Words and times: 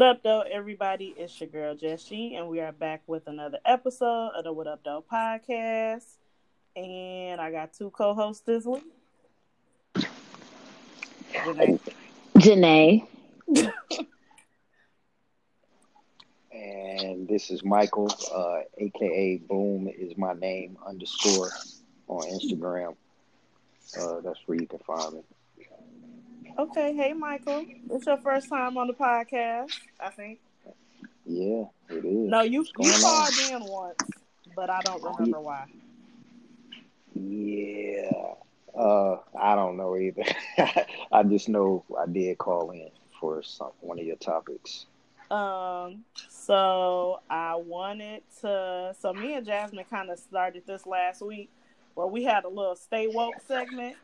What 0.00 0.16
up, 0.16 0.22
though, 0.22 0.40
everybody? 0.50 1.14
It's 1.14 1.38
your 1.42 1.50
girl 1.50 1.74
Jessie, 1.74 2.34
and 2.34 2.48
we 2.48 2.58
are 2.60 2.72
back 2.72 3.02
with 3.06 3.26
another 3.26 3.58
episode 3.66 4.30
of 4.34 4.44
the 4.44 4.50
What 4.50 4.66
Up, 4.66 4.82
Doe 4.82 5.04
podcast. 5.12 6.06
And 6.74 7.38
I 7.38 7.50
got 7.52 7.74
two 7.74 7.90
co-hosts 7.90 8.42
this 8.46 8.64
week. 8.64 8.82
Janae. 11.34 11.78
Janae. 12.36 13.06
and 16.50 17.28
this 17.28 17.50
is 17.50 17.62
Michael, 17.62 18.10
uh, 18.34 18.60
aka 18.78 19.36
Boom 19.36 19.86
is 19.86 20.16
my 20.16 20.32
name 20.32 20.78
underscore 20.88 21.50
on 22.08 22.22
Instagram. 22.22 22.96
Uh, 24.00 24.20
that's 24.22 24.40
where 24.46 24.58
you 24.58 24.66
can 24.66 24.78
find 24.78 25.16
me. 25.16 25.20
Okay, 26.60 26.94
hey 26.94 27.14
Michael, 27.14 27.64
it's 27.90 28.04
your 28.04 28.18
first 28.18 28.50
time 28.50 28.76
on 28.76 28.86
the 28.86 28.92
podcast, 28.92 29.70
I 29.98 30.10
think. 30.10 30.40
Yeah, 31.24 31.64
it 31.88 32.04
is. 32.04 32.28
No, 32.28 32.42
you 32.42 32.66
you 32.78 32.92
called 33.00 33.30
in 33.50 33.64
once, 33.64 33.96
but 34.54 34.68
I 34.68 34.82
don't 34.82 35.02
remember 35.02 35.40
why. 35.40 35.64
Yeah, 37.14 38.34
uh, 38.78 39.16
I 39.40 39.54
don't 39.54 39.78
know 39.78 39.96
either. 39.96 40.22
I 41.10 41.22
just 41.22 41.48
know 41.48 41.82
I 41.98 42.04
did 42.04 42.36
call 42.36 42.72
in 42.72 42.90
for 43.18 43.42
some 43.42 43.70
one 43.80 43.98
of 43.98 44.04
your 44.04 44.16
topics. 44.16 44.84
Um, 45.30 46.04
so 46.28 47.20
I 47.30 47.54
wanted 47.54 48.20
to. 48.42 48.94
So 49.00 49.14
me 49.14 49.32
and 49.32 49.46
Jasmine 49.46 49.86
kind 49.88 50.10
of 50.10 50.18
started 50.18 50.64
this 50.66 50.86
last 50.86 51.22
week, 51.22 51.48
where 51.94 52.06
we 52.06 52.24
had 52.24 52.44
a 52.44 52.50
little 52.50 52.76
stay 52.76 53.08
woke 53.08 53.36
segment. 53.48 53.96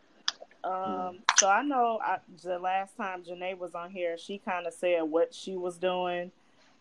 Um, 0.66 1.18
so 1.36 1.48
I 1.48 1.62
know 1.62 2.00
I, 2.02 2.18
the 2.42 2.58
last 2.58 2.96
time 2.96 3.22
Janae 3.22 3.56
was 3.56 3.74
on 3.74 3.90
here, 3.90 4.18
she 4.18 4.38
kind 4.38 4.66
of 4.66 4.74
said 4.74 5.02
what 5.02 5.32
she 5.32 5.56
was 5.56 5.78
doing 5.78 6.32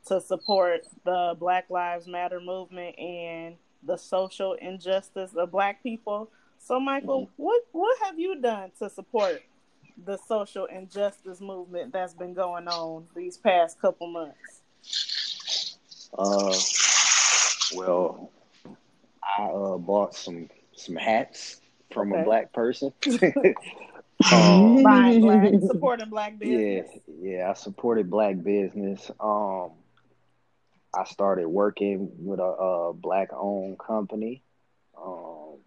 to 0.07 0.19
support 0.19 0.87
the 1.03 1.35
Black 1.39 1.69
Lives 1.69 2.07
Matter 2.07 2.39
movement 2.39 2.97
and 2.97 3.55
the 3.83 3.97
social 3.97 4.53
injustice 4.53 5.35
of 5.35 5.51
Black 5.51 5.83
people. 5.83 6.31
So, 6.57 6.79
Michael, 6.79 7.29
what 7.35 7.61
what 7.73 7.95
have 8.05 8.17
you 8.17 8.41
done 8.41 8.71
to 8.79 8.89
support 8.89 9.43
the 10.03 10.17
social 10.17 10.65
injustice 10.65 11.39
movement 11.39 11.93
that's 11.93 12.13
been 12.15 12.33
going 12.33 12.67
on 12.67 13.05
these 13.15 13.37
past 13.37 13.79
couple 13.79 14.07
months? 14.07 14.61
Uh, 16.17 16.57
well, 17.77 18.31
I 19.37 19.43
uh, 19.43 19.77
bought 19.77 20.15
some 20.15 20.49
some 20.73 20.95
hats 20.95 21.61
from 21.91 22.11
okay. 22.11 22.21
a 22.21 22.25
black 22.25 22.53
person. 22.53 22.93
um, 24.31 24.83
Buying 24.83 25.21
black, 25.21 25.51
supporting 25.67 26.09
black 26.09 26.39
business. 26.39 26.89
Yeah, 27.07 27.37
yeah, 27.37 27.49
I 27.49 27.53
supported 27.53 28.09
black 28.09 28.41
business. 28.41 29.11
Um, 29.19 29.71
I 30.93 31.03
started 31.05 31.47
working 31.47 32.11
with 32.19 32.39
a, 32.39 32.43
a 32.43 32.93
black 32.93 33.29
owned 33.33 33.77
company. 33.77 34.41
Um, 35.01 35.57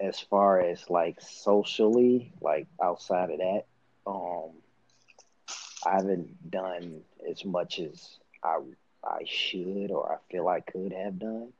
as 0.00 0.18
far 0.18 0.60
as 0.60 0.88
like 0.88 1.20
socially, 1.20 2.32
like 2.40 2.66
outside 2.82 3.30
of 3.30 3.38
that, 3.38 3.64
um, 4.06 4.52
I 5.84 5.96
haven't 5.96 6.50
done 6.50 7.02
as 7.28 7.44
much 7.44 7.78
as 7.78 8.18
I 8.42 8.60
I 9.04 9.24
should 9.26 9.90
or 9.90 10.12
I 10.12 10.16
feel 10.30 10.48
I 10.48 10.60
could 10.60 10.92
have 10.92 11.18
done. 11.18 11.52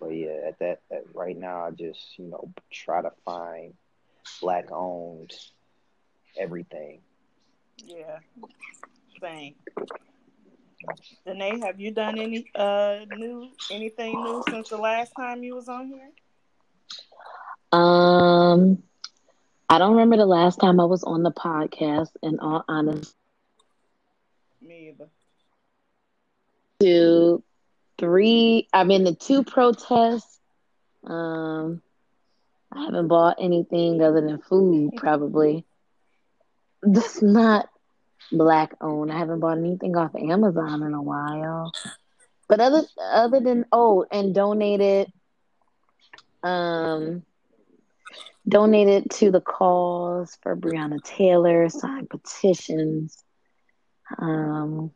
But 0.00 0.08
yeah, 0.08 0.48
at 0.48 0.58
that 0.60 0.80
at 0.90 1.14
right 1.14 1.36
now, 1.36 1.66
I 1.66 1.70
just 1.72 2.18
you 2.18 2.26
know 2.26 2.52
try 2.72 3.02
to 3.02 3.12
find 3.24 3.74
black 4.40 4.66
owned 4.72 5.32
everything. 6.38 7.00
Yeah, 7.86 8.20
same. 9.20 9.54
Danae, 11.26 11.60
have 11.60 11.80
you 11.80 11.92
done 11.92 12.18
any 12.18 12.46
uh 12.54 13.04
new 13.10 13.50
anything 13.70 14.22
new 14.22 14.42
since 14.50 14.70
the 14.70 14.78
last 14.78 15.12
time 15.16 15.44
you 15.44 15.54
was 15.56 15.68
on 15.68 15.88
here? 15.88 16.10
Um, 17.72 18.82
I 19.68 19.78
don't 19.78 19.92
remember 19.92 20.16
the 20.16 20.26
last 20.26 20.58
time 20.60 20.80
I 20.80 20.84
was 20.84 21.04
on 21.04 21.22
the 21.22 21.32
podcast. 21.32 22.10
In 22.22 22.38
all 22.40 22.64
honesty, 22.68 23.14
me 24.60 24.88
either. 24.88 25.08
Two, 26.80 27.42
three. 28.00 28.66
I'm 28.72 28.90
in 28.90 29.04
the 29.04 29.14
two 29.14 29.44
protests. 29.44 30.40
Um, 31.04 31.82
I 32.72 32.84
haven't 32.84 33.08
bought 33.08 33.36
anything 33.38 34.02
other 34.02 34.20
than 34.20 34.38
food, 34.38 34.92
probably. 34.96 35.64
That's 36.82 37.22
not 37.22 37.68
black 38.32 38.74
owned. 38.80 39.12
I 39.12 39.18
haven't 39.18 39.40
bought 39.40 39.58
anything 39.58 39.96
off 39.96 40.14
Amazon 40.14 40.82
in 40.82 40.94
a 40.94 41.02
while. 41.02 41.72
But 42.48 42.60
other 42.60 42.82
other 43.00 43.40
than 43.40 43.66
oh, 43.70 44.04
and 44.10 44.34
donated 44.34 45.12
um 46.42 47.22
donated 48.48 49.10
to 49.10 49.30
the 49.30 49.40
cause 49.40 50.36
for 50.42 50.56
Breonna 50.56 51.02
Taylor, 51.02 51.68
signed 51.68 52.10
petitions. 52.10 53.22
Um 54.18 54.92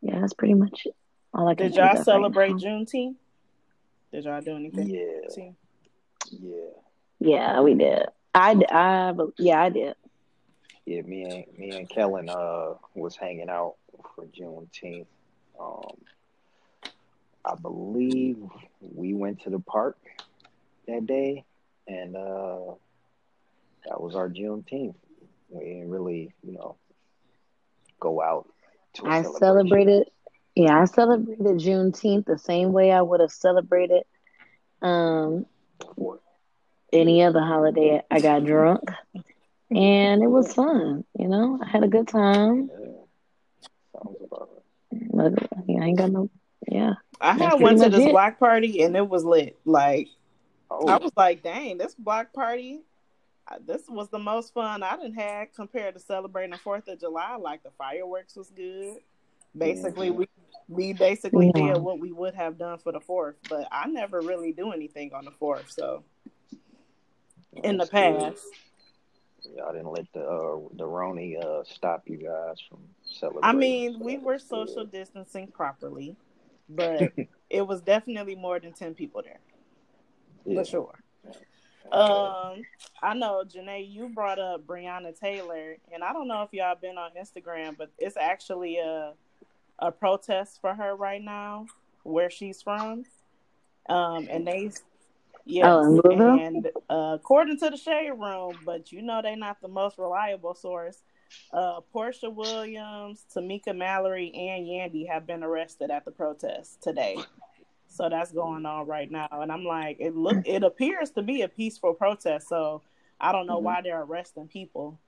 yeah, 0.00 0.20
that's 0.20 0.34
pretty 0.34 0.54
much 0.54 0.86
all 1.32 1.48
I 1.48 1.54
can 1.54 1.66
Did 1.66 1.76
y'all 1.76 2.02
celebrate 2.02 2.52
right 2.52 2.60
Juneteenth? 2.60 3.16
Did 4.12 4.24
y'all 4.24 4.40
do 4.40 4.56
anything? 4.56 4.88
Yeah. 4.88 5.44
Yeah. 6.30 6.70
Yeah, 7.20 7.60
we 7.60 7.74
did. 7.74 8.06
I, 8.34 8.60
I, 8.70 9.14
yeah, 9.38 9.62
I 9.62 9.68
did. 9.68 9.94
Yeah, 10.86 11.02
me 11.02 11.22
and 11.22 11.58
me 11.58 11.76
and 11.76 11.88
Kellen 11.88 12.28
uh 12.28 12.74
was 12.94 13.14
hanging 13.14 13.50
out 13.50 13.74
for 14.14 14.24
Juneteenth. 14.26 15.06
Um, 15.60 15.96
I 17.44 17.54
believe 17.54 18.38
we 18.80 19.14
went 19.14 19.42
to 19.42 19.50
the 19.50 19.60
park 19.60 19.98
that 20.86 21.06
day, 21.06 21.44
and 21.86 22.16
uh, 22.16 22.74
that 23.86 24.00
was 24.00 24.14
our 24.14 24.28
Juneteenth. 24.28 24.94
We 25.48 25.64
didn't 25.64 25.90
really, 25.90 26.32
you 26.42 26.52
know, 26.52 26.76
go 27.98 28.22
out. 28.22 28.48
I 29.04 29.22
celebrated 29.22 30.08
yeah, 30.54 30.80
I 30.80 30.84
celebrated 30.84 31.58
Juneteenth 31.58 32.26
the 32.26 32.38
same 32.38 32.72
way 32.72 32.90
I 32.90 33.00
would 33.00 33.20
have 33.20 33.32
celebrated 33.32 34.04
um 34.82 35.46
any 36.92 37.22
other 37.22 37.40
holiday. 37.40 38.02
I 38.10 38.20
got 38.20 38.44
drunk 38.44 38.82
and 39.70 40.22
it 40.22 40.26
was 40.26 40.52
fun, 40.52 41.04
you 41.18 41.28
know. 41.28 41.58
I 41.62 41.68
had 41.68 41.84
a 41.84 41.88
good 41.88 42.08
time. 42.08 42.70
But 45.12 45.34
yeah, 45.66 45.82
I 45.82 45.86
ain't 45.86 45.98
got 45.98 46.10
no 46.10 46.30
yeah. 46.66 46.94
I 47.20 47.34
had 47.34 47.60
went 47.60 47.80
to 47.80 47.90
this 47.90 48.06
it. 48.06 48.12
block 48.12 48.38
party 48.38 48.82
and 48.82 48.96
it 48.96 49.08
was 49.08 49.24
lit. 49.24 49.58
Like 49.64 50.08
oh. 50.70 50.88
I 50.88 50.96
was 50.96 51.12
like, 51.16 51.42
dang, 51.42 51.78
this 51.78 51.94
block 51.94 52.32
party 52.32 52.80
this 53.66 53.82
was 53.88 54.08
the 54.10 54.18
most 54.18 54.54
fun 54.54 54.82
I 54.82 54.96
didn't 54.96 55.14
had 55.14 55.54
compared 55.54 55.94
to 55.94 56.00
celebrating 56.00 56.52
the 56.52 56.58
Fourth 56.58 56.88
of 56.88 57.00
July. 57.00 57.36
Like 57.36 57.62
the 57.62 57.70
fireworks 57.76 58.36
was 58.36 58.50
good. 58.50 58.98
Basically, 59.56 60.06
yeah. 60.06 60.12
we 60.12 60.28
we 60.68 60.92
basically 60.92 61.50
yeah. 61.54 61.74
did 61.74 61.82
what 61.82 61.98
we 61.98 62.12
would 62.12 62.34
have 62.34 62.56
done 62.56 62.78
for 62.78 62.92
the 62.92 63.00
fourth, 63.00 63.34
but 63.48 63.66
I 63.72 63.88
never 63.88 64.20
really 64.20 64.52
do 64.52 64.70
anything 64.70 65.12
on 65.12 65.24
the 65.24 65.32
fourth. 65.32 65.70
So 65.70 66.04
in 67.64 67.76
the 67.76 67.86
past, 67.86 68.44
y'all 69.56 69.72
didn't 69.72 69.90
let 69.90 70.06
the 70.12 70.20
uh, 70.20 70.60
the 70.74 70.84
Roni 70.84 71.42
uh, 71.42 71.64
stop 71.64 72.04
you 72.06 72.18
guys 72.18 72.62
from 72.68 72.78
celebrating. 73.02 73.44
I 73.44 73.52
mean, 73.52 73.98
we 73.98 74.18
were 74.18 74.38
social 74.38 74.84
distancing 74.84 75.48
properly, 75.48 76.16
but 76.68 77.12
it 77.50 77.66
was 77.66 77.80
definitely 77.80 78.36
more 78.36 78.60
than 78.60 78.72
ten 78.72 78.94
people 78.94 79.22
there, 79.24 79.40
yeah. 80.44 80.60
for 80.60 80.64
sure. 80.64 80.99
Um, 81.90 82.62
I 83.02 83.14
know 83.14 83.42
Janae, 83.44 83.90
you 83.90 84.08
brought 84.08 84.38
up 84.38 84.66
Breonna 84.66 85.18
Taylor, 85.18 85.76
and 85.92 86.04
I 86.04 86.12
don't 86.12 86.28
know 86.28 86.42
if 86.42 86.52
y'all 86.52 86.76
been 86.80 86.98
on 86.98 87.10
Instagram, 87.20 87.76
but 87.76 87.90
it's 87.98 88.16
actually 88.16 88.78
a 88.78 89.14
a 89.80 89.90
protest 89.90 90.60
for 90.60 90.74
her 90.74 90.94
right 90.94 91.22
now 91.22 91.66
where 92.02 92.30
she's 92.30 92.62
from. 92.62 93.04
Um, 93.88 94.28
and 94.30 94.46
they, 94.46 94.70
yeah, 95.44 95.74
oh, 95.74 96.00
and 96.10 96.68
uh, 96.88 97.12
according 97.14 97.58
to 97.60 97.70
the 97.70 97.76
Shade 97.76 98.10
Room, 98.10 98.58
but 98.64 98.92
you 98.92 99.02
know 99.02 99.20
they're 99.22 99.36
not 99.36 99.60
the 99.60 99.68
most 99.68 99.98
reliable 99.98 100.54
source. 100.54 100.98
Uh, 101.52 101.80
Porsha 101.94 102.32
Williams, 102.32 103.24
Tamika 103.34 103.76
Mallory, 103.76 104.32
and 104.34 104.66
Yandy 104.66 105.08
have 105.08 105.26
been 105.26 105.42
arrested 105.42 105.90
at 105.90 106.04
the 106.04 106.10
protest 106.10 106.82
today. 106.82 107.16
So 107.90 108.08
that's 108.08 108.32
going 108.32 108.64
on 108.66 108.86
right 108.86 109.10
now, 109.10 109.28
and 109.32 109.50
I'm 109.50 109.64
like, 109.64 109.96
it 109.98 110.16
look, 110.16 110.46
it 110.46 110.62
appears 110.62 111.10
to 111.10 111.22
be 111.22 111.42
a 111.42 111.48
peaceful 111.48 111.92
protest. 111.92 112.48
So 112.48 112.82
I 113.20 113.32
don't 113.32 113.46
know 113.46 113.56
mm-hmm. 113.56 113.64
why 113.64 113.80
they're 113.82 114.02
arresting 114.02 114.46
people 114.48 114.98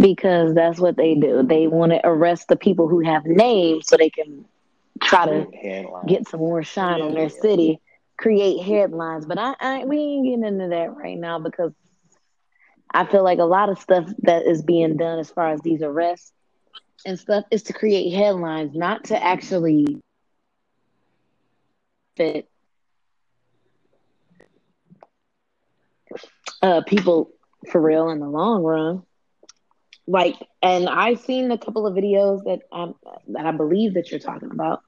because 0.00 0.54
that's 0.54 0.78
what 0.78 0.96
they 0.96 1.14
do. 1.14 1.42
They 1.42 1.66
want 1.66 1.92
to 1.92 2.00
arrest 2.06 2.48
the 2.48 2.56
people 2.56 2.88
who 2.88 3.00
have 3.00 3.24
names 3.26 3.88
so 3.88 3.96
they 3.96 4.10
can 4.10 4.44
try 5.02 5.26
to 5.26 6.02
get 6.06 6.28
some 6.28 6.40
more 6.40 6.62
shine 6.62 7.00
on 7.00 7.14
their 7.14 7.28
city, 7.28 7.80
create 8.16 8.62
headlines. 8.62 9.26
But 9.26 9.38
I, 9.38 9.54
I 9.60 9.84
we 9.84 9.98
ain't 9.98 10.24
getting 10.26 10.44
into 10.44 10.68
that 10.68 10.94
right 10.94 11.18
now 11.18 11.38
because 11.38 11.72
I 12.92 13.04
feel 13.06 13.22
like 13.22 13.38
a 13.38 13.44
lot 13.44 13.68
of 13.68 13.78
stuff 13.78 14.08
that 14.22 14.46
is 14.46 14.62
being 14.62 14.96
done 14.96 15.18
as 15.18 15.30
far 15.30 15.52
as 15.52 15.60
these 15.60 15.82
arrests 15.82 16.32
and 17.06 17.18
stuff 17.18 17.44
is 17.50 17.62
to 17.64 17.72
create 17.72 18.12
headlines, 18.12 18.74
not 18.74 19.04
to 19.04 19.22
actually 19.22 20.02
fit 22.16 22.48
uh, 26.62 26.82
people 26.86 27.30
for 27.70 27.80
real 27.80 28.10
in 28.10 28.20
the 28.20 28.28
long 28.28 28.62
run. 28.62 29.02
Like, 30.06 30.36
and 30.62 30.88
I've 30.88 31.20
seen 31.20 31.50
a 31.50 31.58
couple 31.58 31.86
of 31.86 31.94
videos 31.94 32.44
that 32.44 32.60
um, 32.72 32.94
that 33.28 33.46
I 33.46 33.52
believe 33.52 33.94
that 33.94 34.10
you're 34.10 34.20
talking 34.20 34.50
about, 34.50 34.82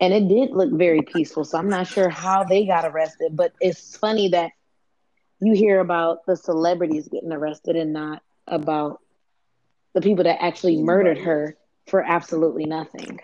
and 0.00 0.14
it 0.14 0.28
did 0.28 0.50
look 0.50 0.72
very 0.72 1.02
peaceful. 1.02 1.44
So 1.44 1.58
I'm 1.58 1.68
not 1.68 1.86
sure 1.86 2.08
how 2.08 2.44
they 2.44 2.64
got 2.66 2.84
arrested, 2.86 3.36
but 3.36 3.52
it's 3.60 3.96
funny 3.96 4.28
that 4.30 4.52
you 5.40 5.52
hear 5.52 5.80
about 5.80 6.24
the 6.26 6.36
celebrities 6.36 7.08
getting 7.08 7.32
arrested 7.32 7.76
and 7.76 7.92
not 7.92 8.22
about 8.46 9.00
the 9.92 10.00
people 10.00 10.24
that 10.24 10.42
actually 10.42 10.80
murdered 10.80 11.18
her 11.18 11.56
for 11.86 12.02
absolutely 12.02 12.64
nothing. 12.64 13.20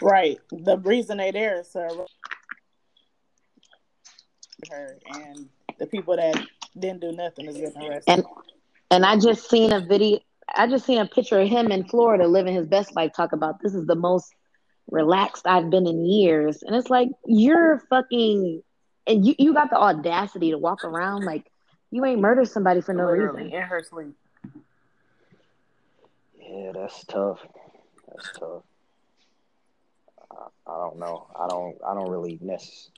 Right. 0.00 0.38
The 0.50 0.78
reason 0.78 1.18
they're 1.18 1.32
there 1.32 1.60
is 1.60 1.74
her 4.70 4.98
and 5.14 5.48
the 5.78 5.86
people 5.86 6.16
that 6.16 6.34
didn't 6.78 7.00
do 7.00 7.12
nothing 7.12 7.46
is 7.46 7.56
getting 7.56 7.82
arrested. 7.82 8.12
And 8.12 8.24
and 8.90 9.04
I 9.04 9.18
just 9.18 9.48
seen 9.48 9.72
a 9.72 9.80
video 9.80 10.18
I 10.54 10.66
just 10.66 10.86
seen 10.86 10.98
a 10.98 11.06
picture 11.06 11.40
of 11.40 11.48
him 11.48 11.70
in 11.72 11.84
Florida 11.84 12.26
living 12.26 12.54
his 12.54 12.66
best 12.66 12.94
life 12.94 13.12
talk 13.14 13.32
about 13.32 13.60
this 13.62 13.74
is 13.74 13.86
the 13.86 13.96
most 13.96 14.32
relaxed 14.90 15.46
I've 15.46 15.70
been 15.70 15.86
in 15.86 16.04
years. 16.04 16.62
And 16.62 16.74
it's 16.76 16.90
like 16.90 17.08
you're 17.26 17.82
fucking 17.90 18.62
and 19.06 19.26
you, 19.26 19.34
you 19.38 19.54
got 19.54 19.70
the 19.70 19.76
audacity 19.78 20.50
to 20.50 20.58
walk 20.58 20.84
around 20.84 21.24
like 21.24 21.50
you 21.90 22.04
ain't 22.04 22.20
murdered 22.20 22.48
somebody 22.48 22.80
for 22.80 22.92
no 22.92 23.06
Literally, 23.06 23.44
reason. 23.44 23.58
in 23.58 23.62
her 23.62 23.82
sleep. 23.82 24.14
Yeah, 26.40 26.72
that's 26.72 27.04
tough. 27.04 27.40
That's 28.08 28.38
tough. 28.38 28.62
I, 30.30 30.46
I 30.70 30.76
don't 30.78 30.98
know. 30.98 31.26
I 31.38 31.48
don't. 31.48 31.76
I 31.86 31.94
don't 31.94 32.10
really 32.10 32.38
necessarily. 32.40 32.92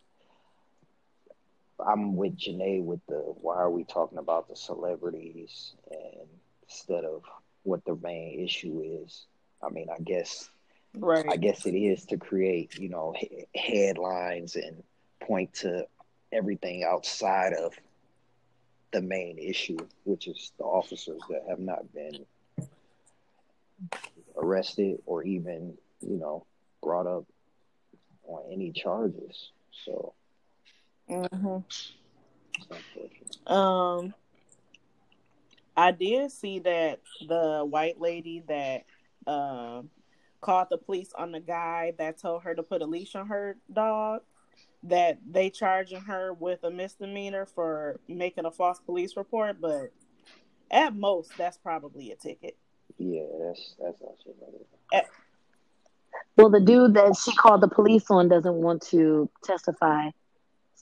I'm 1.87 2.17
with 2.17 2.37
Janae 2.37 2.83
with 2.83 3.01
the 3.07 3.17
why 3.41 3.57
are 3.57 3.71
we 3.71 3.85
talking 3.85 4.19
about 4.19 4.49
the 4.49 4.57
celebrities 4.57 5.75
and 5.91 6.29
instead 6.63 7.05
of 7.05 7.23
what 7.63 7.85
the 7.85 7.97
main 7.97 8.41
issue 8.41 8.83
is. 9.05 9.27
I 9.63 9.71
mean, 9.71 9.89
I 9.91 10.01
guess 10.03 10.51
Right. 10.95 11.27
I 11.29 11.37
guess 11.37 11.67
it 11.67 11.75
is 11.77 12.07
to 12.07 12.17
create, 12.17 12.79
you 12.79 12.89
know, 12.89 13.15
he- 13.17 13.47
headlines 13.55 14.57
and 14.57 14.83
point 15.21 15.53
to 15.57 15.87
everything 16.33 16.83
outside 16.83 17.53
of 17.53 17.75
the 18.93 19.03
main 19.03 19.39
issue, 19.39 19.77
which 20.05 20.27
is 20.29 20.53
the 20.59 20.65
officers 20.65 21.21
that 21.29 21.45
have 21.49 21.61
not 21.61 21.93
been 21.93 22.25
arrested 24.37 25.01
or 25.07 25.23
even, 25.25 25.77
you 26.01 26.17
know, 26.17 26.47
brought 26.83 27.07
up 27.07 27.25
on 28.27 28.51
any 28.51 28.73
charges. 28.73 29.51
So 29.85 30.15
hmm 31.09 31.59
it's. 32.97 33.39
Um, 33.47 34.15
I 35.77 35.93
did 35.93 36.31
see 36.33 36.59
that 36.61 37.01
the 37.27 37.65
white 37.69 38.01
lady 38.01 38.43
that 38.49 38.85
um 39.27 39.91
called 40.41 40.69
the 40.71 40.79
police 40.79 41.13
on 41.17 41.33
the 41.33 41.41
guy 41.41 41.95
that 41.99 42.19
told 42.19 42.43
her 42.43 42.55
to 42.55 42.63
put 42.63 42.83
a 42.83 42.87
leash 42.87 43.15
on 43.15 43.27
her 43.29 43.57
dog. 43.73 44.23
That 44.85 45.19
they 45.29 45.51
charging 45.51 46.03
her 46.03 46.33
with 46.33 46.63
a 46.63 46.71
misdemeanor 46.71 47.47
for 47.47 47.99
making 48.07 48.45
a 48.45 48.51
false 48.51 48.79
police 48.79 49.17
report, 49.17 49.61
but 49.61 49.93
at 50.71 50.95
most 50.95 51.37
that's 51.37 51.57
probably 51.57 52.13
a 52.13 52.17
ticket. 52.17 52.57
Yeah, 52.97 53.23
that's 53.41 53.75
that's 53.81 54.01
also 54.03 54.31
another. 54.41 54.65
Well, 56.39 56.51
the 56.51 56.61
dude 56.61 56.95
that 56.95 57.17
she 57.17 57.35
called 57.35 57.63
the 57.63 57.69
police 57.69 58.09
on 58.11 58.29
doesn't 58.29 58.55
want 58.55 58.83
to 58.91 59.29
testify. 59.43 60.11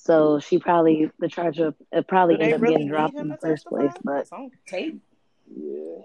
So 0.07 0.39
she 0.39 0.59
probably 0.59 1.11
the 1.19 1.29
charge 1.29 1.59
of 1.59 1.75
it 1.93 2.07
probably 2.07 2.35
ended 2.35 2.55
up 2.55 2.61
really 2.61 2.75
getting 2.75 2.89
dropped 2.89 3.17
in 3.17 3.29
the 3.29 3.37
first 3.37 3.67
place. 3.67 3.93
But 4.03 4.29
tape. 4.67 5.01
Yeah, 5.55 6.03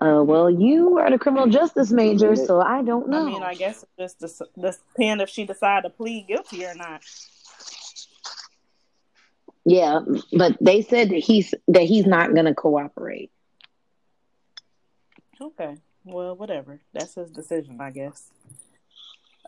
uh, 0.00 0.22
well, 0.24 0.50
you 0.50 0.98
are 0.98 1.10
the 1.10 1.18
criminal 1.18 1.46
justice 1.46 1.90
major, 1.90 2.34
so 2.34 2.60
I 2.60 2.82
don't 2.82 3.08
know. 3.08 3.26
I 3.26 3.30
mean, 3.30 3.42
I 3.42 3.54
guess 3.54 3.84
it's 3.98 4.14
just 4.14 4.42
depend 4.58 5.20
if 5.20 5.28
she 5.28 5.44
decide 5.44 5.82
to 5.82 5.90
plead 5.90 6.26
guilty 6.26 6.64
or 6.64 6.74
not. 6.74 7.02
Yeah, 9.66 10.00
but 10.32 10.56
they 10.60 10.80
said 10.80 11.10
that 11.10 11.18
he's 11.18 11.54
that 11.68 11.82
he's 11.82 12.06
not 12.06 12.32
going 12.32 12.46
to 12.46 12.54
cooperate. 12.54 13.30
Okay. 15.40 15.76
Well, 16.04 16.34
whatever. 16.34 16.80
That's 16.94 17.14
his 17.14 17.30
decision, 17.30 17.78
I 17.78 17.90
guess. 17.90 18.30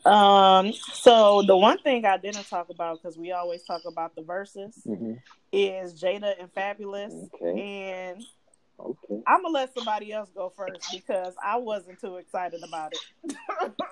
Um. 0.05 0.73
So 0.73 1.43
the 1.43 1.57
one 1.57 1.79
thing 1.79 2.05
I 2.05 2.17
didn't 2.17 2.45
talk 2.49 2.69
about 2.71 3.01
because 3.03 3.17
we 3.17 3.33
always 3.33 3.63
talk 3.63 3.83
about 3.87 4.15
the 4.17 4.23
verses 4.23 4.77
hmm 4.85 5.15
is 5.53 6.01
Jada 6.01 6.35
and 6.41 6.53
Fabolous, 6.53 7.13
Okay. 7.35 7.61
and 7.61 8.23
okay. 8.81 9.23
I'm 9.27 9.43
gonna 9.43 9.53
let 9.55 9.75
somebody 9.75 10.11
else 10.13 10.31
go 10.35 10.53
first 10.57 10.91
because 10.91 11.35
I 11.45 11.59
wasn't 11.59 12.01
too 12.01 12.17
excited 12.17 12.63
about 12.65 12.93
it. 12.95 13.35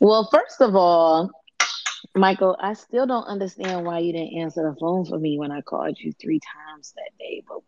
Well, 0.00 0.28
first 0.32 0.60
of 0.60 0.74
all, 0.74 1.30
Michael, 2.16 2.56
I 2.60 2.74
still 2.74 3.06
don't 3.06 3.24
understand 3.24 3.86
why 3.86 4.00
you 4.00 4.12
didn't 4.12 4.36
answer 4.36 4.68
the 4.68 4.76
phone 4.80 5.04
for 5.04 5.18
me 5.18 5.38
when 5.38 5.52
I 5.52 5.60
called 5.60 5.96
you 5.98 6.12
three 6.20 6.40
times 6.40 6.92
that 6.96 7.10
day, 7.20 7.44
but 7.46 7.58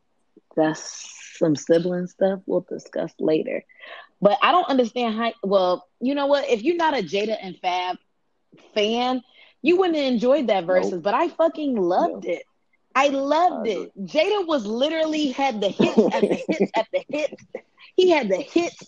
that's 0.57 1.09
some 1.37 1.57
sibling 1.57 2.07
stuff 2.07 2.41
we'll 2.47 2.67
discuss 2.69 3.13
later. 3.19 3.65
But 4.21 4.39
I 4.43 4.53
don't 4.53 4.69
understand 4.69 5.17
how. 5.17 5.33
Well, 5.43 5.89
you 6.01 6.15
know 6.15 6.27
what? 6.27 6.49
If 6.49 6.63
you're 6.63 6.77
not 6.77 6.95
a 6.95 7.03
Jada 7.03 7.37
and 7.41 7.59
Fab 7.59 7.99
fan, 8.75 9.23
you 9.63 9.77
wouldn't 9.77 9.97
have 9.97 10.13
enjoyed 10.13 10.47
that 10.49 10.65
verses. 10.65 10.93
Nope. 10.93 11.03
But 11.03 11.15
I 11.15 11.29
fucking 11.29 11.77
loved 11.77 12.27
it. 12.27 12.45
I 12.95 13.09
loved 13.09 13.67
it. 13.67 13.91
Jada 14.07 14.47
was 14.47 14.65
literally 14.65 15.29
had 15.29 15.61
the 15.61 15.69
hits 15.69 15.99
at 16.15 16.21
the 16.21 16.45
hits 16.49 16.73
at 16.77 16.87
the 16.93 17.05
hits. 17.09 17.45
He 17.97 18.11
had 18.11 18.29
the 18.29 18.37
hits. 18.37 18.83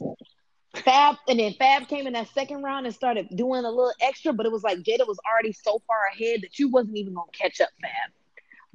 Fab 0.84 1.16
and 1.28 1.40
then 1.40 1.54
Fab 1.54 1.88
came 1.88 2.06
in 2.06 2.12
that 2.12 2.28
second 2.28 2.62
round 2.62 2.86
and 2.86 2.94
started 2.94 3.28
doing 3.34 3.64
a 3.64 3.70
little 3.70 3.92
extra, 4.00 4.32
but 4.32 4.46
it 4.46 4.52
was 4.52 4.62
like 4.62 4.78
Jada 4.78 5.06
was 5.06 5.18
already 5.30 5.52
so 5.52 5.80
far 5.86 5.98
ahead 6.12 6.42
that 6.42 6.58
you 6.58 6.68
wasn't 6.68 6.96
even 6.96 7.14
gonna 7.14 7.30
catch 7.32 7.60
up 7.60 7.70
Fab. 7.80 8.12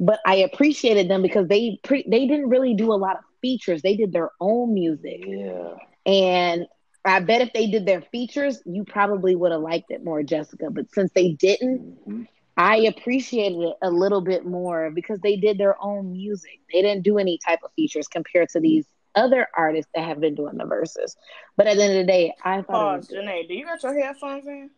But 0.02 0.20
I 0.26 0.38
appreciated 0.38 1.10
them 1.10 1.24
because 1.24 1.48
they 1.48 1.80
pre- 1.84 2.08
they 2.10 2.28
didn't 2.28 2.50
really 2.50 2.76
do 2.76 2.92
a 2.94 2.96
lot 2.96 3.18
of 3.18 3.24
features. 3.42 3.84
They 3.84 3.96
did 3.96 4.14
their 4.14 4.32
own 4.42 4.74
music. 4.74 5.22
Yeah. 5.26 5.76
And 6.06 6.68
I 7.06 7.20
bet 7.22 7.42
if 7.42 7.54
they 7.54 7.68
did 7.68 7.86
their 7.86 8.02
features, 8.02 8.62
you 8.66 8.86
probably 8.86 9.36
would 9.36 9.52
have 9.52 9.62
liked 9.62 9.92
it 9.92 10.04
more, 10.04 10.24
Jessica. 10.24 10.70
But 10.72 10.92
since 10.92 11.12
they 11.14 11.34
didn't, 11.34 11.84
hmm 12.06 12.24
I 12.58 12.78
appreciated 12.78 13.60
it 13.60 13.78
a 13.82 13.90
little 13.90 14.22
bit 14.22 14.46
more 14.46 14.92
because 14.92 15.20
they 15.22 15.38
did 15.38 15.58
their 15.58 15.82
own 15.82 16.12
music. 16.12 16.60
They 16.74 16.82
didn't 16.82 17.04
do 17.04 17.18
any 17.18 17.40
type 17.46 17.60
of 17.64 17.72
features 17.76 18.08
compared 18.08 18.50
to 18.50 18.60
these 18.60 18.86
other 19.16 19.48
artists 19.56 19.92
that 19.96 20.06
have 20.06 20.20
been 20.20 20.36
doing 20.36 20.58
the 20.58 20.66
verses. 20.66 21.16
But 21.58 21.68
at 21.68 21.78
the 21.78 21.84
end 21.84 21.94
of 21.94 22.06
the 22.06 22.12
day, 22.12 22.34
I 22.44 22.62
thought 22.62 22.90
it 22.90 23.04
Pause. 23.04 23.10
Janae. 23.10 23.48
Do 23.48 23.54
you 23.56 23.66
got 23.66 23.84
your 23.84 24.00
headphones 24.04 24.48
in? 24.48 24.72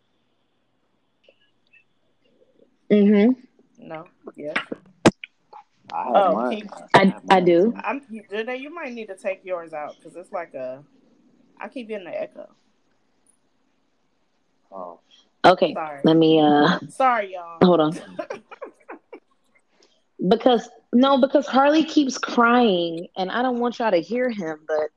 Mm-hmm. 2.92 3.32
No. 3.78 4.08
Yes. 4.36 4.58
I 5.94 6.04
have 6.06 6.16
Oh, 6.16 6.34
mine. 6.34 6.50
keep- 6.62 6.72
I, 6.94 7.06
have 7.06 7.24
I 7.30 7.40
do. 7.40 7.72
too. 7.72 7.78
I'm 7.84 8.02
Janae. 8.32 8.60
You 8.60 8.74
might 8.74 8.94
need 8.94 9.08
to 9.08 9.16
take 9.16 9.46
yours 9.46 9.74
out 9.74 9.96
because 9.98 10.16
it's 10.16 10.32
like 10.32 10.54
a. 10.56 10.84
I 11.60 11.68
keep 11.70 11.88
getting 11.88 12.06
the 12.08 12.20
echo. 12.22 12.50
Oh, 14.72 15.00
Okay. 15.46 15.74
Sorry. 15.74 16.00
Let 16.04 16.18
me 16.18 16.40
uh 16.40 16.80
Sorry, 16.90 17.34
y'all. 17.34 17.60
hold 17.64 17.80
on. 17.80 17.98
Because 20.26 20.70
no, 20.94 21.20
because 21.20 21.46
Harley 21.48 21.84
keeps 21.84 22.18
crying 22.18 23.08
and 23.18 23.30
I 23.30 23.42
don't 23.42 23.60
want 23.60 23.80
y'all 23.80 23.92
to 23.92 24.00
hear 24.00 24.30
him, 24.30 24.60
but 24.66 24.88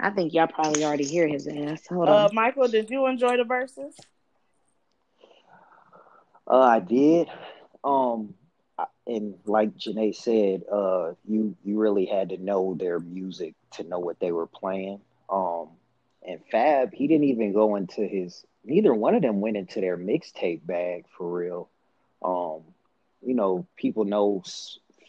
I 0.00 0.10
think 0.10 0.34
y'all 0.34 0.48
probably 0.48 0.84
already 0.84 1.04
hear 1.04 1.28
his 1.28 1.46
ass. 1.46 1.86
Hold 1.88 2.08
Uh, 2.08 2.24
on. 2.24 2.34
Michael, 2.34 2.66
did 2.66 2.90
you 2.90 3.06
enjoy 3.06 3.36
the 3.36 3.44
verses? 3.44 3.94
uh, 6.50 6.58
I 6.58 6.80
did. 6.80 7.28
Um, 7.84 8.34
I- 8.34 8.45
and 9.06 9.34
like 9.46 9.76
Janae 9.76 10.14
said, 10.14 10.64
uh, 10.72 11.14
you 11.26 11.56
you 11.64 11.78
really 11.78 12.06
had 12.06 12.30
to 12.30 12.38
know 12.38 12.74
their 12.74 12.98
music 13.00 13.54
to 13.72 13.84
know 13.84 13.98
what 13.98 14.20
they 14.20 14.32
were 14.32 14.46
playing. 14.46 15.00
Um, 15.30 15.68
and 16.26 16.40
Fab, 16.50 16.92
he 16.92 17.06
didn't 17.08 17.24
even 17.24 17.52
go 17.52 17.76
into 17.76 18.06
his. 18.06 18.44
Neither 18.64 18.94
one 18.94 19.14
of 19.14 19.22
them 19.22 19.40
went 19.40 19.56
into 19.56 19.80
their 19.80 19.96
mixtape 19.96 20.66
bag 20.66 21.06
for 21.16 21.30
real. 21.30 21.68
Um, 22.24 22.62
you 23.22 23.34
know, 23.34 23.66
people 23.76 24.04
know 24.04 24.42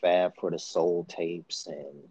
Fab 0.01 0.33
for 0.39 0.51
the 0.51 0.59
soul 0.59 1.05
tapes 1.09 1.67
and 1.67 2.09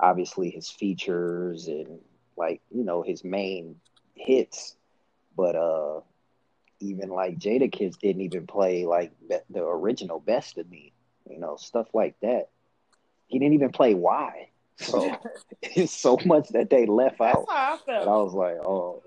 obviously 0.00 0.50
his 0.50 0.70
features 0.70 1.68
and 1.68 2.00
like 2.36 2.60
you 2.70 2.84
know 2.84 3.02
his 3.02 3.24
main 3.24 3.76
hits, 4.14 4.76
but 5.36 5.56
uh 5.56 6.00
even 6.80 7.10
like 7.10 7.38
Jadakiss 7.38 7.98
didn't 7.98 8.22
even 8.22 8.46
play 8.46 8.84
like 8.86 9.12
the 9.50 9.62
original 9.64 10.20
Best 10.20 10.58
of 10.58 10.70
Me, 10.70 10.93
you 11.28 11.38
know, 11.38 11.56
stuff 11.56 11.88
like 11.94 12.14
that. 12.20 12.48
he 13.26 13.38
didn't 13.38 13.54
even 13.54 13.70
play 13.70 13.94
why. 13.94 14.48
So 14.76 15.16
it's 15.62 15.92
so 15.92 16.18
much 16.26 16.48
that 16.48 16.68
they 16.68 16.84
left 16.86 17.18
That's 17.20 17.32
out. 17.38 17.46
how 17.48 17.74
I 17.74 17.76
felt. 17.86 18.00
And 18.02 18.10
I 18.10 18.16
was 18.16 18.34
like, 18.34 18.56
oh, 18.56 19.02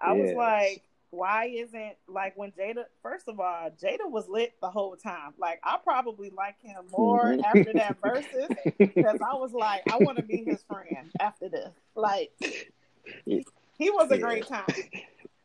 I 0.00 0.12
was 0.12 0.32
like, 0.34 0.82
why 1.10 1.46
isn't 1.46 1.96
like 2.06 2.36
when 2.36 2.52
Jada? 2.52 2.84
First 3.02 3.26
of 3.28 3.40
all, 3.40 3.70
Jada 3.70 4.08
was 4.08 4.28
lit 4.28 4.54
the 4.62 4.70
whole 4.70 4.96
time. 4.96 5.34
Like 5.36 5.60
I 5.64 5.78
probably 5.82 6.30
like 6.30 6.60
him 6.62 6.84
more 6.90 7.34
Mhm. 7.34 7.42
after 7.44 7.72
that 7.72 7.96
versus 8.02 8.48
because 8.78 9.18
I 9.20 9.34
was 9.34 9.52
like, 9.52 9.82
I 9.88 9.98
want 9.98 10.18
to 10.18 10.22
be 10.24 10.44
his 10.44 10.62
friend 10.62 11.10
after 11.20 11.48
this. 11.48 11.72
Like 11.96 12.30
he 13.76 13.90
was 13.90 14.10
a 14.10 14.14
Yeah. 14.16 14.20
great 14.22 14.46
time. 14.46 14.64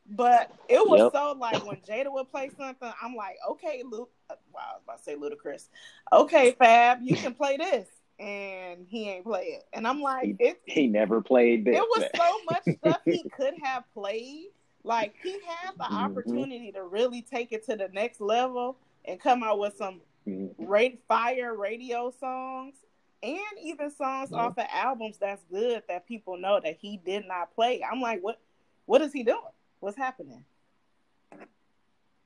But 0.10 0.52
it 0.68 0.80
was 0.88 1.02
Yep. 1.04 1.12
so 1.14 1.32
like 1.40 1.64
when 1.66 1.82
Jada 1.82 2.12
would 2.12 2.32
play 2.32 2.50
something, 2.58 2.92
I'm 3.02 3.16
like, 3.16 3.38
okay, 3.52 3.84
Luke. 3.86 4.10
Wow, 4.30 4.38
I 4.56 4.74
was 4.76 4.82
about 4.84 4.98
to 4.98 5.04
say 5.04 5.16
Ludacris. 5.16 5.70
Okay, 6.12 6.52
Fab, 6.58 7.00
you 7.02 7.16
can 7.16 7.34
play 7.36 7.58
this, 7.58 7.88
and 8.20 8.86
he 8.88 9.10
ain't 9.10 9.26
play 9.26 9.44
it. 9.46 9.64
And 9.74 9.88
I'm 9.88 10.02
like, 10.02 10.36
it 10.40 10.62
he 10.66 10.88
never 10.88 11.22
played 11.22 11.66
this. 11.66 11.76
it 11.78 11.82
was 11.82 12.10
so 12.16 12.44
much 12.50 12.64
stuff 12.80 13.02
he 13.06 13.24
could 13.24 13.54
have 13.64 13.84
played. 13.94 14.48
Like 14.84 15.14
he 15.22 15.34
had 15.46 15.74
the 15.78 15.84
Mhm. 15.84 16.04
opportunity 16.06 16.72
to 16.72 16.84
really 16.84 17.22
take 17.22 17.52
it 17.52 17.66
to 17.66 17.76
the 17.76 17.90
next 17.90 18.20
level 18.22 18.78
and 19.06 19.20
come 19.20 19.44
out 19.44 19.60
with 19.60 19.76
some 19.78 20.02
Mhm. 20.28 20.66
great 20.66 21.02
fire 21.08 21.56
radio 21.56 22.12
songs 22.20 22.76
and 23.22 23.40
even 23.62 23.92
songs 23.92 24.32
off 24.32 24.58
of 24.58 24.66
albums 24.72 25.18
that's 25.20 25.44
good 25.52 25.84
that 25.90 26.08
people 26.08 26.38
know 26.38 26.60
that 26.64 26.78
he 26.78 26.98
did 26.98 27.28
not 27.28 27.54
play. 27.54 27.84
I'm 27.84 28.02
like, 28.02 28.22
what 28.22 28.40
what 28.86 29.02
is 29.02 29.14
he 29.14 29.24
doing? 29.24 29.42
What's 29.80 29.98
happening? 29.98 30.46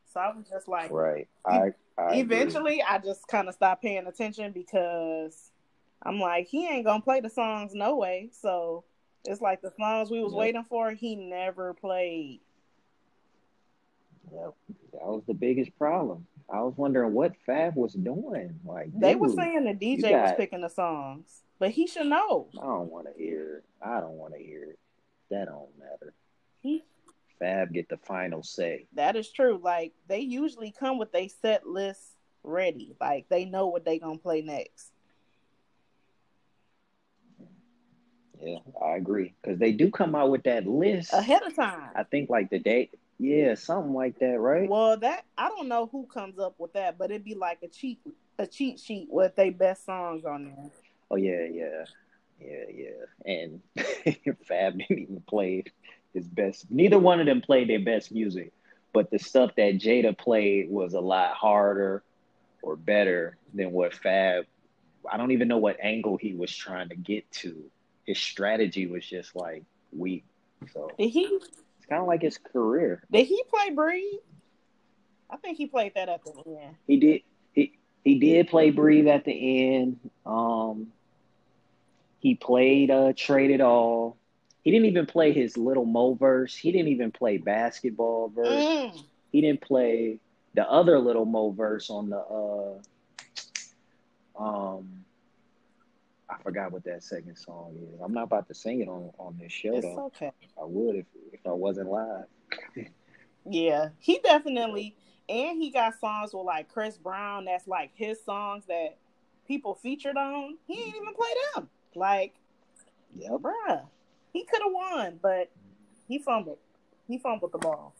So 0.05 0.19
I 0.19 0.35
was 0.35 0.45
just 0.49 0.67
like 0.67 0.91
right. 0.91 1.27
I, 1.45 1.71
I 1.97 2.15
agree. 2.15 2.19
eventually 2.21 2.83
I 2.83 2.99
just 2.99 3.27
kind 3.27 3.47
of 3.47 3.55
stopped 3.55 3.81
paying 3.81 4.05
attention 4.05 4.51
because 4.51 5.51
I'm 6.03 6.19
like, 6.19 6.47
he 6.47 6.67
ain't 6.67 6.85
gonna 6.85 7.01
play 7.01 7.19
the 7.19 7.29
songs 7.29 7.73
no 7.73 7.95
way. 7.97 8.29
So 8.31 8.83
it's 9.25 9.41
like 9.41 9.61
the 9.61 9.71
songs 9.79 10.11
we 10.11 10.21
was 10.21 10.33
Yep. 10.33 10.39
waiting 10.39 10.63
for, 10.63 10.91
he 10.91 11.15
never 11.15 11.73
played. 11.73 12.41
Yep. 14.31 14.53
That 14.93 15.05
was 15.05 15.23
the 15.27 15.33
biggest 15.33 15.77
problem. 15.77 16.27
I 16.51 16.61
was 16.61 16.73
wondering 16.77 17.13
what 17.13 17.33
Fab 17.45 17.75
was 17.75 17.93
doing. 17.93 18.59
Like 18.65 18.89
They 18.93 19.15
were 19.15 19.29
saying 19.29 19.63
the 19.63 19.73
DJ 19.73 20.21
was 20.21 20.33
picking 20.37 20.61
the 20.61 20.69
songs, 20.69 21.41
but 21.57 21.71
he 21.71 21.87
should 21.87 22.07
know. 22.07 22.49
I 22.59 22.65
don't 22.65 22.91
want 22.91 23.07
to 23.07 23.13
hear 23.17 23.57
it. 23.57 23.65
I 23.81 23.99
don't 23.99 24.17
want 24.17 24.33
to 24.33 24.39
hear 24.39 24.63
it. 24.65 24.79
That 25.31 25.45
don't 25.45 25.69
matter. 25.79 26.13
He, 26.61 26.83
Fab 27.39 27.73
get 27.73 27.89
the 27.89 27.97
final 27.97 28.43
say. 28.43 28.87
that 28.93 29.15
is 29.15 29.31
true. 29.31 29.59
Like 29.61 29.93
they 30.07 30.19
usually 30.19 30.71
come 30.77 30.97
with 30.97 31.13
a 31.15 31.27
set 31.27 31.67
list 31.67 32.01
ready. 32.43 32.95
Like 32.99 33.27
they 33.29 33.45
know 33.45 33.67
what 33.67 33.85
they 33.85 33.99
gonna 33.99 34.17
play 34.17 34.41
next. 34.41 34.91
Yeah, 38.39 38.57
I 38.81 38.95
agree. 38.97 39.33
Because 39.41 39.57
they 39.59 39.71
do 39.71 39.89
come 39.89 40.15
out 40.15 40.29
with 40.29 40.43
that 40.43 40.67
list. 40.67 41.13
Ahead 41.13 41.43
of 41.43 41.55
time. 41.55 41.91
I 41.95 42.03
think 42.03 42.29
like 42.29 42.49
the 42.49 42.59
day. 42.59 42.89
Yeah, 43.19 43.55
something 43.55 43.93
like 43.93 44.19
that, 44.19 44.39
right? 44.39 44.67
Well, 44.67 44.97
that 44.97 45.25
I 45.37 45.47
don't 45.49 45.67
know 45.67 45.87
who 45.91 46.05
comes 46.07 46.39
up 46.39 46.55
with 46.57 46.73
that, 46.73 46.97
but 46.97 47.11
it'd 47.11 47.23
be 47.23 47.35
like 47.35 47.59
a 47.63 47.67
cheat 47.67 47.99
a 48.39 48.47
cheat 48.47 48.79
sheet 48.79 49.07
with 49.09 49.35
their 49.35 49.51
best 49.51 49.85
songs 49.85 50.25
on 50.25 50.45
there. 50.45 50.71
Oh 51.11 51.15
yeah, 51.15 51.45
yeah, 51.51 51.85
yeah, 52.39 52.65
yeah. 52.73 53.33
And 53.33 53.61
Fab 54.47 54.77
didn't 54.79 54.99
even 54.99 55.23
play 55.27 55.63
his 56.13 56.27
best. 56.27 56.65
Neither 56.69 56.99
one 56.99 57.19
of 57.19 57.25
them 57.25 57.41
played 57.41 57.69
their 57.69 57.79
best 57.79 58.11
music, 58.11 58.51
but 58.93 59.09
the 59.11 59.19
stuff 59.19 59.51
that 59.57 59.75
Jada 59.75 60.17
played 60.17 60.69
was 60.69 60.93
a 60.93 60.99
lot 60.99 61.33
harder 61.35 62.03
or 62.61 62.75
better 62.75 63.37
than 63.53 63.71
what 63.71 63.93
Fab. 63.93 64.45
I 65.11 65.17
don't 65.17 65.31
even 65.31 65.47
know 65.47 65.57
what 65.57 65.77
angle 65.81 66.17
he 66.17 66.33
was 66.33 66.55
trying 66.55 66.89
to 66.89 66.95
get 66.95 67.29
to. 67.31 67.63
His 68.05 68.17
strategy 68.19 68.87
was 68.87 69.05
just 69.05 69.35
like 69.35 69.63
weak. 69.91 70.23
So 70.73 70.91
Did 70.97 71.09
he 71.09 71.23
it's 71.25 71.85
kind 71.89 72.01
of 72.01 72.07
like 72.07 72.21
his 72.21 72.37
career. 72.37 73.03
did 73.11 73.25
he 73.25 73.43
play 73.49 73.73
Breathe? 73.73 74.19
I 75.29 75.37
think 75.37 75.57
he 75.57 75.65
played 75.65 75.93
that 75.95 76.07
at 76.09 76.21
the 76.23 76.31
end. 76.61 76.75
He 76.87 76.97
did. 76.97 77.21
He 77.53 77.73
he 78.03 78.19
did 78.19 78.47
play 78.49 78.69
breathe 78.69 79.07
at 79.07 79.25
the 79.25 79.75
end. 79.75 79.99
Um, 80.25 80.87
he 82.19 82.35
played 82.35 82.91
uh 82.91 83.13
trade 83.15 83.51
it 83.51 83.59
all. 83.61 84.15
He 84.63 84.71
didn't 84.71 84.85
even 84.87 85.05
play 85.05 85.33
his 85.33 85.57
Lil' 85.57 85.85
Mo 85.85 86.13
verse. 86.15 86.55
He 86.55 86.71
didn't 86.71 86.87
even 86.87 87.11
play 87.11 87.37
basketball 87.37 88.29
verse. 88.29 88.63
Mm. 88.63 89.03
He 89.31 89.41
didn't 89.41 89.61
play 89.61 90.19
the 90.55 90.69
other 90.69 90.99
Lil' 90.99 91.25
Mo 91.25 91.51
verse 91.51 91.89
on 91.89 92.09
the 92.09 92.19
uh 94.39 94.41
um. 94.41 95.05
I 96.29 96.41
forgot 96.41 96.71
what 96.71 96.83
that 96.85 97.03
second 97.03 97.35
song 97.35 97.75
is. 97.93 97.99
I'm 98.01 98.13
not 98.13 98.23
about 98.23 98.47
to 98.47 98.53
sing 98.55 98.79
it 98.81 98.87
on 98.87 99.11
on 99.19 99.37
this 99.39 99.51
show 99.51 99.75
It's 99.75 99.85
though. 99.85 100.05
okay. 100.05 100.31
I 100.59 100.63
would 100.63 100.95
if 100.95 101.05
if 101.31 101.41
I 101.45 101.51
wasn't 101.51 101.89
live. 101.91 102.25
Yeah, 103.45 103.89
he 103.99 104.19
definitely 104.19 104.95
and 105.29 105.61
he 105.61 105.69
got 105.69 105.99
songs 105.99 106.33
with 106.33 106.45
like 106.45 106.69
Chris 106.69 106.97
Brown 106.97 107.45
that's 107.45 107.67
like 107.67 107.91
his 107.93 108.23
songs 108.23 108.63
that 108.67 108.97
people 109.47 109.75
featured 109.75 110.15
on. 110.17 110.57
He 110.65 110.73
ain't 110.81 110.95
even 110.95 111.13
play 111.13 111.29
them. 111.55 111.69
Like, 111.95 112.33
Yep. 113.15 113.31
bruh, 113.41 113.81
he 114.33 114.43
could 114.45 114.61
have 114.63 114.71
won, 114.73 115.19
but 115.21 115.51
he 116.07 116.19
fumbled. 116.19 116.57
He 117.07 117.17
fumbled 117.19 117.51
the 117.51 117.59
ball. 117.59 117.93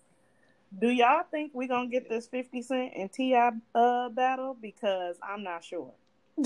Do 0.82 0.90
y'all 0.90 1.24
think 1.30 1.52
we're 1.54 1.68
gonna 1.68 1.88
get 1.88 2.10
this 2.10 2.28
Fifty 2.28 2.62
Cent 2.62 2.94
and 2.98 3.12
T.I. 3.12 3.52
uh, 3.76 4.10
battle? 4.10 4.58
Because 4.60 5.18
I'm 5.24 5.44
not 5.44 5.64
sure. 5.64 5.94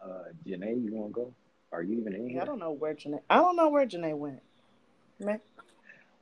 Uh, 0.00 0.30
Janae, 0.46 0.82
you 0.82 0.92
want 0.92 1.12
to 1.12 1.20
go? 1.20 1.34
Are 1.72 1.82
you 1.82 2.00
even 2.00 2.14
in 2.14 2.30
here? 2.30 2.40
I 2.40 2.44
don't 2.44 2.58
know 2.58 2.70
where 2.70 2.94
Janae. 2.94 3.20
I 3.28 3.36
don't 3.36 3.56
know 3.56 3.68
where 3.68 3.86
Janae 3.86 4.16
went. 4.16 4.40
Man. 5.18 5.40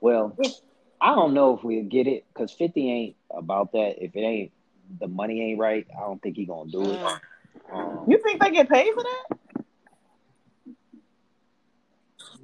Well, 0.00 0.36
I 1.00 1.14
don't 1.14 1.34
know 1.34 1.56
if 1.56 1.62
we 1.62 1.80
get 1.82 2.06
it 2.06 2.24
because 2.32 2.52
50 2.52 2.90
ain't 2.90 3.16
about 3.30 3.72
that. 3.72 4.02
If 4.02 4.16
it 4.16 4.20
ain't, 4.20 4.52
the 4.98 5.08
money 5.08 5.42
ain't 5.42 5.58
right, 5.58 5.86
I 5.96 6.00
don't 6.00 6.20
think 6.22 6.36
he 6.36 6.46
going 6.46 6.70
to 6.70 6.72
do 6.72 6.90
it. 6.90 6.98
Mm. 6.98 7.20
Um, 7.72 8.04
You 8.08 8.18
think 8.22 8.40
they 8.40 8.50
get 8.50 8.68
paid 8.68 8.92
for 8.94 9.02
that? 9.02 9.38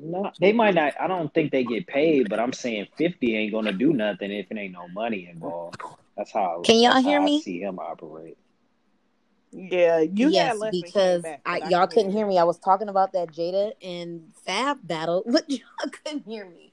No, 0.02 0.32
they 0.40 0.52
might 0.52 0.74
not. 0.74 0.94
I 1.00 1.06
don't 1.06 1.32
think 1.32 1.52
they 1.52 1.64
get 1.64 1.86
paid, 1.86 2.28
but 2.28 2.40
I'm 2.40 2.52
saying 2.52 2.88
50 2.98 3.36
ain't 3.36 3.52
going 3.52 3.66
to 3.66 3.72
do 3.72 3.92
nothing 3.92 4.32
if 4.32 4.50
it 4.50 4.58
ain't 4.58 4.72
no 4.72 4.88
money 4.88 5.28
involved. 5.30 5.80
That's 6.16 6.32
how, 6.32 6.62
Can 6.64 6.80
y'all 6.80 7.00
hear 7.00 7.18
how 7.20 7.24
I 7.24 7.26
me? 7.26 7.40
see 7.40 7.60
him 7.60 7.78
operate. 7.78 8.36
Yeah, 9.52 10.00
you 10.00 10.30
yes, 10.30 10.48
had 10.48 10.58
less 10.58 10.80
because 10.80 11.22
back, 11.22 11.42
I, 11.44 11.60
but 11.60 11.70
y'all 11.70 11.86
couldn't 11.86 12.12
hear 12.12 12.26
me. 12.26 12.38
I 12.38 12.44
was 12.44 12.58
talking 12.58 12.88
about 12.88 13.12
that 13.12 13.28
Jada 13.32 13.72
and 13.82 14.32
Fab 14.46 14.78
battle, 14.82 15.22
but 15.30 15.48
y'all 15.48 15.90
couldn't 16.04 16.24
hear 16.24 16.46
me. 16.48 16.72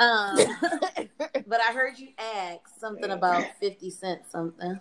Um, 0.00 0.36
but 1.46 1.60
I 1.60 1.72
heard 1.72 1.98
you 1.98 2.08
ask 2.18 2.60
something 2.78 3.10
about 3.10 3.44
Fifty 3.60 3.90
Cent 3.90 4.22
something. 4.28 4.78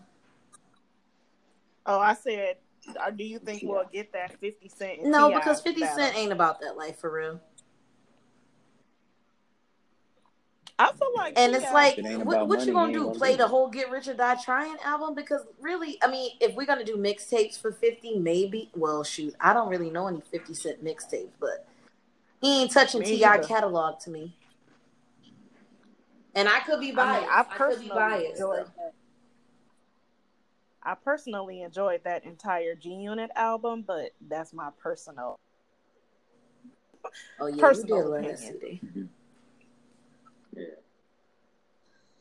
Oh, 1.86 2.00
I 2.00 2.16
said, 2.16 2.58
uh, 3.00 3.12
do 3.12 3.24
you 3.24 3.40
think 3.40 3.62
we'll 3.64 3.86
get 3.94 4.12
that 4.12 4.38
50 4.42 4.68
Cent? 4.68 5.04
No, 5.06 5.30
because 5.32 5.62
Fifty 5.62 5.82
battle? 5.82 5.98
Cent 5.98 6.18
ain't 6.18 6.32
about 6.32 6.60
that 6.62 6.76
life 6.76 7.00
for 7.00 7.12
real. 7.12 7.40
I 10.80 10.92
feel 10.92 11.08
like 11.16 11.34
And 11.36 11.56
it's 11.56 11.72
like, 11.72 11.98
it 11.98 12.06
ain't 12.06 12.24
what, 12.24 12.38
about 12.38 12.50
what 12.50 12.68
you 12.68 12.74
gonna 12.74 12.94
do? 12.94 13.06
gonna 13.06 13.18
Play 13.18 13.32
do 13.32 13.38
the 13.38 13.48
whole 13.48 13.68
Get 13.68 13.90
Rich 13.90 14.08
or 14.10 14.14
Die 14.14 14.36
Trying 14.44 14.78
album? 14.84 15.16
Because 15.16 15.42
really, 15.60 15.98
I 16.04 16.08
mean, 16.10 16.32
if 16.40 16.56
we're 16.56 16.68
gonna 16.68 16.84
do 16.84 16.98
mixtapes 16.98 17.60
for 17.60 17.72
Fifty, 17.72 18.18
maybe. 18.18 18.70
Well, 18.76 19.04
shoot, 19.04 19.34
I 19.40 19.54
don't 19.54 19.70
really 19.70 19.90
know 19.90 20.08
any 20.08 20.22
Fifty 20.32 20.54
Cent 20.54 20.84
mixtapes, 20.84 21.32
but 21.40 21.68
he 22.42 22.62
ain't 22.62 22.72
touching 22.72 23.02
Me 23.02 23.18
T.I. 23.18 23.40
catalog 23.40 24.00
to 24.02 24.12
me. 24.12 24.36
And 26.36 26.48
I 26.48 26.60
could 26.60 26.80
be 26.80 26.92
I 26.92 26.96
biased. 26.96 27.22
mean, 27.22 27.30
I, 27.32 27.40
I 27.40 27.44
could 27.44 27.80
be 27.80 27.88
personally 27.88 27.90
biased. 27.96 28.32
enjoyed 28.34 28.66
that. 28.78 28.94
I 30.84 30.94
personally 30.94 31.62
enjoyed 31.64 32.04
that 32.04 32.24
entire 32.24 32.76
G 32.76 32.92
Unit 32.92 33.32
album, 33.36 33.84
but 33.86 34.12
that's 34.30 34.54
my 34.54 34.70
personal. 34.78 35.40
Oh 37.40 37.48
yeah, 37.48 37.56
Personal 37.56 37.98
you 37.98 38.04
did 38.04 38.10
learn 38.12 38.24
that 38.26 38.34
opinion. 38.36 38.80
CD. 38.92 39.10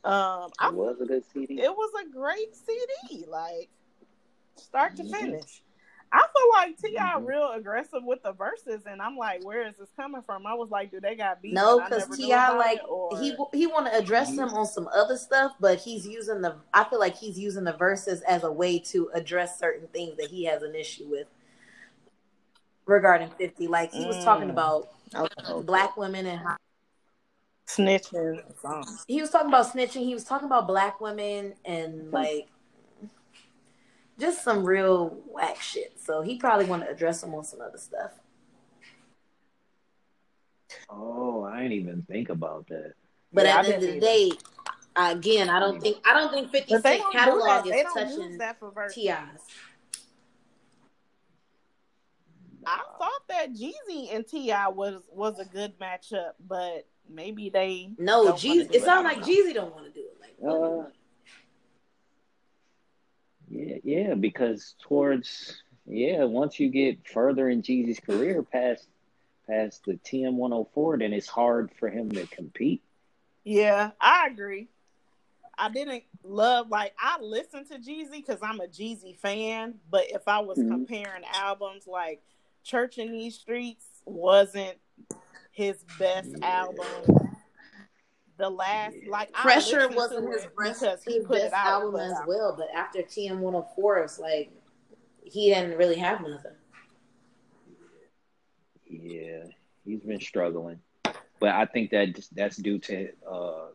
Um, 0.07 0.53
I, 0.61 0.69
It 0.69 0.75
was 0.75 1.01
a 1.01 1.05
good 1.05 1.25
CD. 1.33 1.61
it 1.61 1.71
was 1.71 1.91
a 2.01 2.09
great 2.09 2.55
CD, 2.55 3.27
like 3.29 3.69
start 4.57 4.97
to 4.97 5.03
Mhm. 5.03 5.11
finish. 5.11 5.63
I 6.13 6.19
feel 6.19 6.51
like 6.53 6.79
T.I. 6.79 7.19
Mhm. 7.19 7.27
real 7.27 7.51
aggressive 7.51 8.05
with 8.05 8.23
the 8.23 8.31
verses, 8.33 8.87
and 8.87 9.03
I'm 9.03 9.17
like, 9.17 9.43
where 9.45 9.67
is 9.67 9.77
this 9.77 9.91
coming 9.97 10.23
from? 10.23 10.47
I 10.47 10.55
was 10.55 10.71
like, 10.71 10.93
do 10.93 11.01
they 11.01 11.17
got 11.17 11.43
beef? 11.43 11.55
No, 11.55 11.81
I 11.81 11.89
because 11.89 12.17
T.I. 12.17 12.57
like 12.57 12.81
or... 12.89 13.19
he 13.19 13.37
he 13.53 13.67
want 13.67 13.87
to 13.87 13.97
address 13.97 14.39
him 14.39 14.55
on 14.55 14.67
some 14.67 14.89
other 14.95 15.17
stuff, 15.17 15.55
but 15.59 15.81
he's 15.81 16.07
using 16.07 16.41
the. 16.41 16.55
I 16.73 16.85
feel 16.85 17.01
like 17.01 17.17
he's 17.17 17.37
using 17.37 17.65
the 17.65 17.73
verses 17.73 18.23
as 18.23 18.45
a 18.45 18.53
way 18.53 18.79
to 18.79 19.11
address 19.13 19.59
certain 19.59 19.89
things 19.89 20.17
that 20.19 20.29
he 20.31 20.45
has 20.45 20.63
an 20.63 20.77
issue 20.77 21.09
with 21.09 21.27
regarding 22.87 23.31
Fifty. 23.31 23.67
Like 23.67 23.93
he 23.93 24.07
was 24.07 24.23
talking 24.23 24.49
Mm. 24.49 24.53
about 24.53 24.89
okay. 25.13 25.63
black 25.63 25.97
women 25.97 26.27
and 26.27 26.39
how 26.39 26.57
snitching 27.67 28.43
he 29.07 29.21
was 29.21 29.31
talking 29.31 29.49
about 29.49 29.73
snitching. 29.73 30.05
He 30.05 30.15
was 30.15 30.25
talking 30.25 30.47
about 30.47 30.67
black 30.67 31.01
women 31.01 31.55
and 31.65 32.11
like 32.13 32.49
just 34.19 34.43
some 34.43 34.65
real 34.65 35.19
whack 35.29 35.61
shit. 35.61 35.99
So 36.03 36.23
he 36.23 36.39
probably 36.39 36.67
want 36.67 36.85
to 36.85 36.91
address 36.91 37.21
them 37.21 37.35
on 37.35 37.45
some 37.45 37.61
other 37.61 37.79
stuff. 37.79 38.13
Oh, 40.89 41.45
I 41.45 41.63
didn't 41.63 41.73
even 41.73 42.03
think 42.03 42.29
about 42.29 42.67
that. 42.69 42.95
But 43.33 43.47
Yeah, 43.47 43.59
at 43.59 43.63
the 43.63 43.75
end 43.75 43.83
of 43.83 43.89
didn't 43.89 44.01
the 44.01 44.07
day, 44.07 44.31
again, 44.97 45.51
I 45.51 45.61
don't 45.61 45.81
think 45.81 45.99
I 46.07 46.15
don't 46.15 46.33
think 46.33 46.51
Fifty 46.51 46.75
But 46.75 46.83
they 46.83 46.99
Cent 46.99 47.03
don't 47.03 47.13
do 47.13 47.19
catalog 47.19 47.47
that. 47.47 47.67
is 47.67 47.73
They 47.73 47.83
don't 47.83 48.09
use 48.09 48.17
touching 48.17 48.39
that 48.39 48.59
for. 48.59 48.89
T.I.'s. 48.89 49.41
I 52.69 52.81
thought 52.99 53.29
that 53.29 53.53
Jeezy 53.53 54.13
and 54.13 54.27
T.I. 54.27 54.69
was 54.69 55.03
was 55.13 55.39
a 55.39 55.45
good 55.45 55.79
matchup, 55.79 56.33
but 56.49 56.87
maybe 57.09 57.51
they 57.51 57.91
No, 57.99 58.25
don't 58.27 58.39
Jeezy. 58.39 58.69
do 58.71 58.79
It 58.79 58.83
sounds 58.85 59.05
like. 59.05 59.23
Jeezy 59.23 59.55
don't 59.55 59.73
want 59.75 59.87
to 59.87 59.93
do 59.93 60.01
it. 60.01 60.17
Like, 60.21 60.37
Uh, 60.87 60.91
yeah, 63.49 63.77
yeah, 63.85 64.15
because 64.15 64.75
towards 64.83 65.63
yeah, 65.87 66.25
once 66.25 66.59
you 66.59 66.69
get 66.69 67.07
further 67.09 67.49
in 67.49 67.63
Jeezy's 67.63 68.01
career 68.01 68.43
past 68.43 68.89
past 69.49 69.85
the 69.87 69.95
TM 69.95 70.35
104, 70.35 70.99
then 70.99 71.13
it's 71.13 71.29
hard 71.29 71.71
for 71.79 71.89
him 71.89 72.11
to 72.11 72.27
compete. 72.27 72.83
Yeah, 73.45 73.93
I 74.01 74.27
agree. 74.27 74.69
I 75.57 75.71
didn't 75.71 76.03
love 76.25 76.69
like 76.69 76.95
I 77.01 77.21
listened 77.21 77.69
to 77.71 77.79
Jeezy 77.79 78.11
because 78.13 78.41
I'm 78.43 78.61
a 78.61 78.67
Jeezy 78.67 79.17
fan, 79.17 79.75
but 79.91 80.05
if 80.11 80.27
I 80.27 80.41
was 80.41 80.59
Mhm. 80.59 80.69
comparing 80.69 81.23
albums, 81.33 81.87
like 81.87 82.23
Church 82.65 82.99
in 82.99 83.13
These 83.13 83.37
Streets 83.39 83.87
wasn't 84.05 84.79
his 85.57 85.83
best 85.99 86.35
album. 86.43 86.85
The 88.39 88.51
last 88.51 88.95
like 89.09 89.33
Pressure 89.33 89.79
listened 89.89 89.97
wasn't 89.97 90.33
his 90.35 90.43
best, 90.43 90.81
because 90.81 91.03
he 91.05 91.15
his 91.15 91.25
put 91.25 91.39
best 91.39 91.47
it 91.47 91.53
out. 91.55 91.67
album 91.83 91.97
as 92.01 92.13
I- 92.13 92.27
well. 92.27 92.55
But 92.57 92.69
after 92.77 93.01
TM 93.03 93.39
104, 93.41 93.99
it's 94.01 94.19
like 94.19 94.51
he 95.25 95.49
didn't 95.55 95.79
really 95.79 95.97
have 95.97 96.21
nothing. 96.21 96.53
Yeah, 98.89 99.45
he's 99.87 100.01
been 100.03 100.21
struggling, 100.21 100.79
but 101.41 101.49
I 101.49 101.65
think 101.65 101.91
that 101.91 102.09
that's 102.33 102.57
due 102.59 102.79
to 102.81 103.09
uh, 103.29 103.67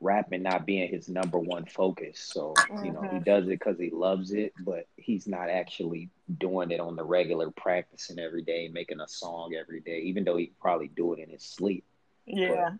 rapping 0.00 0.42
not 0.42 0.66
being 0.66 0.88
his 0.88 1.08
number 1.08 1.38
one 1.38 1.64
focus. 1.66 2.18
So 2.20 2.54
you 2.82 2.92
know 2.92 3.02
he 3.02 3.18
Mhm. 3.18 3.24
does 3.24 3.44
it 3.44 3.50
because 3.50 3.78
he 3.78 3.90
loves 3.90 4.32
it, 4.32 4.52
but 4.60 4.86
he's 4.96 5.26
not 5.26 5.48
actually 5.48 6.10
doing 6.38 6.70
it 6.70 6.80
on 6.80 6.96
the 6.96 7.04
regular, 7.04 7.50
practicing 7.50 8.18
every 8.18 8.42
day, 8.42 8.68
making 8.68 9.00
a 9.00 9.08
song 9.08 9.54
every 9.54 9.80
day. 9.80 10.00
Even 10.00 10.24
though 10.24 10.36
he 10.36 10.52
probably 10.60 10.88
do 10.88 11.12
it 11.14 11.20
in 11.20 11.30
his 11.30 11.42
sleep, 11.42 11.84
Yeah. 12.26 12.74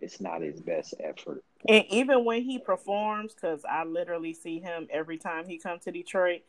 it's 0.00 0.20
not 0.20 0.42
his 0.42 0.60
best 0.60 0.94
effort. 1.00 1.44
And 1.68 1.84
even 1.86 2.24
when 2.24 2.42
he 2.42 2.58
performs, 2.58 3.34
because 3.34 3.64
I 3.64 3.84
literally 3.84 4.32
see 4.32 4.60
him 4.60 4.86
every 4.90 5.18
time 5.18 5.46
he 5.46 5.58
comes 5.58 5.84
to 5.84 5.92
Detroit, 5.92 6.42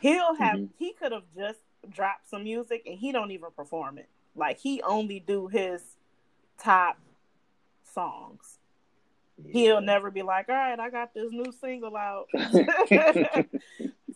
he'll 0.00 0.34
have 0.36 0.58
Mhm. 0.60 0.68
he 0.78 0.92
could 0.92 1.12
have 1.12 1.24
just 1.36 1.60
dropped 1.90 2.28
some 2.28 2.44
music 2.44 2.82
and 2.86 2.96
he 2.96 3.12
don't 3.12 3.32
even 3.32 3.50
perform 3.50 3.98
it. 3.98 4.08
Like 4.36 4.58
he 4.58 4.80
only 4.82 5.20
do 5.20 5.48
his 5.48 5.96
top 6.58 6.98
songs. 7.82 8.58
He'll 9.48 9.80
never 9.80 10.10
be 10.10 10.22
like, 10.22 10.48
"All 10.48 10.54
right, 10.54 10.78
I 10.78 10.90
got 10.90 11.14
this 11.14 11.30
new 11.30 11.52
single 11.60 11.96
out. 11.96 12.26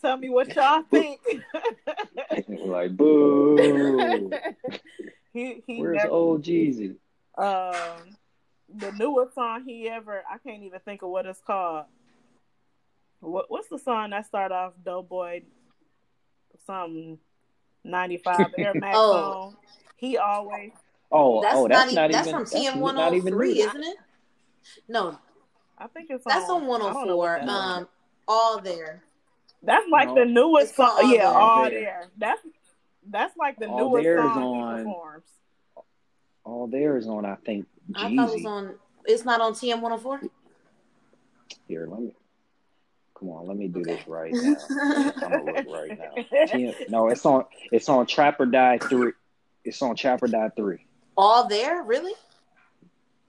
Tell 0.01 0.17
me 0.17 0.29
what 0.29 0.55
y'all 0.55 0.83
think." 0.91 1.21
like 2.49 2.97
boo. 2.97 4.31
he 5.33 5.63
he 5.67 5.81
Where's 5.81 5.97
never, 5.97 6.11
old 6.11 6.43
Jeezy? 6.43 6.97
um 7.39 8.17
the 8.75 8.91
newest 8.93 9.35
song 9.35 9.65
he 9.65 9.89
ever 9.89 10.23
I 10.31 10.39
can't 10.39 10.63
even 10.63 10.81
think 10.81 11.03
of 11.03 11.11
what 11.11 11.27
it's 11.27 11.41
called. 11.41 11.85
What 13.21 13.47
what's 13.49 13.69
the 13.69 13.79
song 13.79 14.11
that 14.11 14.27
start 14.27 14.53
off 14.53 14.73
Doughboy 14.85 15.43
something 16.67 17.19
ninety 17.85 18.19
five 18.19 18.53
Air 18.57 18.75
Max 18.75 18.97
Oh. 18.99 19.13
song? 19.13 19.57
He 19.97 20.17
always 20.19 20.73
Oh, 21.13 21.41
That's, 21.41 21.57
oh, 21.57 21.67
not, 21.67 21.69
that's 21.69 21.93
e- 21.93 21.95
not 21.95 22.11
that's 22.11 22.29
even 22.29 22.47
from 22.47 22.51
that's 22.51 22.67
TM 22.77 22.81
not 22.81 23.15
even 23.15 23.35
103, 23.37 23.61
isn't 23.61 23.83
it? 23.85 23.97
No, 24.89 25.19
I 25.79 25.87
think 25.89 26.11
it's 26.11 26.25
that's 26.25 26.49
on, 26.49 26.63
on 26.65 26.81
I 26.83 26.93
don't 26.93 27.07
know 27.07 27.17
what 27.17 27.31
104. 27.31 27.39
that 27.39 27.43
is. 27.45 27.49
Um, 27.83 27.89
all 28.29 28.61
there. 28.61 29.03
that's 29.63 29.87
like 29.91 30.09
No. 30.09 30.15
the 30.17 30.25
newest 30.25 30.75
song. 30.77 30.91
All 31.03 31.03
Yeah, 31.13 31.19
There. 31.19 31.27
all 31.29 31.35
All 31.35 31.63
there. 31.65 31.71
There. 31.81 32.11
That's 32.19 32.41
that's 33.09 33.37
like 33.37 33.59
the 33.59 33.69
All 33.69 33.91
newest 33.91 34.05
There 34.05 34.17
is 34.19 34.23
song 34.33 34.61
on- 34.61 34.79
he 34.79 34.85
performs. 34.85 35.25
All 36.45 36.67
there 36.69 36.97
is 36.97 37.09
on, 37.09 37.25
I 37.25 37.35
think, 37.45 37.67
I 37.97 38.03
thought 38.03 38.11
it 38.13 38.17
was 38.17 38.33
Jeezy. 38.43 38.47
on. 38.47 38.75
It's 39.05 39.25
not 39.25 39.41
on 39.41 39.53
TM 39.53 39.81
104. 39.81 40.21
Here, 41.69 41.87
let 41.91 42.01
me. 42.01 42.15
Come 43.19 43.31
on, 43.31 43.47
let 43.47 43.57
me 43.57 43.67
do 43.69 43.81
Okay. 43.81 43.95
this 43.97 44.07
right 44.09 44.33
now. 44.33 44.57
I'm 44.71 45.31
gonna 45.31 45.45
look 45.45 45.67
right 45.69 45.99
now. 45.99 46.23
Ten- 46.47 46.75
no, 46.89 47.09
it's 47.09 47.25
on. 47.25 47.45
It's 47.73 47.89
on 47.89 48.07
Trap 48.07 48.39
or 48.41 48.47
Die 48.47 48.79
three. 48.79 49.13
It's 49.65 49.81
on 49.83 49.97
Trap 49.97 50.23
or 50.23 50.27
Die 50.29 50.51
three. 50.57 50.87
All 51.17 51.49
there, 51.49 51.83
really? 51.83 52.13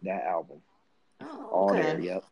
That 0.03 0.23
album. 0.25 0.61
Oh, 1.21 1.47
All 1.51 1.69
okay. 1.71 1.81
there. 1.81 1.99
Yep. 1.99 2.23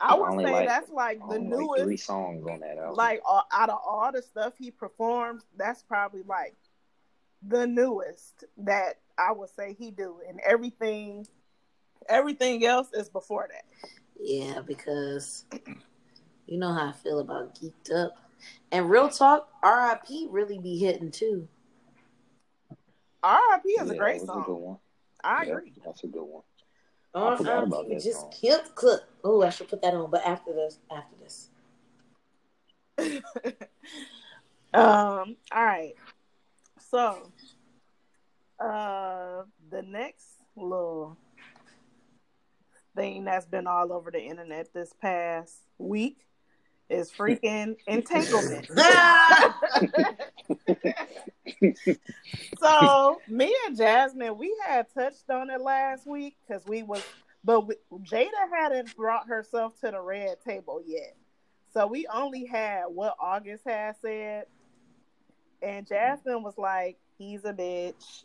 I 0.00 0.14
would 0.14 0.28
Only 0.30 0.44
say 0.44 0.52
like- 0.52 0.68
that's 0.68 0.90
like 0.90 1.18
the 1.18 1.24
Only 1.36 1.38
like 1.50 1.58
newest 1.58 1.82
three 1.84 1.96
songs 1.96 2.46
on 2.46 2.60
that 2.60 2.78
album. 2.78 2.94
like 2.96 3.20
all, 3.24 3.44
out 3.52 3.68
of 3.70 3.78
all 3.84 4.10
the 4.12 4.22
stuff 4.22 4.54
he 4.56 4.70
performs, 4.70 5.44
that's 5.56 5.82
probably 5.82 6.22
like 6.22 6.56
the 7.46 7.66
newest 7.66 8.44
that 8.58 9.00
I 9.18 9.32
would 9.32 9.50
say 9.50 9.74
he 9.78 9.90
do, 9.90 10.20
and 10.28 10.40
everything, 10.46 11.26
everything 12.08 12.64
else 12.64 12.88
is 12.92 13.08
before 13.08 13.48
that. 13.52 13.90
Yeah, 14.20 14.60
because 14.60 15.44
you 16.46 16.58
know 16.58 16.72
how 16.72 16.86
I 16.88 16.92
feel 16.92 17.18
about 17.18 17.54
geeked 17.56 17.92
up. 17.92 18.16
And 18.70 18.88
real 18.88 19.08
talk, 19.08 19.48
RIP 19.64 20.28
really 20.30 20.58
be 20.58 20.78
hitting 20.78 21.10
too. 21.10 21.48
R.I.P. 23.22 23.68
is 23.68 23.88
Yeah, 23.88 23.94
a 23.94 23.98
great 23.98 24.20
song. 24.20 24.42
a 24.42 24.46
good 24.46 24.54
one. 24.56 24.78
I 25.24 25.42
Yep, 25.44 25.56
agree. 25.56 25.72
that's 25.84 26.04
a 26.04 26.06
good 26.06 26.22
one. 26.24 26.42
I 27.14 27.36
forgot 27.36 27.64
about 27.64 27.88
RIP 27.88 27.98
that 27.98 28.04
just 28.04 28.20
song. 28.20 28.32
killed 28.40 28.74
Cook. 28.74 29.02
Oh, 29.24 29.42
I 29.42 29.50
should 29.50 29.68
put 29.68 29.82
that 29.82 29.94
on, 29.94 30.10
but 30.10 30.24
after 30.24 30.52
this, 30.52 30.78
after 30.90 31.16
this. 31.20 31.48
um. 34.74 35.36
All 35.52 35.64
right. 35.64 35.94
So, 36.90 37.30
uh, 38.60 39.42
the 39.70 39.82
next 39.82 40.26
little 40.56 41.16
thing 42.96 43.24
that's 43.24 43.46
been 43.46 43.66
all 43.66 43.92
over 43.92 44.10
the 44.10 44.20
internet 44.20 44.72
this 44.72 44.92
past 45.00 45.54
week 45.78 46.18
is 46.90 47.10
freaking 47.12 47.76
entanglement. 47.86 48.68
so 52.60 53.20
me 53.28 53.54
and 53.66 53.76
Jasmine, 53.76 54.38
we 54.38 54.56
had 54.66 54.86
touched 54.94 55.28
on 55.30 55.50
it 55.50 55.60
last 55.60 56.06
week 56.06 56.36
because 56.46 56.64
we 56.66 56.82
was, 56.82 57.02
but 57.44 57.66
we, 57.66 57.74
Jada 58.00 58.28
hadn't 58.52 58.96
brought 58.96 59.28
herself 59.28 59.78
to 59.80 59.90
the 59.90 60.00
red 60.00 60.36
table 60.46 60.82
yet. 60.86 61.16
So 61.72 61.86
we 61.86 62.06
only 62.12 62.46
had 62.46 62.84
what 62.86 63.14
August 63.20 63.64
had 63.66 63.96
said, 64.00 64.46
and 65.62 65.86
Jasmine 65.86 66.42
was 66.42 66.56
like, 66.56 66.96
"He's 67.18 67.44
a 67.44 67.52
bitch. 67.52 68.24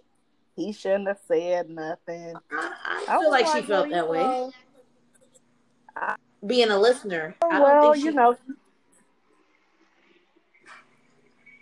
He 0.55 0.71
shouldn't 0.71 1.07
have 1.07 1.19
said 1.27 1.69
nothing." 1.69 2.36
I, 2.51 2.73
I 2.86 3.05
I 3.07 3.17
feel 3.19 3.19
was 3.19 3.31
like, 3.31 3.47
she 3.47 3.62
felt 3.63 3.89
that 3.89 4.09
way. 4.09 4.19
know, 4.19 4.51
Being 6.45 6.69
a 6.69 6.79
listener, 6.79 7.36
I 7.43 7.49
don't 7.49 7.62
well, 7.62 7.95
you 7.95 8.12
know. 8.12 8.38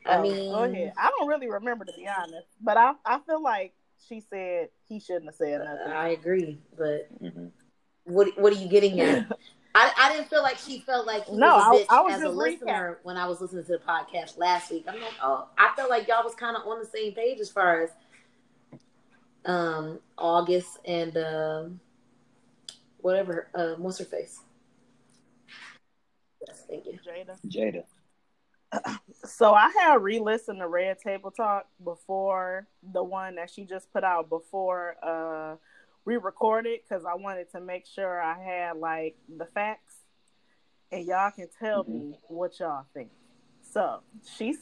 I 0.06 0.18
Oh, 0.18 0.22
mean, 0.24 0.52
go 0.52 0.64
ahead. 0.64 0.94
I 0.98 1.10
don't 1.18 1.28
really 1.28 1.50
remember 1.50 1.86
to 1.86 1.94
be 1.94 2.08
honest, 2.08 2.48
but 2.62 2.78
I 2.78 2.94
I 3.06 3.20
feel 3.20 3.42
like 3.42 3.74
she 4.08 4.22
said 4.22 4.70
he 4.88 5.00
shouldn't 5.00 5.26
have 5.26 5.36
said 5.36 5.60
nothing. 5.60 5.92
I 5.94 6.10
agree, 6.10 6.60
but 6.78 7.08
hmm 7.20 7.48
what 8.06 8.38
what 8.40 8.52
are 8.52 8.56
you 8.58 8.68
getting 8.68 9.00
at? 9.00 9.26
I, 9.76 9.94
I 9.98 10.14
didn't 10.14 10.30
feel 10.30 10.42
like 10.42 10.58
she 10.58 10.80
felt 10.82 11.08
like 11.08 11.28
he 11.28 11.38
No, 11.38 11.56
was 11.56 11.66
a 11.66 11.70
bitch 11.70 11.86
I- 11.90 12.00
I 12.00 12.02
was 12.02 12.14
as 12.16 12.22
a 12.24 12.26
just 12.26 12.38
listener 12.38 13.00
when 13.04 13.16
I 13.16 13.26
was 13.26 13.40
listening 13.40 13.64
to 13.66 13.72
the 13.74 13.78
podcast 13.78 14.38
last 14.38 14.70
week. 14.70 14.84
I'm 14.88 15.00
like, 15.00 15.14
oh, 15.24 15.48
I 15.58 15.72
felt 15.78 15.90
like 15.90 16.08
y'all 16.10 16.24
was 16.26 16.36
kind 16.36 16.58
of 16.58 16.68
on 16.68 16.80
the 16.80 16.86
same 16.86 17.14
page 17.14 17.40
as 17.40 17.50
far 17.50 17.84
as 17.84 17.90
um 19.46 20.00
August 20.18 20.80
and 20.86 21.16
um 21.18 21.80
whatever. 23.00 23.48
Uh, 23.56 23.76
what's 23.78 24.00
her 24.00 24.06
face? 24.06 24.42
Yes, 26.48 26.64
thank 26.68 26.86
you. 26.86 27.00
Jada. 27.06 27.38
Jada. 27.48 27.84
So 29.24 29.54
I 29.54 29.72
had 29.80 30.02
re-listened 30.02 30.60
to 30.60 30.68
Red 30.68 30.98
Table 31.00 31.32
Talk 31.32 31.68
before 31.84 32.68
the 32.82 33.04
one 33.04 33.36
that 33.36 33.50
she 33.50 33.66
just 33.66 33.92
put 33.94 34.04
out 34.04 34.30
before 34.30 34.96
uh 35.04 35.56
we 36.04 36.18
recorded 36.18 36.80
because 36.82 37.06
I 37.06 37.14
wanted 37.14 37.52
to 37.52 37.62
make 37.62 37.86
sure 37.86 38.20
I 38.20 38.42
had 38.42 38.78
like 38.78 39.16
the 39.38 39.46
facts 39.46 39.98
and 40.92 41.06
y'all 41.06 41.32
can 41.32 41.48
tell 41.60 41.84
me 41.84 42.16
what 42.28 42.60
y'all 42.60 42.86
think. 42.94 43.12
So 43.72 44.02
she's 44.38 44.58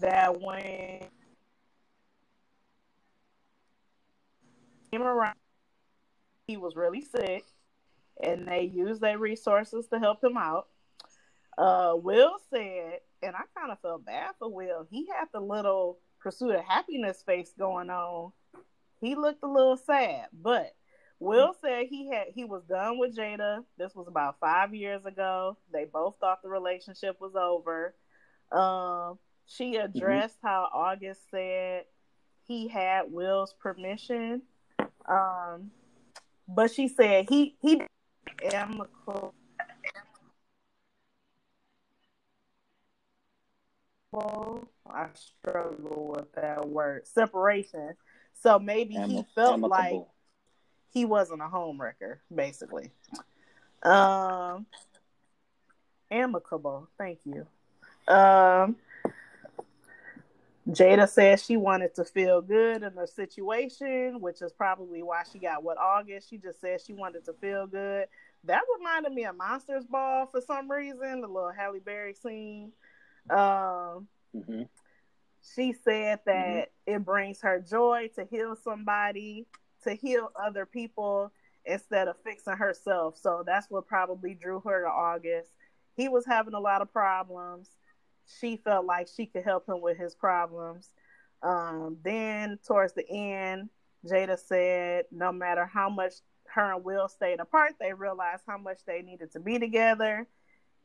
that 0.00 0.40
when 0.40 1.00
came 4.92 5.02
around, 5.02 5.34
he 6.46 6.56
was 6.56 6.76
really 6.76 7.02
sick, 7.02 7.44
and 8.22 8.46
they 8.46 8.62
used 8.62 9.00
their 9.00 9.18
resources 9.18 9.86
to 9.88 9.98
help 9.98 10.22
him 10.22 10.36
out. 10.36 10.68
Uh, 11.58 11.94
Will 11.96 12.36
said, 12.50 13.00
and 13.22 13.34
I 13.34 13.40
kind 13.58 13.72
of 13.72 13.80
felt 13.80 14.04
bad 14.04 14.32
for 14.38 14.52
Will. 14.52 14.86
He 14.90 15.06
had 15.06 15.26
the 15.32 15.40
little 15.40 15.98
pursuit 16.20 16.54
of 16.54 16.64
happiness 16.64 17.22
face 17.24 17.52
going 17.58 17.90
on. 17.90 18.32
He 19.00 19.14
looked 19.14 19.42
a 19.42 19.48
little 19.48 19.76
sad, 19.76 20.26
but 20.32 20.74
Will 21.18 21.54
said 21.62 21.86
he 21.88 22.10
had 22.10 22.26
he 22.34 22.44
was 22.44 22.62
done 22.64 22.98
with 22.98 23.16
Jada. 23.16 23.64
This 23.78 23.94
was 23.94 24.06
about 24.06 24.38
five 24.38 24.74
years 24.74 25.06
ago. 25.06 25.56
They 25.72 25.84
both 25.84 26.16
thought 26.20 26.42
the 26.42 26.48
relationship 26.48 27.16
was 27.20 27.34
over. 27.34 27.94
Um, 28.52 29.18
she 29.46 29.74
mm-hmm. 29.74 29.84
addressed 29.84 30.36
mm-hmm. 30.38 30.46
how 30.46 30.68
August 30.72 31.22
said 31.30 31.84
he 32.46 32.68
had 32.68 33.04
Will's 33.10 33.54
permission. 33.54 34.42
Um, 35.08 35.70
but 36.48 36.70
she 36.70 36.88
said 36.88 37.26
he 37.28 37.56
he 37.60 37.82
amicable. 38.52 39.34
I 44.18 45.08
struggle 45.14 46.14
with 46.16 46.32
that 46.32 46.68
word 46.68 47.06
separation. 47.06 47.94
So 48.42 48.58
maybe 48.58 48.96
Am- 48.96 49.10
he 49.10 49.24
felt 49.34 49.54
amicable. 49.54 49.68
like 49.68 50.06
he 50.92 51.04
wasn't 51.04 51.42
a 51.42 51.46
homewrecker, 51.46 52.18
basically. 52.34 52.90
Um, 53.82 54.66
amicable. 56.10 56.88
Thank 56.98 57.20
you. 57.24 57.46
Um, 58.12 58.76
Jada 60.68 61.08
said 61.08 61.40
she 61.40 61.56
wanted 61.56 61.94
to 61.94 62.04
feel 62.04 62.42
good 62.42 62.82
in 62.82 62.94
the 62.94 63.06
situation, 63.06 64.20
which 64.20 64.42
is 64.42 64.52
probably 64.52 65.02
why 65.02 65.22
she 65.30 65.38
got 65.38 65.62
what 65.62 65.78
August. 65.78 66.28
She 66.28 66.38
just 66.38 66.60
said 66.60 66.80
she 66.80 66.92
wanted 66.92 67.24
to 67.26 67.32
feel 67.34 67.66
good. 67.66 68.06
That 68.44 68.62
reminded 68.78 69.12
me 69.12 69.24
of 69.26 69.36
Monsters 69.36 69.84
Ball 69.86 70.26
for 70.26 70.40
some 70.40 70.70
reason, 70.70 71.20
the 71.20 71.28
little 71.28 71.52
Halle 71.56 71.78
Berry 71.78 72.14
scene. 72.14 72.72
Um, 73.30 74.08
mm-hmm. 74.34 74.62
She 75.54 75.72
said 75.72 76.20
that 76.26 76.36
mm-hmm. 76.36 76.94
it 76.94 77.04
brings 77.04 77.40
her 77.42 77.60
joy 77.60 78.10
to 78.16 78.24
heal 78.24 78.56
somebody, 78.56 79.46
to 79.84 79.94
heal 79.94 80.30
other 80.40 80.66
people 80.66 81.32
instead 81.64 82.08
of 82.08 82.16
fixing 82.24 82.56
herself. 82.56 83.16
So 83.16 83.42
that's 83.46 83.70
what 83.70 83.86
probably 83.86 84.34
drew 84.34 84.60
her 84.60 84.82
to 84.82 84.88
August. 84.88 85.50
He 85.96 86.08
was 86.08 86.26
having 86.26 86.54
a 86.54 86.60
lot 86.60 86.82
of 86.82 86.92
problems 86.92 87.70
she 88.40 88.56
felt 88.56 88.86
like 88.86 89.08
she 89.08 89.26
could 89.26 89.44
help 89.44 89.68
him 89.68 89.80
with 89.80 89.96
his 89.96 90.14
problems. 90.14 90.90
Um, 91.42 91.98
then 92.02 92.58
towards 92.66 92.92
the 92.92 93.08
end, 93.08 93.70
Jada 94.04 94.38
said 94.38 95.04
no 95.10 95.32
matter 95.32 95.66
how 95.66 95.88
much 95.88 96.14
her 96.46 96.72
and 96.74 96.84
Will 96.84 97.08
stayed 97.08 97.40
apart, 97.40 97.74
they 97.80 97.92
realized 97.92 98.42
how 98.46 98.58
much 98.58 98.80
they 98.86 99.02
needed 99.02 99.32
to 99.32 99.40
be 99.40 99.58
together. 99.58 100.26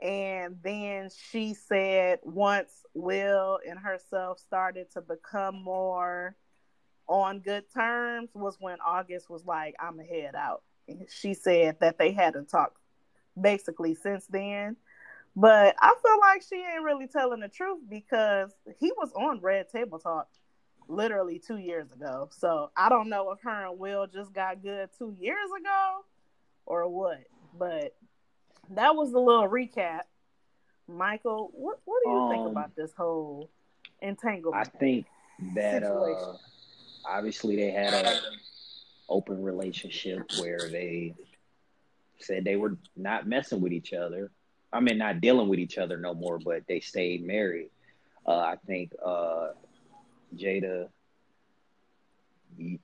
And 0.02 0.58
then 0.64 1.10
she 1.30 1.54
said 1.54 2.20
once 2.24 2.72
Will 2.94 3.60
and 3.68 3.78
herself 3.78 4.40
started 4.40 4.92
to 4.94 5.02
become 5.02 5.62
more 5.62 6.36
on 7.08 7.40
good 7.40 7.66
terms 7.74 8.30
was 8.34 8.58
when 8.60 8.78
August 8.86 9.30
was 9.30 9.46
like, 9.46 9.76
I'm 9.80 10.00
a 10.00 10.04
head 10.04 10.34
out. 10.36 10.64
And 10.88 11.08
she 11.10 11.34
said 11.34 11.78
that 11.82 11.98
they 11.98 12.12
hadn't 12.12 12.50
talked 12.50 12.78
basically 13.40 13.96
since 13.96 14.26
then. 14.28 14.76
But 15.36 15.76
I 15.80 15.94
feel 16.02 16.20
like 16.20 16.44
she 16.48 16.56
ain't 16.56 16.84
really 16.84 17.08
telling 17.08 17.40
the 17.40 17.48
truth 17.48 17.80
because 17.90 18.52
he 18.80 18.92
was 18.98 19.12
on 19.14 19.40
Red 19.40 19.70
Table 19.70 20.00
Talk 20.00 20.28
literally 20.88 21.40
two 21.40 21.58
years 21.58 21.92
ago. 21.92 22.30
So 22.32 22.72
I 22.76 22.90
don't 22.90 23.10
know 23.10 23.32
if 23.32 23.40
her 23.42 23.68
and 23.68 23.80
Will 23.80 24.08
just 24.08 24.34
got 24.34 24.62
good 24.62 24.90
two 24.98 25.16
years 25.20 25.50
ago 25.58 26.06
or 26.66 26.88
what. 26.90 27.24
But 27.58 27.96
that 28.70 28.96
was 28.96 29.12
the 29.12 29.20
little 29.20 29.48
recap. 29.48 30.02
Michael, 30.88 31.52
what 31.54 31.80
what 31.86 32.02
do 32.04 32.10
you 32.10 32.18
um, 32.18 32.32
think 32.32 32.48
about 32.50 32.76
this 32.76 32.92
whole 32.94 33.50
entanglement? 34.02 34.68
I 34.68 34.78
think 34.78 35.06
that 35.56 35.84
uh, 35.84 36.34
obviously 37.06 37.56
they 37.56 37.72
had 37.72 37.94
a 37.94 38.20
open 39.10 39.44
relationship 39.44 40.30
where 40.40 40.70
they 40.70 41.14
said 42.20 42.44
they 42.44 42.56
were 42.56 42.78
not 42.96 43.28
messing 43.28 43.62
with 43.62 43.74
each 43.74 43.94
other 43.94 44.32
I 44.74 44.80
mean, 44.80 44.98
not 44.98 45.22
dealing 45.22 45.50
with 45.50 45.60
each 45.60 45.78
other 45.78 45.98
no 45.98 46.14
more, 46.14 46.40
but 46.40 46.64
they 46.68 46.80
stayed 46.80 47.26
married. 47.26 47.70
Uh, 48.26 48.38
I 48.38 48.56
think 48.68 48.94
uh, 49.04 49.50
Jada 50.36 50.88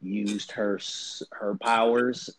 used 0.02 0.52
her 0.52 0.80
her 1.32 1.56
powers 1.56 2.30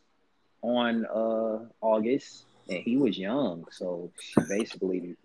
on 0.61 1.07
uh, 1.07 1.61
August, 1.81 2.45
and 2.69 2.79
he 2.79 2.97
was 2.97 3.19
young, 3.19 3.67
so 3.71 4.11
she 4.21 4.41
basically 4.49 5.17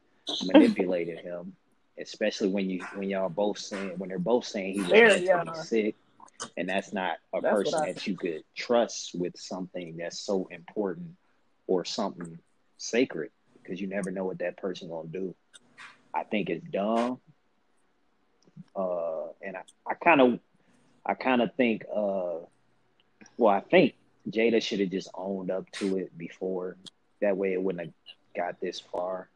manipulated 0.43 1.19
him. 1.19 1.53
Especially 1.99 2.47
when 2.47 2.69
you 2.69 2.83
when 2.95 3.07
y'all 3.07 3.29
both 3.29 3.59
saying 3.59 3.93
when 3.97 4.09
they're 4.09 4.17
both 4.17 4.45
saying 4.45 4.73
he 4.73 4.81
was 4.81 4.91
mentally 4.91 5.63
sick, 5.63 5.95
and 6.57 6.67
that's 6.67 6.91
not 6.91 7.17
a 7.33 7.39
that's 7.39 7.53
person 7.53 7.81
that 7.81 8.07
you 8.07 8.17
could 8.17 8.43
trust 8.55 9.13
with 9.13 9.37
something 9.37 9.97
that's 9.97 10.19
so 10.19 10.47
important 10.49 11.11
or 11.67 11.85
something 11.85 12.39
sacred 12.77 13.29
because 13.61 13.79
you 13.79 13.85
never 13.87 14.09
know 14.09 14.25
what 14.25 14.39
that 14.39 14.57
person 14.57 14.89
gonna 14.89 15.07
do. 15.07 15.35
I 16.13 16.23
think 16.23 16.49
it's 16.49 16.65
dumb, 16.67 17.19
uh, 18.75 19.27
and 19.41 19.55
I, 19.57 19.61
I 19.87 19.93
kind 19.93 20.21
of, 20.21 20.39
I 21.05 21.13
kind 21.13 21.41
of 21.41 21.53
think, 21.55 21.85
uh, 21.95 22.39
well, 23.37 23.53
I 23.53 23.61
think 23.61 23.93
Jada 24.29 24.61
should 24.61 24.79
have 24.79 24.89
just 24.89 25.09
owned 25.13 25.51
up 25.51 25.69
to 25.73 25.97
it 25.97 26.17
before. 26.17 26.77
That 27.23 27.37
way, 27.37 27.53
it 27.53 27.61
wouldn't 27.61 27.85
have 27.85 27.93
got 28.35 28.61
this 28.61 28.79
far, 28.79 29.29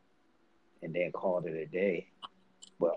and 0.83 0.93
then 0.93 1.11
called 1.11 1.45
it 1.45 1.55
a 1.55 1.65
day. 1.65 2.07
But 2.79 2.95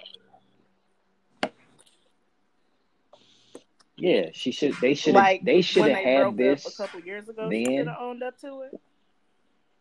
yeah, 3.97 4.31
she 4.33 4.51
should. 4.51 4.75
They 4.81 4.95
should. 4.95 5.15
Like 5.15 5.45
they 5.45 5.63
should 5.63 5.89
have 5.89 6.05
had 6.05 6.37
this 6.37 6.67
a 6.67 6.77
couple 6.77 7.01
years 7.01 7.29
ago. 7.29 7.49
Then 7.49 7.89
owned 7.89 8.23
up 8.23 8.39
to 8.41 8.63
it 8.63 8.81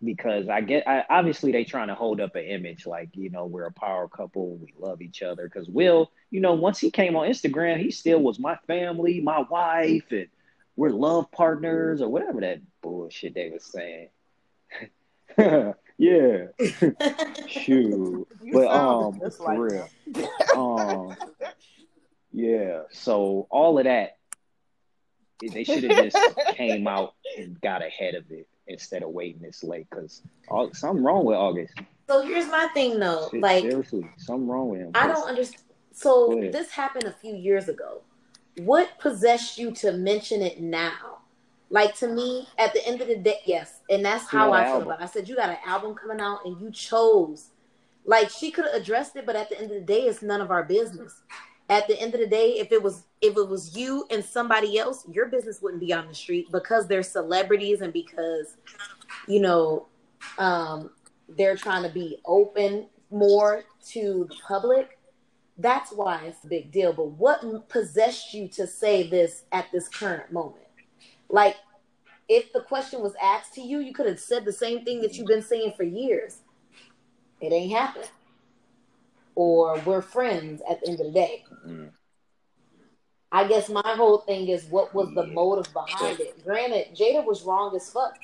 because 0.04 0.48
I 0.48 0.62
get 0.62 0.88
I, 0.88 1.04
obviously 1.10 1.52
they 1.52 1.63
trying 1.63 1.89
to 1.89 1.95
hold 1.95 2.22
up 2.22 2.36
an 2.36 2.45
image 2.45 2.86
like 2.86 3.10
you 3.13 3.30
know 3.30 3.45
we're 3.45 3.65
a 3.65 3.72
power 3.72 4.08
couple 4.08 4.56
we 4.56 4.74
love 4.80 5.02
each 5.02 5.22
other 5.22 5.43
because 5.43 5.67
Will 5.67 6.12
you 6.30 6.39
know 6.39 6.54
once 6.54 6.80
he 6.80 6.89
came 6.89 7.15
on 7.15 7.28
Instagram 7.28 7.80
he 7.80 7.91
still 7.91 8.19
was 8.19 8.39
my 8.39 8.56
family 8.67 9.19
my 9.19 9.41
wife 9.41 10.06
and 10.12 10.28
we're 10.78 10.89
love 10.89 11.30
partners 11.32 12.02
or 12.02 12.08
whatever 12.08 12.39
that 12.41 12.62
bullshit 12.82 13.34
they 13.34 13.50
was 13.50 13.65
saying 13.65 14.08
yeah 15.97 16.45
shoot 17.47 18.27
but 18.53 18.67
um 18.67 19.19
for 19.19 19.43
like 19.43 19.59
real 19.59 19.89
um 20.55 21.15
yeah 22.31 22.81
so 22.91 23.47
all 23.49 23.77
of 23.77 23.85
that 23.85 24.17
they 25.53 25.63
should 25.63 25.83
have 25.83 26.11
just 26.11 26.17
came 26.55 26.87
out 26.87 27.15
and 27.37 27.59
got 27.61 27.81
ahead 27.81 28.15
of 28.15 28.29
it 28.29 28.47
instead 28.67 29.03
of 29.03 29.09
waiting 29.09 29.41
this 29.41 29.63
late 29.63 29.87
because 29.89 30.21
something 30.73 31.03
wrong 31.03 31.25
with 31.25 31.35
August. 31.35 31.73
So 32.07 32.21
here's 32.21 32.47
my 32.47 32.67
thing 32.73 32.99
though, 32.99 33.29
like 33.33 33.61
seriously, 33.61 34.05
something 34.17 34.47
wrong 34.47 34.69
with 34.69 34.81
him. 34.81 34.91
I 34.95 35.07
don't 35.07 35.27
understand. 35.27 35.63
So 35.91 36.39
this 36.51 36.71
happened 36.71 37.05
a 37.05 37.11
few 37.11 37.35
years 37.35 37.67
ago. 37.69 38.01
What 38.57 38.99
possessed 38.99 39.57
you 39.57 39.71
to 39.75 39.91
mention 39.91 40.41
it 40.41 40.59
now? 40.61 41.18
Like 41.69 41.95
to 41.97 42.08
me, 42.08 42.47
at 42.58 42.73
the 42.73 42.86
end 42.88 43.01
of 43.01 43.08
the 43.08 43.17
day, 43.17 43.39
yes, 43.45 43.82
and 43.89 44.03
that's 44.03 44.25
how 44.25 44.51
I 44.51 44.65
feel 44.65 44.82
about. 44.82 45.01
it. 45.01 45.03
I 45.03 45.05
said 45.05 45.29
you 45.29 45.36
got 45.36 45.49
an 45.49 45.58
album 45.65 45.93
coming 45.95 46.19
out, 46.19 46.45
and 46.45 46.60
you 46.60 46.71
chose. 46.71 47.49
Like 48.05 48.29
she 48.29 48.49
could 48.49 48.65
have 48.65 48.73
addressed 48.73 49.15
it, 49.15 49.25
but 49.25 49.36
at 49.36 49.49
the 49.49 49.58
end 49.58 49.71
of 49.71 49.77
the 49.77 49.82
day, 49.82 50.01
it's 50.01 50.21
none 50.23 50.41
of 50.41 50.49
our 50.49 50.63
business 50.63 51.21
at 51.69 51.88
the 51.88 51.99
end 51.99 52.13
of 52.13 52.19
the 52.19 52.27
day 52.27 52.53
if 52.58 52.71
it 52.71 52.82
was 52.82 53.03
if 53.21 53.38
it 53.38 53.47
was 53.47 53.77
you 53.77 54.05
and 54.10 54.23
somebody 54.25 54.77
else 54.77 55.05
your 55.12 55.27
business 55.27 55.62
wouldn't 55.62 55.79
be 55.79 55.93
on 55.93 56.08
the 56.08 56.13
street 56.13 56.47
because 56.51 56.88
they're 56.88 57.03
celebrities 57.03 57.82
and 57.82 57.93
because 57.93 58.58
you 59.27 59.39
know 59.39 59.88
um 60.39 60.89
they're 61.38 61.55
trying 61.55 61.84
to 61.84 61.89
be 61.89 62.17
open 62.25 62.88
more 63.12 63.63
to 63.86 64.25
the 64.29 64.36
public 64.47 64.97
that's 65.60 65.91
why 65.91 66.21
it's 66.25 66.43
a 66.43 66.47
big 66.47 66.71
deal 66.71 66.91
but 66.91 67.12
what 67.12 67.69
possessed 67.69 68.34
you 68.34 68.47
to 68.47 68.65
say 68.65 69.08
this 69.08 69.43
at 69.51 69.67
this 69.71 69.88
current 69.88 70.32
moment 70.32 70.65
like 71.29 71.55
if 72.27 72.51
the 72.53 72.61
question 72.61 73.01
was 73.01 73.13
asked 73.21 73.53
to 73.53 73.61
you 73.61 73.79
you 73.79 73.93
could 73.93 74.07
have 74.07 74.19
said 74.19 74.45
the 74.45 74.53
same 74.53 74.83
thing 74.83 75.01
that 75.01 75.15
you've 75.15 75.27
been 75.27 75.41
saying 75.41 75.73
for 75.75 75.83
years 75.83 76.39
it 77.41 77.53
ain't 77.53 77.71
happening 77.71 78.09
or 79.39 79.79
we're 79.85 80.01
friends 80.01 80.61
at 80.69 80.81
the 80.81 80.89
end 80.89 80.99
of 80.99 81.05
the 81.05 81.13
day. 81.13 81.45
Mm-hmm. 81.65 81.85
I 83.31 83.47
guess 83.47 83.69
my 83.69 83.81
whole 83.85 84.17
thing 84.17 84.49
is 84.49 84.65
what 84.65 84.93
was 84.93 85.13
the 85.15 85.27
motive 85.27 85.71
behind 85.71 86.19
it. 86.19 86.43
Granted, 86.43 86.87
Jada 86.93 87.25
was 87.25 87.43
wrong 87.43 87.73
as 87.73 87.89
fuck 87.89 88.17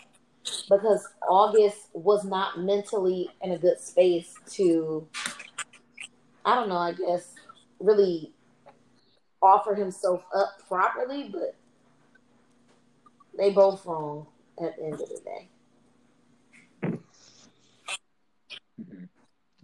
because 0.69 1.07
August 1.25 1.87
was 1.93 2.25
not 2.25 2.59
mentally 2.59 3.29
in 3.41 3.51
a 3.51 3.57
good 3.57 3.79
space 3.79 4.35
to, 4.51 5.07
I 6.43 6.53
don't 6.53 6.67
know, 6.67 6.77
I 6.77 6.91
guess, 6.91 7.33
really 7.79 8.33
offer 9.41 9.73
himself 9.73 10.25
up 10.35 10.49
properly, 10.67 11.29
but 11.31 11.55
they 13.37 13.51
both 13.51 13.85
wrong 13.85 14.27
at 14.61 14.75
the 14.77 14.83
end 14.83 14.93
of 14.93 15.09
the 15.09 15.21
day. 15.25 15.49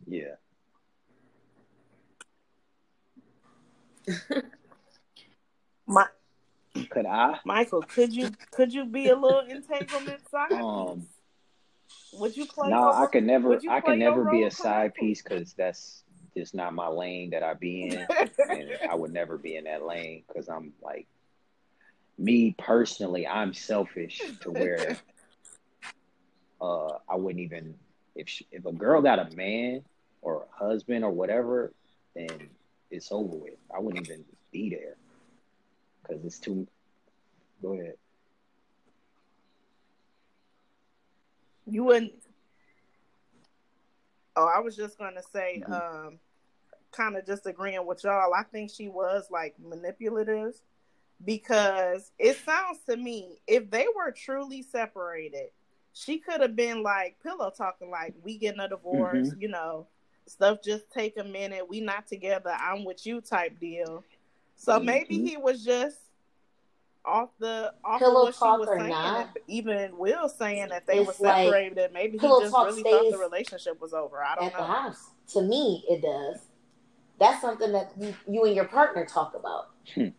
Yeah. 0.08 0.36
My, 5.88 6.08
could 6.90 7.06
I, 7.06 7.40
Michael? 7.46 7.82
Could 7.82 8.14
you 8.14 8.32
could 8.52 8.74
you 8.74 8.86
be 8.86 9.10
a 9.10 9.16
little 9.16 9.40
entanglement 9.40 10.30
side? 10.30 10.52
Um, 10.52 11.08
would 12.14 12.36
you 12.36 12.46
play? 12.46 12.70
No, 12.70 12.92
I 12.92 13.06
could 13.08 13.24
never. 13.24 13.60
I 13.70 13.82
could 13.82 14.00
never 14.00 14.26
be 14.26 14.44
a 14.44 14.52
side 14.52 14.94
piece 14.94 15.22
because 15.22 15.54
that's 15.54 16.04
just 16.36 16.56
not 16.56 16.74
my 16.74 16.88
lane 16.88 17.30
that 17.32 17.44
I 17.44 17.54
be 17.54 17.84
in, 17.84 18.08
and 18.50 18.70
I 18.90 18.96
would 18.96 19.14
never 19.14 19.38
be 19.38 19.56
in 19.56 19.66
that 19.66 19.86
lane 19.86 20.24
because 20.28 20.50
I'm 20.50 20.74
like, 20.82 21.08
me 22.18 22.56
personally, 22.58 23.28
I'm 23.28 23.54
selfish 23.54 24.22
to 24.42 24.52
where, 24.52 24.98
uh, 26.62 26.98
I 27.10 27.16
wouldn't 27.16 27.42
even 27.42 27.76
if 28.16 28.30
she, 28.30 28.48
if 28.52 28.66
a 28.66 28.72
girl 28.72 29.02
got 29.02 29.20
a 29.20 29.36
man 29.36 29.84
or 30.22 30.44
a 30.44 30.66
husband 30.66 31.04
or 31.04 31.12
whatever, 31.12 31.74
then 32.16 32.50
it's 32.90 33.12
over 33.12 33.36
with. 33.36 33.56
I 33.76 33.80
wouldn't 33.80 34.08
even 34.08 34.26
be 34.52 34.70
there 34.70 34.96
because 36.02 36.24
it's 36.26 36.40
too. 36.40 36.68
Go 37.62 37.74
ahead. 37.74 37.96
You 41.68 41.84
wouldn't. 41.84 42.14
Oh, 44.36 44.50
I 44.54 44.60
was 44.60 44.76
just 44.76 44.98
gonna 44.98 45.22
say, 45.32 45.62
mm-hmm. 45.64 45.74
um, 45.74 46.20
kind 46.92 47.16
of 47.16 47.26
just 47.26 47.46
agreeing 47.46 47.86
with 47.86 48.04
y'all. 48.04 48.34
I 48.34 48.44
think 48.44 48.72
she 48.72 48.90
was 48.90 49.28
like 49.32 49.56
manipulative 49.60 50.54
because 51.26 52.12
it 52.18 52.38
sounds 52.46 52.80
to 52.90 52.98
me 52.98 53.42
if 53.48 53.70
they 53.70 53.86
were 53.96 54.12
truly 54.12 54.62
separated, 54.62 55.50
she 55.94 56.18
could 56.18 56.42
have 56.42 56.56
been 56.56 56.84
like 56.84 57.18
pillow 57.22 57.52
talking, 57.56 57.90
like 57.90 58.14
we 58.24 58.38
getting 58.38 58.62
a 58.62 58.70
divorce, 58.70 59.30
mm-hmm. 59.30 59.42
you 59.42 59.48
know, 59.50 59.88
stuff 60.26 60.60
just 60.64 60.90
take 60.92 61.18
a 61.18 61.24
minute. 61.24 61.68
We 61.68 61.82
not 61.82 62.08
together. 62.08 62.52
I'm 62.52 62.86
with 62.86 63.06
you 63.06 63.22
type 63.22 63.60
deal. 63.60 64.04
So 64.56 64.74
mm-hmm. 64.74 64.86
maybe 64.86 65.16
he 65.20 65.38
was 65.38 65.64
just 65.64 65.98
off 67.04 67.30
the 67.40 67.74
off 67.84 68.00
pillow 68.00 68.28
of 68.28 68.36
what 68.40 68.58
she 68.58 68.60
was 68.60 68.70
saying. 68.78 68.90
Not, 68.90 69.38
even 69.48 69.98
Will 69.98 70.30
saying 70.30 70.70
that 70.70 70.86
they 70.88 71.00
were 71.02 71.14
separated. 71.14 71.78
Like, 71.78 71.94
maybe 71.94 72.18
he 72.18 72.28
just 72.28 72.54
really 72.54 72.84
thought 72.84 73.12
the 73.12 73.18
relationship 73.18 73.82
was 73.82 73.94
over. 73.94 74.24
I 74.24 74.36
don't 74.36 74.46
at 74.46 74.54
know. 74.54 74.60
the 74.60 74.66
house. 74.66 75.10
To 75.34 75.42
me, 75.42 75.84
it 75.90 76.02
does. 76.02 76.42
That's 77.20 77.42
something 77.42 77.72
that 77.72 77.92
you, 78.00 78.16
you 78.28 78.46
and 78.46 78.56
your 78.56 78.66
partner 78.66 79.06
talk 79.06 79.36
about. 79.36 79.70
Hmm. 79.94 80.10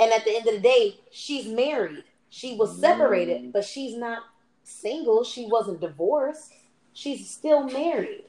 And 0.00 0.12
at 0.12 0.24
the 0.24 0.34
end 0.34 0.46
of 0.48 0.54
the 0.54 0.60
day, 0.60 0.96
she's 1.10 1.46
married. 1.46 2.04
She 2.30 2.56
was 2.56 2.80
separated, 2.80 3.42
mm. 3.42 3.52
but 3.52 3.64
she's 3.64 3.96
not 3.96 4.22
single. 4.64 5.24
She 5.24 5.46
wasn't 5.46 5.80
divorced. 5.80 6.52
She's 6.94 7.28
still 7.28 7.64
married. 7.64 8.24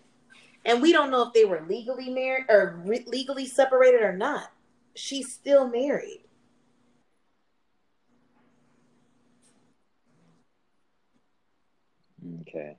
And 0.65 0.81
we 0.81 0.91
don't 0.91 1.09
know 1.11 1.25
if 1.25 1.33
they 1.33 1.45
were 1.45 1.63
legally 1.67 2.09
married 2.09 2.45
or 2.49 2.81
re- 2.85 3.05
legally 3.07 3.45
separated 3.45 4.01
or 4.01 4.15
not. 4.15 4.51
She's 4.95 5.31
still 5.31 5.67
married. 5.67 6.21
Okay. 12.41 12.75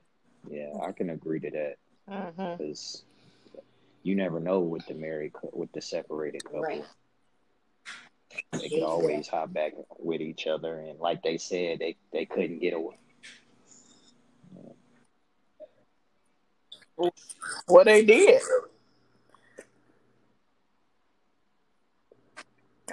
Yeah, 0.49 0.71
I 0.85 0.91
can 0.91 1.09
agree 1.09 1.39
to 1.39 1.49
that. 1.49 1.75
Because 2.05 3.03
mm-hmm. 3.49 3.59
you 4.03 4.15
never 4.15 4.39
know 4.39 4.59
with 4.59 4.85
the 4.85 4.93
married, 4.93 5.33
with 5.51 5.71
the 5.71 5.81
separated 5.81 6.43
couple. 6.43 6.61
Right. 6.61 6.85
They 8.59 8.69
could 8.69 8.83
always 8.83 9.27
hop 9.27 9.53
back 9.53 9.73
with 9.99 10.21
each 10.21 10.47
other, 10.47 10.79
and 10.79 10.99
like 10.99 11.23
they 11.23 11.37
said, 11.37 11.79
they 11.79 11.95
they 12.11 12.25
couldn't 12.25 12.59
get 12.59 12.73
away. 12.73 12.97
Well, 17.67 17.85
they 17.85 18.05
did. 18.05 18.41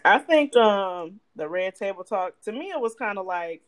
I 0.05 0.19
think 0.19 0.57
um 0.57 1.21
the 1.37 1.49
red 1.49 1.75
table 1.75 2.05
talk 2.05 2.41
to 2.43 2.53
me 2.53 2.71
it 2.71 2.81
was 2.81 2.95
kind 2.95 3.19
of 3.19 3.27
like 3.27 3.63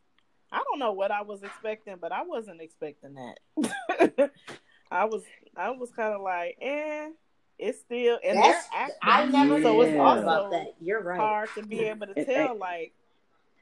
I 0.50 0.62
don't 0.70 0.78
know 0.78 0.92
what 0.92 1.10
I 1.10 1.22
was 1.22 1.42
expecting, 1.42 1.96
but 2.00 2.12
I 2.12 2.22
wasn't 2.22 2.60
expecting 2.60 3.14
that. 3.14 4.30
I 4.90 5.06
was 5.06 5.22
I 5.56 5.70
was 5.70 5.90
kind 5.92 6.14
of 6.14 6.20
like, 6.20 6.58
eh, 6.60 7.08
it's 7.58 7.80
still 7.80 8.18
and 8.24 8.38
That's, 8.38 8.68
they're 8.68 8.80
acting. 8.80 8.96
I 9.02 9.26
never 9.26 9.62
so 9.62 9.80
it's 9.82 9.98
also 9.98 10.22
about 10.22 10.50
that. 10.50 10.74
You're 10.80 11.02
right. 11.02 11.18
Hard 11.18 11.48
to 11.56 11.62
be 11.62 11.80
able 11.84 12.06
to 12.08 12.24
tell, 12.26 12.56
like. 12.56 12.92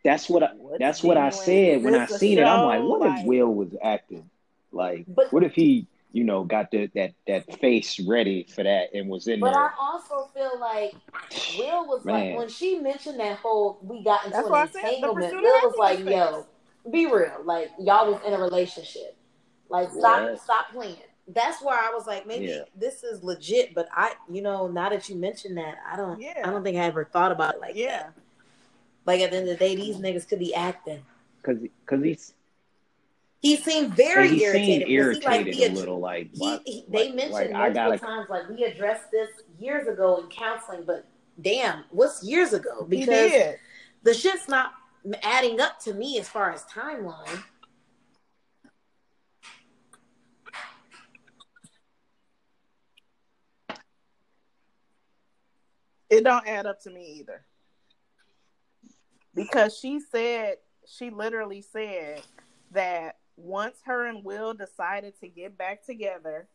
That's 0.03 0.31
what 0.31 0.43
I. 0.43 0.53
That's 0.79 1.03
what 1.03 1.19
I 1.19 1.29
said 1.29 1.83
when 1.83 1.95
I 1.95 2.07
seen 2.07 2.39
it. 2.39 2.45
I'm 2.45 2.67
like, 2.67 2.83
what 2.83 3.01
like, 3.01 3.21
if 3.21 3.27
Will 3.27 3.55
was 3.55 3.69
acting? 3.83 4.31
Like, 4.73 5.05
but, 5.07 5.31
what 5.31 5.43
if 5.43 5.53
he 5.53 5.87
you 6.13 6.25
know, 6.25 6.45
got 6.45 6.71
the, 6.71 6.91
that 6.95 7.13
that 7.27 7.61
face 7.61 8.01
ready 8.01 8.45
for 8.45 8.65
that 8.65 8.93
and 8.95 9.09
was 9.09 9.29
in 9.29 9.41
but 9.41 9.53
there. 9.53 9.55
But 9.55 9.61
I 9.61 9.73
also 9.79 10.31
feel 10.35 10.59
like 10.59 10.95
Will 11.59 11.87
was 11.87 12.05
Man. 12.05 12.15
like 12.15 12.39
when 12.39 12.49
she 12.49 12.79
mentioned 12.79 13.21
that 13.21 13.39
whole 13.39 13.79
we 13.83 14.03
got 14.03 14.25
into 14.25 14.37
That's 14.37 14.75
an 14.75 14.81
entanglement. 14.85 15.33
Will 15.35 15.43
was 15.43 15.75
like, 15.79 16.01
"Yo, 16.01 16.47
be 16.91 17.07
real. 17.07 17.43
Like 17.45 17.71
y'all 17.79 18.13
was 18.13 18.21
in 18.27 18.33
a 18.33 18.39
relationship. 18.39 19.17
Like 19.69 19.91
stop 19.91 20.39
stop 20.39 20.73
playing." 20.73 20.97
That's 21.33 21.63
where 21.63 21.79
I 21.79 21.93
was 21.95 22.07
like, 22.07 22.27
maybe 22.27 22.47
yeah. 22.47 22.63
this 22.77 23.03
is 23.05 23.23
legit. 23.23 23.75
But 23.75 23.89
I, 23.93 24.15
you 24.31 24.43
know, 24.43 24.67
now 24.67 24.89
that 24.89 25.09
you 25.09 25.17
mentioned 25.17 25.57
that, 25.59 25.77
I 25.91 25.97
don't, 25.97 26.21
yeah. 26.21 26.43
I 26.45 26.51
don't 26.51 26.65
think 26.65 26.77
I 26.77 26.85
ever 26.85 27.05
thought 27.05 27.33
about 27.33 27.55
it 27.55 27.61
like 27.61 27.77
yeah. 27.77 28.05
that. 28.05 28.13
Like 29.07 29.21
at 29.21 29.31
the 29.31 29.39
end 29.39 29.49
of 29.49 29.59
the 29.59 29.65
day, 29.65 29.77
these 29.77 29.97
niggas 29.97 30.29
could 30.29 30.39
be 30.39 30.55
acting. 30.55 31.03
Cause, 31.43 31.57
cause 31.87 32.03
he's 32.03 32.35
he 33.41 33.57
seemed 33.57 33.95
very 33.95 34.29
he 34.29 34.45
irritated. 34.45 34.87
Seemed 34.87 34.91
irritated 34.91 35.55
he, 35.55 35.63
like, 35.63 35.71
a 35.71 35.75
little, 35.75 35.99
like, 36.01 36.29
he, 36.35 36.59
he, 36.67 36.85
they 36.89 37.07
like, 37.07 37.15
mentioned 37.15 37.33
like, 37.33 37.53
multiple 37.53 37.73
gotta... 37.75 37.99
times, 37.99 38.27
like 38.29 38.49
we 38.51 38.65
addressed 38.65 39.11
this 39.11 39.31
years 39.59 39.89
ago 39.89 40.19
in 40.19 40.29
counseling, 40.29 40.85
but 40.85 41.07
damn, 41.41 41.85
what's 41.91 42.23
years 42.23 42.53
ago? 42.53 42.85
Because 42.87 43.55
the 44.03 44.13
shit's 44.13 44.47
not 44.49 44.73
adding 45.23 45.61
up 45.61 45.81
to 45.81 45.95
me 45.95 46.19
as 46.19 46.29
far 46.29 46.51
as 46.51 46.65
timeline. 46.65 47.43
It 56.11 56.25
don't 56.25 56.47
add 56.47 56.67
up 56.67 56.83
to 56.83 56.91
me 56.91 57.19
either. 57.21 57.45
Because 59.35 59.79
she 59.79 60.01
said, 60.01 60.57
she 60.87 61.11
literally 61.11 61.63
said 61.63 62.23
that 62.73 63.19
once 63.37 63.79
her 63.85 64.07
and 64.07 64.25
Will 64.25 64.53
decided 64.55 65.15
to 65.21 65.29
get 65.29 65.57
back 65.57 65.87
together, 65.87 66.49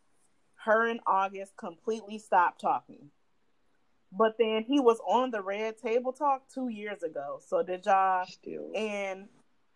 her 0.65 0.87
and 0.87 0.99
August 1.07 1.55
completely 1.57 2.19
stopped 2.19 2.59
talking. 2.59 3.09
But 4.11 4.35
then 4.37 4.63
he 4.63 4.79
was 4.79 4.99
on 5.07 5.31
the 5.31 5.41
Red 5.41 5.77
Table 5.77 6.13
Talk 6.13 6.43
two 6.53 6.69
years 6.69 7.03
ago. 7.03 7.39
So 7.45 7.63
did 7.63 7.85
y'all? 7.85 8.25
Still. 8.25 8.71
And 8.75 9.27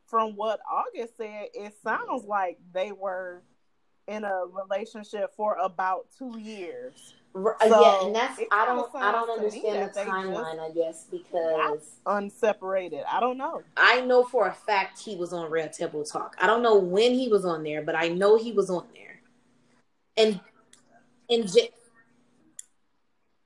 from 0.05 0.35
what 0.35 0.59
August 0.69 1.17
said, 1.17 1.47
it 1.53 1.73
sounds 1.83 2.25
like 2.25 2.57
they 2.73 2.91
were 2.91 3.43
in 4.07 4.23
a 4.23 4.43
relationship 4.51 5.33
for 5.35 5.57
about 5.61 6.07
two 6.17 6.37
years. 6.39 7.13
So 7.33 7.53
yeah, 7.61 8.05
and 8.05 8.15
that's 8.15 8.39
I 8.51 8.65
don't 8.65 8.89
I 8.95 9.11
don't 9.11 9.29
understand 9.29 9.91
the 9.93 9.99
timeline. 9.99 10.59
I 10.59 10.71
guess 10.71 11.05
because 11.09 11.81
unseparated. 12.05 13.03
I 13.09 13.19
don't 13.19 13.37
know. 13.37 13.61
I 13.77 14.01
know 14.01 14.23
for 14.23 14.47
a 14.47 14.53
fact 14.53 14.99
he 14.99 15.15
was 15.15 15.31
on 15.31 15.49
Red 15.51 15.71
Table 15.73 16.03
Talk. 16.03 16.35
I 16.41 16.47
don't 16.47 16.63
know 16.63 16.77
when 16.77 17.13
he 17.13 17.27
was 17.27 17.45
on 17.45 17.63
there, 17.63 17.83
but 17.83 17.95
I 17.95 18.07
know 18.07 18.35
he 18.35 18.51
was 18.51 18.69
on 18.69 18.87
there. 18.95 19.21
And 20.17 20.39
and 21.29 21.51
J- 21.51 21.69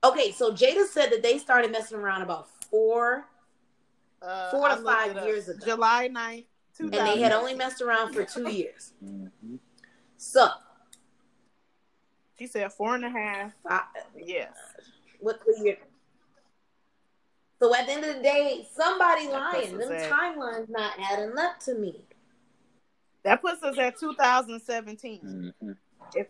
okay, 0.02 0.32
so 0.32 0.52
Jada 0.52 0.86
said 0.86 1.10
that 1.12 1.22
they 1.22 1.38
started 1.38 1.70
messing 1.70 1.98
around 1.98 2.22
about 2.22 2.48
four, 2.70 3.26
uh, 4.22 4.50
four 4.50 4.68
to 4.70 4.76
five 4.76 5.14
years 5.26 5.48
ago, 5.48 5.64
July 5.64 6.08
9th, 6.08 6.44
and 6.80 6.92
they 6.92 7.20
had 7.20 7.32
only 7.32 7.54
messed 7.54 7.82
around 7.82 8.14
for 8.14 8.24
two 8.24 8.50
years. 8.50 8.92
Mm-hmm. 9.04 9.56
So 10.16 10.48
she 12.38 12.46
said 12.46 12.72
four 12.72 12.94
and 12.94 13.04
a 13.04 13.10
half. 13.10 13.52
I, 13.66 13.82
yes. 14.16 14.52
What 15.20 15.40
the 15.44 15.62
year? 15.62 15.78
So 17.60 17.74
at 17.74 17.86
the 17.86 17.92
end 17.92 18.04
of 18.04 18.16
the 18.16 18.22
day, 18.22 18.66
somebody 18.74 19.28
lying. 19.28 19.78
Them 19.78 19.92
at, 19.92 20.10
timelines 20.10 20.68
not 20.68 20.92
adding 21.00 21.32
up 21.38 21.60
to 21.60 21.74
me. 21.74 22.04
That 23.22 23.40
puts 23.40 23.62
us 23.62 23.78
at 23.78 23.98
2017. 23.98 25.52
Mm-hmm. 25.62 25.72
If... 26.14 26.26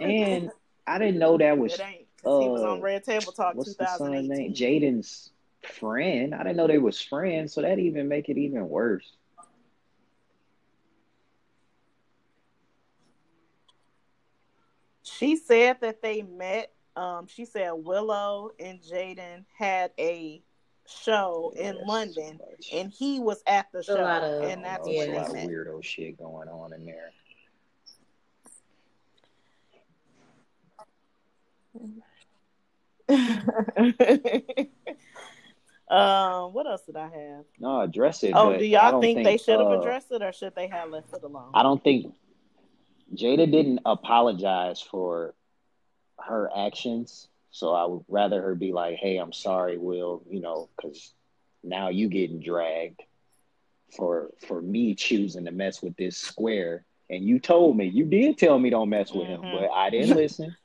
and 0.00 0.50
I 0.86 0.98
didn't 0.98 1.18
know 1.18 1.38
that 1.38 1.56
was. 1.56 1.74
It 1.74 1.80
ain't. 1.80 2.06
Uh, 2.24 2.40
he 2.40 2.48
was 2.48 2.62
on 2.62 2.78
uh, 2.78 2.80
Red 2.80 3.04
Table 3.04 3.30
Talk 3.30 3.54
what's 3.54 3.76
2018. 3.76 4.28
The 4.28 4.34
name? 4.34 4.52
Jaden's 4.52 5.30
friend. 5.62 6.34
I 6.34 6.38
didn't 6.38 6.56
know 6.56 6.66
they 6.66 6.78
was 6.78 7.00
friends, 7.00 7.52
so 7.52 7.62
that 7.62 7.78
even 7.78 8.08
make 8.08 8.28
it 8.28 8.38
even 8.38 8.68
worse. 8.68 9.12
She 15.18 15.36
said 15.36 15.78
that 15.80 16.02
they 16.02 16.22
met. 16.22 16.72
Um, 16.94 17.26
she 17.26 17.44
said 17.44 17.70
Willow 17.72 18.50
and 18.58 18.80
Jaden 18.80 19.44
had 19.58 19.90
a 19.98 20.42
show 20.86 21.52
in 21.56 21.78
London, 21.86 22.40
so 22.60 22.76
and 22.76 22.90
he 22.90 23.20
was 23.20 23.42
at 23.46 23.70
the 23.72 23.82
show, 23.82 23.96
of, 23.96 24.48
and 24.48 24.64
that's 24.64 24.86
oh, 24.86 24.90
yeah, 24.90 25.26
weirdo 25.28 25.82
shit 25.84 26.16
going 26.16 26.48
on 26.48 26.72
in 26.72 26.86
there. 26.86 27.12
um, 35.90 36.52
what 36.54 36.66
else 36.66 36.82
did 36.86 36.96
I 36.96 37.08
have? 37.08 37.44
No, 37.58 37.80
address 37.82 38.22
it. 38.22 38.32
Oh, 38.34 38.56
do 38.56 38.64
y'all 38.64 39.00
think, 39.00 39.18
think, 39.18 39.26
they 39.26 39.36
should 39.36 39.60
have 39.60 39.68
uh, 39.68 39.80
addressed 39.80 40.10
it, 40.12 40.22
or 40.22 40.32
should 40.32 40.54
they 40.54 40.68
have 40.68 40.90
left 40.90 41.12
it 41.12 41.22
alone? 41.22 41.50
I 41.52 41.62
don't 41.62 41.82
think 41.84 42.14
Jada 43.14 43.50
didn't 43.50 43.80
apologize 43.86 44.80
for 44.80 45.34
her 46.18 46.50
actions, 46.56 47.28
so 47.50 47.72
I 47.72 47.84
would 47.84 48.04
rather 48.08 48.42
her 48.42 48.54
be 48.54 48.72
like, 48.72 48.96
"Hey, 48.96 49.18
I'm 49.18 49.32
sorry, 49.32 49.78
Will," 49.78 50.22
you 50.28 50.40
know, 50.40 50.68
because 50.76 51.12
now 51.62 51.88
you 51.88 52.08
getting 52.08 52.40
dragged 52.40 53.02
for 53.96 54.30
for 54.46 54.60
me 54.60 54.94
choosing 54.94 55.44
to 55.44 55.50
mess 55.50 55.82
with 55.82 55.96
this 55.96 56.16
square. 56.16 56.84
And 57.08 57.24
you 57.24 57.38
told 57.38 57.76
me, 57.76 57.86
you 57.86 58.04
did 58.04 58.36
tell 58.36 58.58
me 58.58 58.70
don't 58.70 58.88
mess 58.88 59.12
with 59.12 59.28
mm-hmm. 59.28 59.44
him, 59.44 59.58
but 59.60 59.70
I 59.70 59.90
didn't 59.90 60.16
listen. 60.16 60.56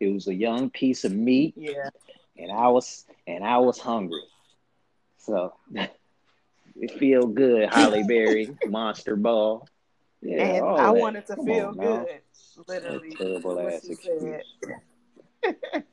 It 0.00 0.08
was 0.08 0.28
a 0.28 0.34
young 0.34 0.70
piece 0.70 1.04
of 1.04 1.12
meat. 1.12 1.54
Yeah. 1.56 1.90
And 2.38 2.50
I 2.50 2.68
was 2.68 3.04
and 3.26 3.44
I 3.44 3.58
was 3.58 3.78
hungry. 3.78 4.22
So 5.18 5.54
it 5.74 6.98
feel 6.98 7.26
good, 7.26 7.72
Halle 7.72 8.04
Berry, 8.04 8.56
Monster 8.66 9.16
Ball. 9.16 9.68
Yeah, 10.24 10.42
and 10.42 10.64
I 10.64 10.92
that. 10.92 10.96
wanted 10.96 11.26
to 11.26 11.36
Come 11.36 11.46
feel 11.46 11.72
good. 11.72 11.82
Now. 11.82 12.06
Literally. 12.66 13.10
That 13.10 13.18
terrible 13.18 13.60
ass 13.60 13.84
excuse. 13.84 14.42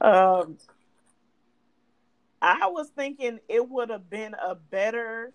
um 0.00 0.58
I 2.42 2.66
was 2.66 2.88
thinking 2.90 3.38
it 3.48 3.70
would 3.70 3.88
have 3.88 4.10
been 4.10 4.34
a 4.34 4.54
better 4.54 5.32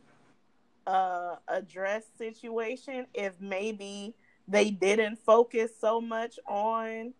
uh, 0.86 1.38
address 1.48 2.04
situation 2.18 3.08
if 3.14 3.34
maybe 3.40 4.14
they 4.48 4.70
didn't 4.70 5.18
focus 5.18 5.72
so 5.80 6.00
much 6.02 6.38
on 6.48 7.14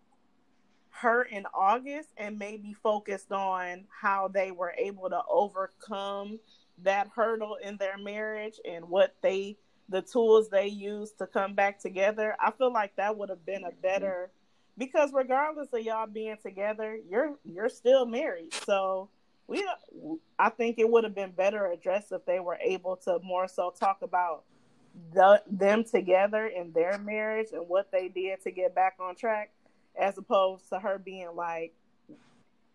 her 0.90 1.22
in 1.22 1.44
August 1.54 2.10
and 2.16 2.38
maybe 2.38 2.72
focused 2.72 3.32
on 3.32 3.84
how 4.00 4.28
they 4.28 4.52
were 4.52 4.74
able 4.78 5.08
to 5.10 5.22
overcome 5.28 6.38
that 6.84 7.08
hurdle 7.14 7.56
in 7.62 7.76
their 7.76 7.98
marriage 7.98 8.60
and 8.68 8.88
what 8.88 9.14
they 9.22 9.56
the 9.88 10.02
tools 10.02 10.48
they 10.48 10.68
use 10.68 11.10
to 11.18 11.26
come 11.26 11.54
back 11.54 11.80
together. 11.80 12.36
I 12.40 12.52
feel 12.52 12.72
like 12.72 12.94
that 12.96 13.16
would 13.16 13.28
have 13.28 13.44
been 13.44 13.64
a 13.64 13.68
mm-hmm. 13.68 13.80
better 13.82 14.30
because 14.78 15.12
regardless 15.12 15.68
of 15.72 15.80
y'all 15.80 16.06
being 16.06 16.36
together, 16.42 16.96
you're 17.08 17.36
you're 17.44 17.68
still 17.68 18.06
married. 18.06 18.54
So 18.54 19.10
we 19.46 19.66
I 20.38 20.48
think 20.50 20.78
it 20.78 20.88
would 20.88 21.04
have 21.04 21.14
been 21.14 21.32
better 21.32 21.66
addressed 21.66 22.12
if 22.12 22.24
they 22.24 22.40
were 22.40 22.58
able 22.62 22.96
to 23.04 23.18
more 23.22 23.48
so 23.48 23.74
talk 23.78 23.98
about 24.02 24.44
the, 25.12 25.42
them 25.50 25.84
together 25.84 26.46
in 26.46 26.72
their 26.72 26.98
marriage 26.98 27.48
and 27.52 27.68
what 27.68 27.90
they 27.92 28.08
did 28.08 28.42
to 28.42 28.50
get 28.50 28.74
back 28.74 28.96
on 29.00 29.16
track, 29.16 29.52
as 30.00 30.18
opposed 30.18 30.68
to 30.70 30.78
her 30.78 30.98
being 30.98 31.34
like, 31.34 31.74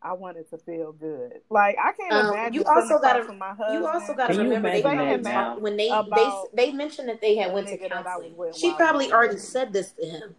"I 0.06 0.14
wanted 0.14 0.50
to 0.52 0.58
feel 0.58 0.92
good." 0.92 1.42
Like 1.50 1.78
I 1.84 1.92
can't 1.94 2.14
um, 2.14 2.34
imagine. 2.34 2.54
You 2.54 2.64
also 2.64 3.00
got 3.00 3.14
to. 3.14 3.74
You 3.74 3.88
also 3.88 4.14
got 4.14 4.28
to 4.28 4.38
remember 4.38 4.70
they 4.72 4.82
talk, 4.82 5.62
when 5.62 5.78
they 5.78 5.90
they 5.90 6.44
they 6.54 6.72
mentioned 6.72 7.10
that 7.10 7.22
they 7.22 7.36
had 7.36 7.54
went 7.54 7.68
to 7.68 7.78
counseling. 7.78 8.36
She 8.54 8.74
probably 8.76 9.12
already 9.12 9.38
said 9.38 9.74
this 9.74 9.92
to 9.94 10.06
him, 10.06 10.36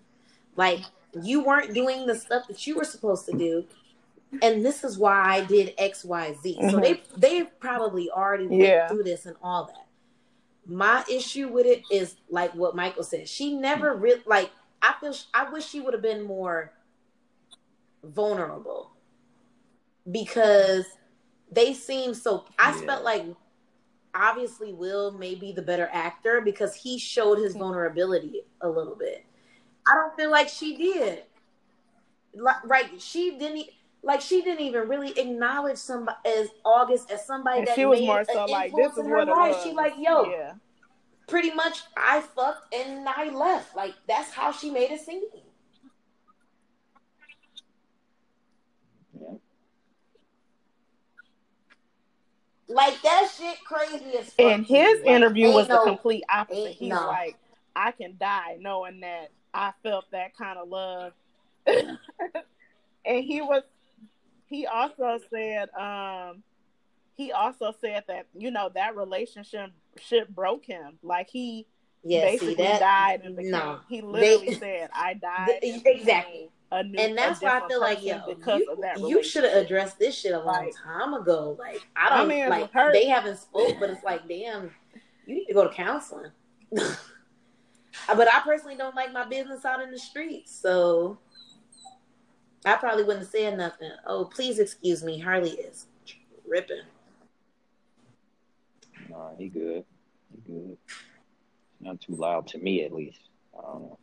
like 0.57 0.81
you 1.23 1.43
weren't 1.43 1.75
doing 1.75 2.07
the 2.07 2.15
stuff 2.15 2.47
that 2.49 2.67
you 2.67 2.77
were 2.77 2.85
supposed 2.85 3.27
to 3.27 3.37
do 3.37 3.65
and 4.43 4.65
this 4.65 4.85
is 4.85 4.99
why 4.99 5.37
I 5.37 5.45
did 5.45 5.75
X, 5.79 6.05
Y, 6.05 6.35
Z. 6.43 6.59
Mm-hmm. 6.61 6.71
So 6.71 6.81
they 6.81 7.03
they 7.17 7.45
probably 7.61 8.11
already 8.11 8.47
went 8.47 8.63
yeah. 8.63 8.89
through 8.89 9.05
this 9.05 9.27
and 9.27 9.37
all 9.43 9.67
that. 9.67 9.87
My 10.67 11.05
issue 11.11 11.49
with 11.49 11.67
it 11.67 11.83
is 11.91 12.17
like 12.29 12.55
what 12.55 12.75
Michael 12.75 13.05
said. 13.05 13.29
She 13.29 13.55
never 13.55 13.95
really 13.95 14.23
like. 14.27 14.51
I 14.83 14.95
feel. 15.01 15.15
I 15.33 15.51
wish 15.51 15.67
she 15.67 15.81
would 15.81 15.95
have 15.95 16.03
been 16.03 16.23
more 16.25 16.73
vulnerable 18.03 18.91
because 20.11 20.87
they 21.51 21.75
seem 21.75 22.15
so. 22.15 22.45
I 22.59 22.71
yeah. 22.71 22.87
felt 22.87 23.05
like 23.05 23.25
obviously 24.15 24.73
Will 24.73 25.13
may 25.13 25.35
be 25.35 25.53
the 25.53 25.63
better 25.63 25.89
actor 25.93 26.41
because 26.41 26.75
he 26.75 26.99
showed 26.99 27.39
his 27.39 27.53
hmm. 27.53 27.61
vulnerability 27.61 28.43
a 28.61 28.69
little 28.69 28.97
bit. 28.97 29.25
I 29.87 29.95
don't 29.95 30.17
feel 30.17 30.31
like 30.31 30.49
she 30.49 30.77
did. 30.77 31.23
Like, 32.35 32.65
right? 32.65 33.01
She 33.01 33.39
didn't 33.39 33.67
like 34.03 34.21
she 34.21 34.43
didn't 34.43 34.65
even 34.65 34.89
really 34.89 35.19
acknowledge 35.19 35.79
somebody 35.79 36.17
as 36.27 36.49
August 36.65 37.11
as 37.11 37.27
somebody 37.27 37.61
and 37.61 37.69
that 37.69 37.75
she 37.75 37.85
was 37.85 38.01
more 38.01 38.25
so 38.25 38.45
like 38.47 38.73
this 38.75 38.93
is 38.97 39.05
what 39.07 39.29
life. 39.29 39.57
She 39.63 39.73
like, 39.73 39.95
yo, 39.99 40.31
yeah. 40.31 40.53
pretty 41.27 41.53
much 41.53 41.81
I 41.97 42.21
fucked 42.21 42.73
and 42.75 43.09
I 43.09 43.31
left. 43.31 43.75
Like 43.75 43.95
that's 44.07 44.33
how 44.33 44.53
she 44.53 44.71
made 44.71 44.91
it 44.91 45.01
seem. 45.01 45.23
Like 52.69 53.01
that 53.03 53.31
shit 53.37 53.63
crazy 53.65 54.19
as 54.19 54.33
fuck. 54.33 54.47
And 54.47 54.67
his 54.67 54.99
like, 55.01 55.07
interview 55.07 55.53
was 55.53 55.69
no, 55.69 55.85
the 55.85 55.91
complete 55.91 56.25
opposite. 56.29 56.73
He's 56.73 56.91
no. 56.91 57.07
like, 57.07 57.37
I 57.77 57.93
can 57.93 58.17
die 58.19 58.57
knowing 58.61 59.01
that 59.01 59.31
I 59.55 59.73
felt 59.83 60.11
that 60.11 60.37
kind 60.37 60.59
of 60.59 60.69
love. 60.69 61.13
and 61.67 63.25
he 63.25 63.41
was 63.41 63.63
he 64.49 64.67
also 64.67 65.19
said 65.31 65.69
um 65.75 66.43
he 67.17 67.33
also 67.33 67.75
said 67.81 68.05
that 68.09 68.27
you 68.37 68.51
know 68.51 68.71
that 68.75 68.97
relationship 68.97 69.71
shit 69.99 70.33
broke 70.35 70.65
him 70.65 70.99
like 71.03 71.29
he 71.29 71.67
yeah, 72.05 72.21
basically 72.21 72.55
see, 72.55 72.63
that, 72.63 72.79
died 72.79 73.23
and 73.25 73.37
became, 73.37 73.51
no, 73.51 73.81
he 73.89 74.01
literally 74.01 74.55
they, 74.55 74.55
said 74.55 74.91
i 74.93 75.15
died 75.21 75.59
exactly 75.63 76.51
New, 76.73 76.99
and 76.99 77.17
that's 77.17 77.41
why 77.41 77.61
I 77.61 77.69
feel 77.69 77.81
like 77.81 78.05
yo, 78.05 78.21
because 78.27 78.61
you, 78.61 78.73
of 78.73 78.81
that 78.81 78.99
you 78.99 79.23
should 79.23 79.45
have 79.45 79.55
addressed 79.55 79.99
this 79.99 80.19
shit 80.19 80.33
a 80.33 80.39
long 80.39 80.65
like, 80.65 80.75
time 80.83 81.15
ago. 81.15 81.57
Like 81.59 81.87
I 81.95 82.11
don't 82.11 82.27
I 82.31 82.35
mean, 82.35 82.49
like 82.49 82.73
they 82.93 83.07
haven't 83.07 83.39
spoke, 83.39 83.77
but 83.79 83.89
it's 83.89 84.03
like 84.03 84.29
damn, 84.29 84.71
you 85.27 85.37
need 85.37 85.47
to 85.47 85.55
go 85.55 85.67
to 85.67 85.73
counseling. 85.73 86.33
but 86.73 86.99
I 88.09 88.41
personally 88.45 88.77
don't 88.77 88.97
like 88.97 89.13
my 89.13 89.25
business 89.25 89.65
out 89.65 89.81
in 89.81 89.93
the 89.93 89.99
streets, 89.99 90.55
so 90.55 91.19
I 92.65 92.75
probably 92.75 93.05
wouldn't 93.05 93.25
have 93.25 93.31
said 93.31 93.57
nothing. 93.57 93.93
Oh, 94.05 94.25
please 94.25 94.59
excuse 94.59 95.05
me. 95.05 95.21
Harley 95.21 95.51
is 95.51 95.87
ripping. 96.47 96.83
Nah, 99.09 99.37
he 99.39 99.49
good. 99.49 99.85
He 100.35 100.53
good. 100.53 100.77
Not 101.81 102.01
too 102.01 102.17
loud 102.17 102.49
to 102.49 102.59
me, 102.59 102.83
at 102.83 102.93
least. 102.93 103.21
I 103.57 103.63
don't 103.63 103.83
know. 103.83 103.99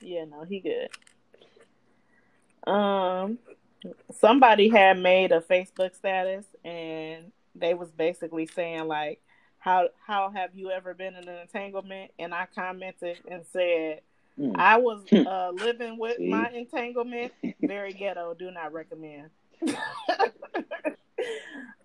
Yeah, 0.00 0.24
no, 0.24 0.44
he 0.44 0.60
good. 0.60 0.88
Um, 2.70 3.38
somebody 4.18 4.68
had 4.68 4.98
made 4.98 5.32
a 5.32 5.40
Facebook 5.40 5.94
status 5.94 6.44
and 6.64 7.32
they 7.54 7.74
was 7.74 7.90
basically 7.90 8.46
saying 8.46 8.86
like 8.86 9.20
how 9.58 9.88
how 10.06 10.30
have 10.30 10.54
you 10.54 10.70
ever 10.70 10.94
been 10.94 11.14
in 11.16 11.28
an 11.28 11.38
entanglement? 11.40 12.12
And 12.18 12.32
I 12.32 12.46
commented 12.54 13.18
and 13.28 13.44
said, 13.52 14.00
mm. 14.38 14.54
I 14.56 14.76
was 14.76 15.04
uh, 15.12 15.50
living 15.52 15.98
with 15.98 16.20
my 16.20 16.48
entanglement. 16.50 17.32
Very 17.60 17.92
ghetto. 17.92 18.34
Do 18.34 18.52
not 18.52 18.72
recommend. 18.72 19.30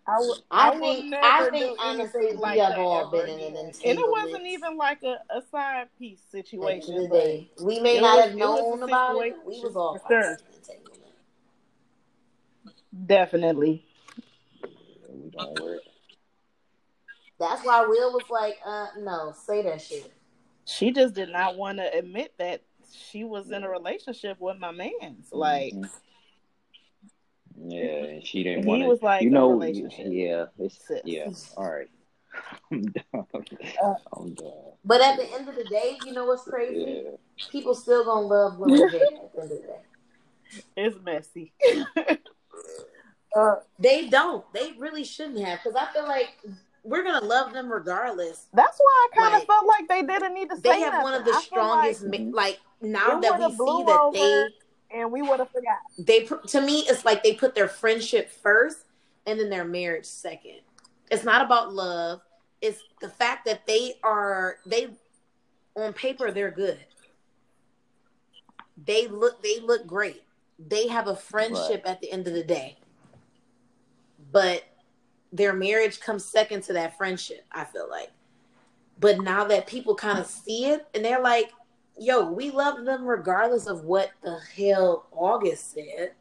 I, 0.08 0.16
w- 0.16 0.34
I, 0.50 0.70
I 0.70 0.80
think 0.80 1.14
I 1.14 1.50
think 1.52 1.80
honestly 1.80 2.34
like 2.34 2.54
we 2.56 2.60
have 2.60 2.80
all 2.80 3.12
been 3.12 3.30
in 3.30 3.40
an 3.40 3.56
entanglement, 3.56 3.86
and 3.86 4.00
it 4.00 4.06
wasn't 4.10 4.48
even 4.48 4.78
like 4.78 5.04
a, 5.04 5.18
a 5.30 5.42
side 5.52 5.88
piece 6.00 6.22
situation. 6.32 7.10
We 7.62 7.80
may 7.80 8.00
not 8.00 8.18
was, 8.18 8.26
have 8.26 8.36
known 8.36 8.84
about 8.84 9.24
it. 9.26 9.36
We 9.46 9.62
was 9.64 9.76
all 9.76 10.00
sure. 10.08 10.38
Definitely. 13.06 13.86
We 15.10 15.30
don't 15.30 15.60
work. 15.62 15.82
That's 17.40 17.64
why 17.66 17.86
Will 17.86 18.14
was 18.14 18.30
like, 18.30 18.58
uh, 18.66 18.88
no, 19.00 19.34
say 19.46 19.64
that 19.64 19.82
shit. 19.82 20.12
She 20.66 20.92
just 20.92 21.16
did 21.16 21.30
not 21.30 21.58
want 21.58 21.80
to 21.80 21.98
admit 21.98 22.34
that 22.38 22.62
she 22.94 23.24
was 23.24 23.50
in 23.52 23.64
a 23.64 23.70
relationship 23.70 24.38
with 24.40 24.58
my 24.58 24.72
man. 24.72 25.18
Mm-hmm. 25.34 25.84
Like, 27.64 27.74
yeah, 27.74 28.20
she 28.24 28.44
didn't 28.44 28.66
want. 28.66 28.82
He 28.82 28.88
was 28.88 29.02
like, 29.02 29.22
you 29.22 29.30
know, 29.30 29.62
yeah, 29.62 30.46
yeah. 31.04 31.28
All 31.58 31.70
right. 31.70 31.90
I'm 32.72 32.82
done. 32.84 33.26
Uh, 33.84 33.94
I'm 34.18 34.34
done. 34.34 34.52
But 34.86 35.02
at 35.02 35.18
the 35.18 35.30
end 35.34 35.50
of 35.50 35.56
the 35.56 35.66
day, 35.66 35.98
you 36.06 36.14
know 36.14 36.26
what's 36.26 36.44
crazy? 36.44 37.04
Yeah. 37.04 37.12
People 37.52 37.76
still 37.76 38.06
gonna 38.06 38.26
love 38.26 38.58
Will 38.58 38.74
and 38.74 38.84
at 38.84 38.92
the 38.92 39.08
end 39.08 39.20
of 39.38 39.50
the 39.50 39.56
day. 39.56 40.62
It's 40.78 40.98
messy. 41.04 41.54
uh, 43.36 43.56
they 43.80 44.08
don't. 44.08 44.46
They 44.54 44.74
really 44.78 45.04
shouldn't 45.04 45.40
have 45.46 45.60
because 45.64 45.76
I 45.76 45.92
feel 45.94 46.08
like 46.08 46.38
we're 46.84 47.04
gonna 47.04 47.26
love 47.26 47.54
them 47.54 47.72
regardless. 47.72 48.48
That's 48.54 48.78
why 48.78 49.08
I 49.12 49.18
kind 49.18 49.36
of 49.36 49.40
like, 49.40 49.48
felt 49.48 49.66
like 49.68 49.88
they 49.88 50.02
didn't 50.02 50.34
need 50.34 50.50
to. 50.50 50.56
Say. 50.56 50.62
They 50.62 50.80
have 50.82 50.94
nothing. 50.94 51.04
one 51.04 51.14
of 51.14 51.26
the 51.26 51.32
I 51.32 51.42
strongest. 51.42 52.04
Like, 52.04 52.22
like, 52.32 52.60
now 52.82 53.20
that 53.20 53.40
we 53.40 53.50
see 53.52 53.84
that 53.86 54.12
they 54.14 54.48
and 54.94 55.12
we 55.12 55.22
would 55.22 55.40
have 55.40 55.50
forgot. 55.52 55.80
They 55.98 56.28
to 56.48 56.62
me, 56.62 56.86
it's 56.88 57.06
like 57.06 57.24
they 57.24 57.34
put 57.34 57.56
their 57.56 57.68
friendship 57.68 58.30
first 58.30 58.80
and 59.26 59.40
then 59.40 59.50
their 59.50 59.66
marriage 59.66 60.06
second. 60.06 60.60
It's 61.10 61.24
not 61.24 61.46
about 61.46 61.74
love. 61.74 62.22
It's 62.62 62.82
the 63.02 63.10
fact 63.10 63.46
that 63.46 63.66
they 63.66 63.96
are 64.04 64.58
they 64.66 64.90
on 65.76 65.94
paper 65.94 66.32
they're 66.32 66.52
good. 66.52 66.80
They 68.86 69.08
look 69.08 69.42
they 69.44 69.60
look 69.60 69.88
great. 69.88 70.24
They 70.60 70.88
have 70.88 71.08
a 71.08 71.16
friendship 71.16 71.84
right. 71.86 71.92
at 71.92 72.02
the 72.02 72.12
end 72.12 72.28
of 72.28 72.34
the 72.34 72.44
day. 72.44 72.78
But 74.32 74.64
their 75.34 75.54
marriage 75.54 76.00
comes 76.00 76.26
second 76.26 76.64
to 76.64 76.74
that 76.74 76.98
friendship, 76.98 77.46
I 77.52 77.66
feel 77.66 77.90
like. 77.90 78.12
But 79.00 79.22
now 79.22 79.46
that 79.46 79.66
people 79.66 79.96
kind 79.96 80.20
of 80.20 80.28
see 80.28 80.66
it 80.66 80.86
and 80.94 81.04
they're 81.04 81.22
like, 81.22 81.52
yo, 82.02 82.32
we 82.32 82.50
love 82.50 82.84
them 82.84 83.06
regardless 83.06 83.68
of 83.68 83.84
what 83.84 84.10
the 84.24 84.40
hell 84.58 85.08
August 85.12 85.74
said. 85.74 86.14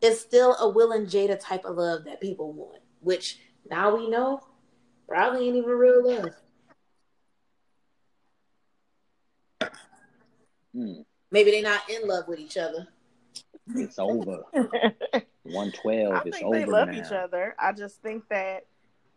It's 0.00 0.20
still 0.20 0.54
a 0.60 0.68
Will 0.68 0.92
and 0.92 1.08
Jada 1.08 1.38
type 1.38 1.64
of 1.64 1.76
love 1.76 2.04
that 2.04 2.20
people 2.20 2.52
want, 2.52 2.80
which 3.00 3.40
now 3.68 3.96
we 3.96 4.08
know 4.08 4.42
probably 5.08 5.48
ain't 5.48 5.56
even 5.56 5.70
real 5.70 6.06
love. 6.06 6.30
Hmm. 10.74 11.02
Maybe 11.30 11.50
they're 11.50 11.62
not 11.62 11.88
in 11.90 12.06
love 12.08 12.28
with 12.28 12.38
each 12.38 12.56
other. 12.56 12.86
It's 13.74 13.98
over. 13.98 14.42
One 15.42 15.72
twelve. 15.72 16.14
I 16.14 16.20
think 16.20 16.52
they 16.52 16.64
love 16.64 16.88
now. 16.88 17.00
each 17.00 17.12
other. 17.12 17.54
I 17.58 17.72
just 17.72 18.00
think 18.00 18.28
that 18.28 18.66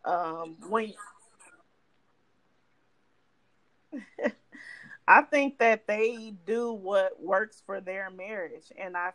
um, 0.04 0.58
when 0.70 0.94
I 5.08 5.22
think 5.22 5.60
that 5.60 5.88
they 5.88 6.34
do 6.46 6.74
what 6.74 7.22
works 7.22 7.62
for 7.66 7.80
their 7.80 8.10
marriage, 8.10 8.72
and 8.78 8.98
I, 8.98 9.12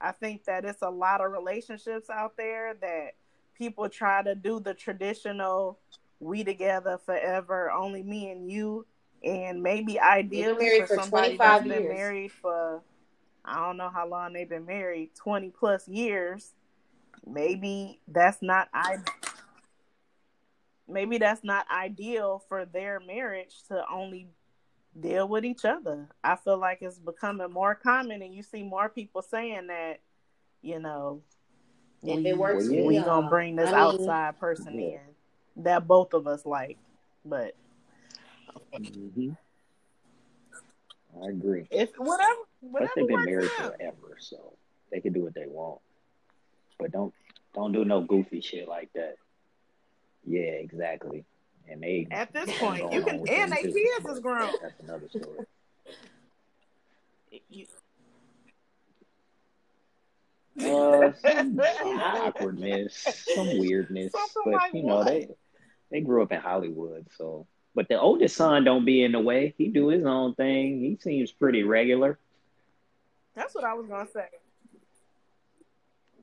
I 0.00 0.12
think 0.12 0.44
that 0.44 0.64
it's 0.64 0.82
a 0.82 0.90
lot 0.90 1.20
of 1.20 1.30
relationships 1.30 2.10
out 2.10 2.36
there 2.36 2.74
that 2.80 3.14
people 3.54 3.88
try 3.88 4.22
to 4.22 4.34
do 4.34 4.58
the 4.58 4.74
traditional 4.74 5.78
"we 6.18 6.42
together 6.42 6.98
forever, 6.98 7.70
only 7.70 8.02
me 8.02 8.30
and 8.30 8.50
you," 8.50 8.86
and 9.22 9.62
maybe 9.62 10.00
ideally 10.00 10.80
for, 10.80 10.86
for 10.88 10.96
somebody 10.96 11.36
that's 11.36 11.62
been 11.62 11.82
years. 11.82 11.94
married 11.96 12.32
for 12.32 12.82
I 13.44 13.66
don't 13.66 13.76
know 13.76 13.88
how 13.88 14.08
long 14.08 14.32
they've 14.32 14.48
been 14.48 14.66
married, 14.66 15.10
20 15.14 15.50
plus 15.50 15.88
years. 15.88 16.52
Maybe 17.26 18.00
that's 18.08 18.42
not 18.42 18.68
I 18.74 18.98
maybe 20.88 21.18
that's 21.18 21.44
not 21.44 21.66
ideal 21.70 22.42
for 22.48 22.64
their 22.64 23.00
marriage 23.00 23.62
to 23.68 23.84
only 23.92 24.28
deal 24.98 25.28
with 25.28 25.44
each 25.44 25.64
other. 25.64 26.08
I 26.22 26.36
feel 26.36 26.58
like 26.58 26.78
it's 26.80 26.98
becoming 26.98 27.52
more 27.52 27.74
common 27.74 28.22
and 28.22 28.34
you 28.34 28.42
see 28.42 28.62
more 28.62 28.88
people 28.88 29.22
saying 29.22 29.68
that, 29.68 30.00
you 30.62 30.78
know, 30.78 31.22
if 32.02 32.16
we, 32.16 32.30
it 32.30 32.38
works, 32.38 32.68
we, 32.68 32.82
we 32.82 32.98
gonna 33.00 33.28
bring 33.28 33.56
this 33.56 33.68
I 33.68 33.72
mean, 33.72 33.80
outside 33.80 34.40
person 34.40 34.78
yeah. 34.78 34.86
in 35.56 35.64
that 35.64 35.86
both 35.86 36.14
of 36.14 36.26
us 36.26 36.46
like. 36.46 36.78
But 37.24 37.54
mm-hmm. 38.74 39.32
I 41.22 41.28
agree. 41.28 41.66
If 41.70 41.90
whatever, 41.98 42.40
whatever 42.60 42.92
they've 42.96 43.08
been 43.08 43.24
married 43.24 43.50
forever, 43.50 44.16
so 44.18 44.54
they 44.90 45.00
can 45.00 45.12
do 45.12 45.22
what 45.22 45.34
they 45.34 45.46
want. 45.46 45.80
But 46.78 46.92
don't 46.92 47.12
don't 47.54 47.72
do 47.72 47.84
no 47.84 48.00
goofy 48.00 48.40
shit 48.40 48.68
like 48.68 48.90
that. 48.94 49.16
Yeah, 50.26 50.40
exactly. 50.40 51.24
And 51.68 51.82
they 51.82 52.06
at 52.10 52.32
this 52.32 52.50
point 52.58 52.92
you 52.92 53.02
can 53.02 53.26
and 53.28 53.52
their 53.52 53.58
kids 53.58 54.08
is 54.08 54.20
grown. 54.20 54.52
That's 54.60 54.80
another 54.80 55.08
story. 55.08 55.46
you, 57.48 57.66
uh, 60.60 61.12
some, 61.22 61.60
some 61.78 62.00
awkwardness, 62.00 63.26
some 63.34 63.58
weirdness, 63.58 64.12
Something 64.12 64.42
but 64.44 64.52
like 64.54 64.74
you 64.74 64.82
know 64.82 64.96
what? 64.96 65.06
they 65.06 65.28
they 65.90 66.00
grew 66.00 66.22
up 66.22 66.32
in 66.32 66.40
Hollywood, 66.40 67.06
so 67.16 67.46
but 67.74 67.88
the 67.88 68.00
oldest 68.00 68.36
son 68.36 68.64
don't 68.64 68.84
be 68.84 69.04
in 69.04 69.12
the 69.12 69.20
way. 69.20 69.54
He 69.56 69.68
do 69.68 69.88
his 69.88 70.04
own 70.04 70.34
thing. 70.34 70.80
He 70.80 70.98
seems 71.00 71.30
pretty 71.30 71.62
regular. 71.62 72.18
That's 73.34 73.54
what 73.54 73.64
I 73.64 73.74
was 73.74 73.86
gonna 73.86 74.08
say. 74.12 74.26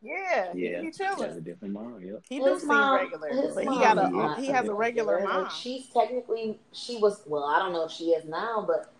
Yeah, 0.08 0.52
yeah, 0.54 0.82
he 0.82 0.92
chilling. 0.92 1.32
a 1.32 1.42
different 1.42 1.74
mom. 1.74 2.00
Yep. 2.02 2.24
He 2.30 2.40
does 2.40 2.62
seem 2.62 2.70
regular, 2.70 3.30
but 3.54 3.64
he 3.64 3.66
got 3.66 3.98
a 3.98 4.36
he 4.40 4.48
has 4.48 4.68
a 4.68 4.74
regular 4.74 5.20
mom. 5.22 5.44
Like 5.44 5.52
she's 5.52 5.88
technically 5.88 6.60
she 6.72 6.98
was 6.98 7.24
well, 7.26 7.44
I 7.44 7.60
don't 7.60 7.74
know 7.74 7.86
if 7.86 7.92
she 7.92 8.12
is 8.12 8.26
now, 8.26 8.64
but 8.66 8.94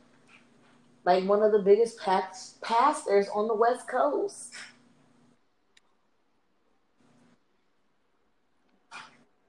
like 1.06 1.24
one 1.24 1.42
of 1.42 1.54
the 1.54 1.60
biggest 1.60 1.98
past, 2.00 2.60
pastors 2.62 3.28
on 3.34 3.48
the 3.48 3.56
West 3.56 3.88
Coast. 3.88 4.54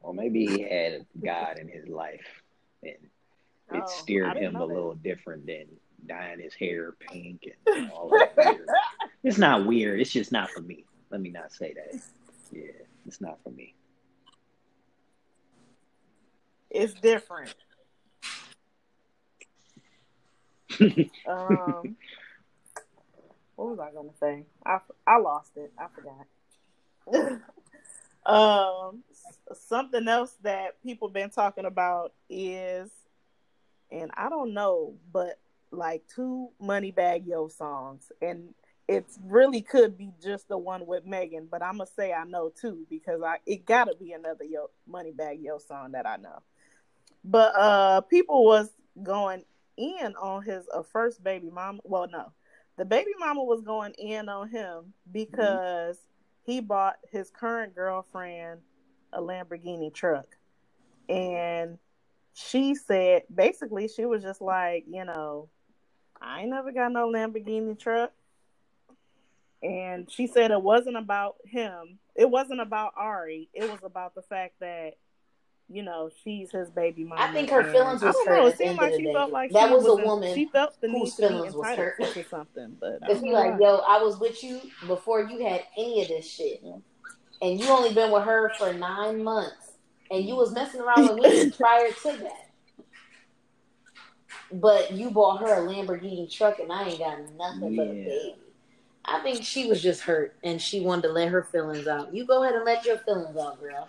Well, 0.01 0.13
maybe 0.13 0.47
he 0.47 0.63
had 0.63 1.05
God 1.23 1.59
in 1.59 1.67
his 1.67 1.89
life 1.89 2.43
and 2.85 2.93
it 2.93 3.83
oh, 3.85 3.87
steered 3.89 4.37
him 4.37 4.55
a 4.55 4.65
little 4.65 4.95
different 4.95 5.47
than 5.47 5.65
dyeing 6.07 6.41
his 6.41 6.55
hair 6.55 6.93
pink 7.01 7.49
and 7.67 7.91
all 7.91 8.09
that. 8.11 8.57
it's 9.25 9.37
not 9.37 9.67
weird. 9.67 10.01
It's 10.01 10.13
just 10.13 10.31
not 10.31 10.51
for 10.51 10.63
me. 10.63 10.85
Let 11.11 11.21
me 11.21 11.31
not 11.31 11.53
say 11.53 11.75
that. 11.75 12.01
Yeah, 12.53 12.73
it's 13.07 13.21
not 13.21 13.39
for 13.43 13.51
me. 13.51 13.75
It's 16.71 16.95
different. 16.95 17.55
um, 21.27 21.97
what 23.57 23.71
was 23.71 23.79
I 23.81 23.91
gonna 23.93 24.15
say? 24.21 24.45
I 24.65 24.79
I 25.07 25.19
lost 25.19 25.53
it. 25.57 25.73
I 25.79 25.87
forgot. 25.95 27.41
um, 28.27 29.03
something 29.55 30.07
else 30.07 30.35
that 30.43 30.83
people 30.83 31.09
been 31.09 31.31
talking 31.31 31.65
about 31.65 32.13
is, 32.29 32.91
and 33.91 34.11
I 34.15 34.29
don't 34.29 34.53
know, 34.53 34.95
but 35.13 35.39
like 35.71 36.03
two 36.15 36.51
Moneybagg 36.63 37.27
Yo 37.27 37.49
songs, 37.49 38.13
and 38.21 38.55
it 38.89 39.05
really 39.23 39.61
could 39.61 39.99
be 39.99 40.13
just 40.23 40.49
the 40.49 40.57
one 40.57 40.87
with 40.87 41.05
Megan, 41.05 41.47
but 41.51 41.63
I'm 41.63 41.79
gonna 41.79 41.91
say 41.95 42.13
I 42.13 42.25
know 42.25 42.51
too 42.51 42.87
because 42.89 43.23
I 43.23 43.37
it 43.47 43.67
gotta 43.67 43.95
be 43.95 44.13
another 44.13 44.45
Yo 44.45 44.71
Moneybagg 44.91 45.43
Yo 45.43 45.59
song 45.59 45.93
that 45.93 46.07
I 46.07 46.17
know. 46.17 46.43
But 47.23 47.55
uh, 47.55 48.01
people 48.03 48.45
was 48.45 48.71
going 49.03 49.45
in 49.77 50.15
on 50.17 50.43
his 50.43 50.65
uh, 50.75 50.83
first 50.83 51.23
baby 51.23 51.51
mama. 51.51 51.81
Well, 51.85 52.09
no, 52.11 52.33
the 52.79 52.87
baby 52.87 53.11
mama 53.19 53.45
was 53.45 53.61
going 53.61 53.93
in 53.99 54.29
on 54.31 54.49
him 54.49 54.95
because 55.11 55.97
mm-hmm. 55.97 56.53
he 56.53 56.61
bought 56.61 56.97
his 57.13 57.29
current 57.31 57.75
girlfriend 57.75 58.61
a 59.13 59.21
Lamborghini 59.21 59.93
truck. 59.93 60.27
And 61.09 61.79
she 62.35 62.75
said 62.75 63.23
basically 63.35 63.89
she 63.89 64.07
was 64.07 64.23
just 64.23 64.41
like, 64.41 64.85
you 64.89 65.05
know, 65.05 65.49
I 66.21 66.43
ain't 66.43 66.51
never 66.51 66.73
got 66.73 66.93
no 66.93 67.09
Lamborghini 67.09 67.79
truck. 67.79 68.13
And 69.63 70.11
she 70.11 70.27
said 70.27 70.51
it 70.51 70.63
wasn't 70.63 70.97
about 70.97 71.37
him. 71.45 71.99
It 72.15 72.31
wasn't 72.31 72.61
about 72.61 72.93
Ari. 72.97 73.49
It 73.53 73.71
was 73.71 73.81
about 73.83 74.15
the 74.15 74.23
fact 74.23 74.55
that, 74.61 74.93
you 75.69 75.83
know, 75.83 76.11
she's 76.23 76.51
his 76.53 76.71
baby 76.71 77.05
mama. 77.05 77.21
I 77.21 77.33
think 77.33 77.51
her 77.51 77.65
feelings 77.73 78.03
was 78.03 78.15
hurt. 78.25 78.43
Know, 78.43 78.47
it 78.47 78.57
seemed 78.57 78.79
like 78.79 78.95
she 78.95 79.13
felt 79.13 79.33
like 79.33 79.53
that 79.53 79.71
was 79.71 79.87
a 79.87 79.97
woman. 79.97 80.35
She 80.35 80.47
felt 80.47 80.81
the 80.81 80.89
need 80.89 81.11
to 81.11 81.29
be 81.29 81.35
entitled 81.47 82.15
to 82.15 82.25
something. 82.29 82.77
But 82.79 83.01
it's 83.09 83.21
like, 83.23 83.61
yo, 83.61 83.83
I 83.87 84.03
was 84.03 84.21
with 84.21 84.43
you 84.45 84.61
before 84.87 85.23
you 85.23 85.45
had 85.45 85.65
any 85.77 86.03
of 86.03 86.09
this 86.09 86.31
shit 86.31 86.63
and 87.41 87.59
you 87.59 87.69
only 87.69 87.95
been 87.95 88.11
with 88.11 88.25
her 88.25 88.53
for 88.59 88.73
nine 88.73 89.23
months, 89.23 89.73
and 90.11 90.25
you 90.25 90.37
was 90.37 90.53
messing 90.53 90.81
around 90.81 91.19
with 91.19 91.19
me 91.19 91.51
prior 91.59 91.91
to 91.91 92.17
that. 92.23 92.51
But 94.51 94.93
you 94.93 95.11
bought 95.11 95.41
her 95.41 95.55
a 95.55 95.69
Lamborghini 95.69 96.31
truck, 96.33 96.59
and 96.59 96.73
I 96.73 96.85
ain't 96.85 96.99
got 96.99 97.19
nothing 97.37 97.75
yeah. 97.75 97.85
but 97.85 97.91
a 97.91 97.95
baby. 97.95 98.37
I 99.09 99.21
think 99.21 99.43
she 99.43 99.67
was 99.67 99.83
just 99.83 100.03
hurt, 100.03 100.37
and 100.45 100.61
she 100.61 100.81
wanted 100.81 101.03
to 101.03 101.13
let 101.13 101.29
her 101.29 101.43
feelings 101.43 101.87
out. 101.87 102.15
You 102.15 102.27
go 102.27 102.43
ahead 102.43 102.55
and 102.55 102.65
let 102.65 102.85
your 102.85 102.99
feelings 102.99 103.37
out, 103.37 103.61
girl. 103.61 103.89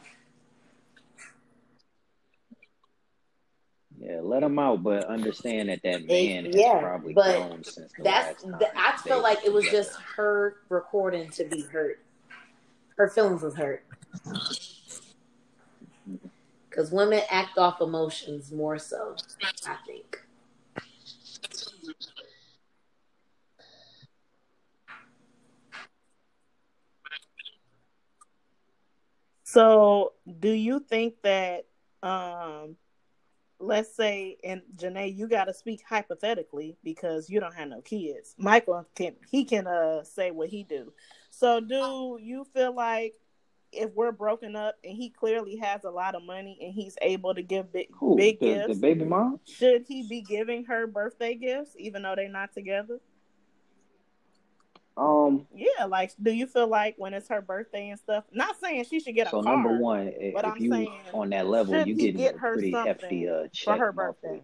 Yeah, 4.00 4.20
let 4.22 4.42
them 4.42 4.58
out, 4.58 4.82
but 4.82 5.04
understand 5.06 5.68
that 5.68 5.82
that 5.84 6.08
man 6.08 6.46
it, 6.46 6.56
yeah, 6.56 6.80
probably 6.80 7.14
grown 7.14 7.64
since 7.66 7.92
the 7.98 8.04
that's. 8.04 8.46
Last 8.46 8.62
time 8.62 8.72
I 8.78 8.98
feel 8.98 9.22
like 9.22 9.44
it 9.44 9.52
was 9.52 9.66
together. 9.66 9.84
just 9.84 10.00
her 10.16 10.56
recording 10.70 11.30
to 11.32 11.44
be 11.44 11.64
hurt 11.64 12.00
her 13.00 13.08
feelings 13.08 13.42
was 13.42 13.56
hurt. 13.56 13.84
Mm-hmm. 14.28 16.16
Because 16.70 16.92
women 16.92 17.22
act 17.32 17.58
off 17.58 17.82
emotions 17.82 18.52
more 18.52 18.78
so, 18.78 19.16
I 19.66 19.76
think. 19.88 20.22
So, 29.52 30.14
do 30.40 30.52
you 30.52 30.80
think 30.80 31.16
that, 31.24 31.66
um, 32.04 32.76
let's 33.60 33.96
say, 33.96 34.38
and 34.44 34.62
Janae, 34.78 35.18
you 35.18 35.28
got 35.28 35.46
to 35.46 35.56
speak 35.56 35.82
hypothetically 35.90 36.78
because 36.84 37.32
you 37.32 37.40
don't 37.40 37.56
have 37.56 37.68
no 37.68 37.82
kids. 37.82 38.36
Michael 38.38 38.88
can 38.94 39.16
he 39.32 39.46
can 39.46 39.66
uh 39.66 40.04
say 40.04 40.30
what 40.30 40.50
he 40.50 40.62
do. 40.62 40.94
So, 41.32 41.62
do 41.62 42.20
you 42.22 42.46
feel 42.54 42.76
like 42.76 43.16
if 43.72 43.92
we're 43.96 44.12
broken 44.12 44.56
up 44.56 44.76
and 44.84 44.96
he 44.96 45.10
clearly 45.10 45.56
has 45.56 45.84
a 45.84 45.90
lot 45.90 46.14
of 46.14 46.22
money 46.22 46.60
and 46.62 46.72
he's 46.72 46.96
able 47.02 47.34
to 47.34 47.42
give 47.42 47.74
big 47.74 47.88
Who, 47.94 48.18
big 48.18 48.40
the, 48.40 48.46
gifts, 48.46 48.68
the 48.76 48.76
baby 48.76 49.06
mom, 49.06 49.40
should 49.46 49.84
he 49.88 50.08
be 50.08 50.22
giving 50.22 50.66
her 50.66 50.86
birthday 50.86 51.34
gifts 51.34 51.72
even 51.76 52.04
though 52.04 52.16
they're 52.16 52.30
not 52.30 52.54
together? 52.54 53.00
Um. 55.00 55.48
Yeah, 55.56 55.86
like, 55.86 56.12
do 56.22 56.32
you 56.32 56.46
feel 56.46 56.68
like 56.68 56.96
when 56.98 57.14
it's 57.14 57.30
her 57.30 57.42
birthday 57.42 57.90
and 57.90 58.00
stuff? 58.00 58.26
Not 58.34 58.60
saying 58.60 58.84
she 58.84 59.00
should 59.00 59.16
get 59.16 59.28
a 59.28 59.30
so 59.30 59.42
car. 59.42 59.54
number 59.54 59.78
one, 59.78 60.12
but 60.34 60.46
if 60.46 60.52
I'm 60.52 60.62
you 60.62 60.72
saying, 60.72 60.92
on 61.14 61.30
that 61.30 61.48
level, 61.48 61.88
you 61.88 61.96
get 61.96 62.18
get 62.18 62.36
a 62.36 62.38
pretty 62.38 62.72
hefty 62.72 63.30
uh, 63.30 63.48
check 63.54 63.78
for 63.78 63.86
her 63.86 63.92
birthday. 63.94 64.28
Monthly. 64.28 64.44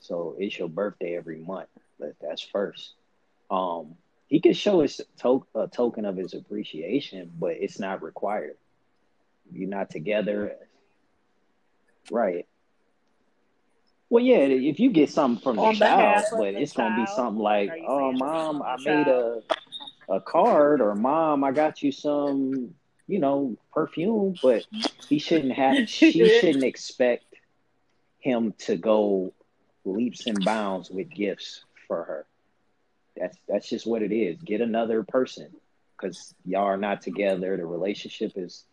So 0.00 0.36
it's 0.38 0.58
your 0.58 0.68
birthday 0.68 1.16
every 1.16 1.38
month. 1.38 1.68
But 1.98 2.14
That's 2.20 2.42
first. 2.42 2.92
Um, 3.50 3.94
he 4.28 4.40
can 4.40 4.52
show 4.52 4.80
his 4.82 5.00
to- 5.20 5.46
a 5.54 5.66
token 5.66 6.04
of 6.04 6.16
his 6.16 6.34
appreciation, 6.34 7.32
but 7.38 7.52
it's 7.52 7.78
not 7.78 8.02
required. 8.02 8.56
You're 9.50 9.68
not 9.68 9.90
together, 9.90 10.56
right? 12.10 12.46
Well, 14.08 14.24
yeah, 14.24 14.38
if 14.38 14.80
you 14.80 14.90
get 14.90 15.08
something 15.10 15.42
from 15.42 15.56
the 15.56 15.72
child, 15.72 16.24
but 16.32 16.54
it's 16.54 16.72
gonna 16.72 16.96
be 16.96 17.06
something 17.06 17.42
like, 17.42 17.70
"Oh, 17.86 18.12
mom, 18.12 18.60
I 18.62 18.76
made 18.76 19.08
a 19.08 19.42
a 20.10 20.20
card 20.20 20.80
or 20.80 20.94
mom, 20.94 21.44
I 21.44 21.52
got 21.52 21.82
you 21.82 21.92
some, 21.92 22.74
you 23.06 23.18
know, 23.20 23.56
perfume, 23.72 24.34
but 24.42 24.64
he 25.08 25.18
shouldn't 25.18 25.52
have 25.52 25.88
she 25.88 26.10
shouldn't 26.10 26.64
expect 26.64 27.24
him 28.18 28.52
to 28.58 28.76
go 28.76 29.32
leaps 29.84 30.26
and 30.26 30.44
bounds 30.44 30.90
with 30.90 31.08
gifts 31.10 31.64
for 31.86 32.04
her. 32.04 32.26
That's 33.16 33.38
that's 33.48 33.68
just 33.68 33.86
what 33.86 34.02
it 34.02 34.12
is. 34.12 34.40
Get 34.42 34.60
another 34.60 35.02
person 35.04 35.48
because 35.96 36.34
y'all 36.44 36.64
are 36.64 36.76
not 36.76 37.02
together. 37.02 37.56
The 37.56 37.66
relationship 37.66 38.32
is 38.36 38.64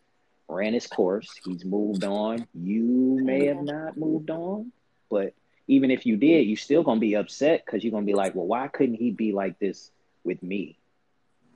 ran 0.47 0.73
its 0.73 0.87
course. 0.87 1.29
He's 1.43 1.65
moved 1.65 2.03
on. 2.03 2.47
You 2.53 3.19
may 3.21 3.45
have 3.47 3.61
not 3.61 3.97
moved 3.97 4.29
on, 4.29 4.71
but 5.09 5.33
even 5.67 5.91
if 5.91 6.05
you 6.05 6.15
did, 6.17 6.47
you're 6.47 6.57
still 6.57 6.83
gonna 6.83 6.99
be 6.99 7.15
upset 7.15 7.65
because 7.65 7.83
you're 7.83 7.91
gonna 7.91 8.05
be 8.05 8.13
like, 8.13 8.33
well, 8.33 8.47
why 8.47 8.67
couldn't 8.69 8.95
he 8.95 9.11
be 9.11 9.33
like 9.33 9.59
this 9.59 9.91
with 10.23 10.41
me? 10.41 10.77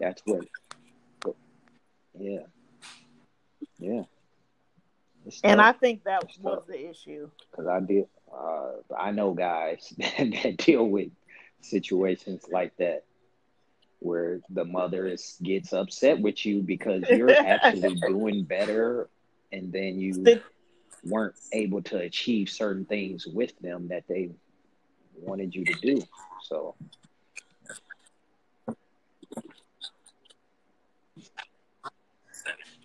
That's 0.01 0.21
what. 0.25 0.45
Yeah. 2.19 2.39
Yeah. 3.77 4.03
And 5.43 5.61
I 5.61 5.71
think 5.71 6.03
that 6.05 6.23
it's 6.23 6.39
was 6.39 6.59
tough. 6.59 6.67
the 6.67 6.89
issue. 6.89 7.29
Because 7.51 7.67
I 7.67 7.79
did, 7.79 8.07
uh, 8.35 8.71
I 8.97 9.11
know 9.11 9.33
guys 9.33 9.93
that 9.97 10.57
deal 10.57 10.85
with 10.85 11.09
situations 11.61 12.45
like 12.51 12.75
that 12.77 13.03
where 13.99 14.39
the 14.49 14.65
mother 14.65 15.05
is 15.05 15.37
gets 15.43 15.73
upset 15.73 16.19
with 16.19 16.43
you 16.43 16.63
because 16.63 17.03
you're 17.07 17.29
actually 17.29 17.95
doing 18.07 18.43
better 18.43 19.07
and 19.51 19.71
then 19.71 19.99
you 19.99 20.41
weren't 21.03 21.35
able 21.53 21.83
to 21.83 21.97
achieve 21.97 22.49
certain 22.49 22.85
things 22.85 23.27
with 23.27 23.57
them 23.59 23.89
that 23.89 24.03
they 24.07 24.31
wanted 25.21 25.53
you 25.53 25.65
to 25.65 25.73
do. 25.81 26.01
So 26.41 26.73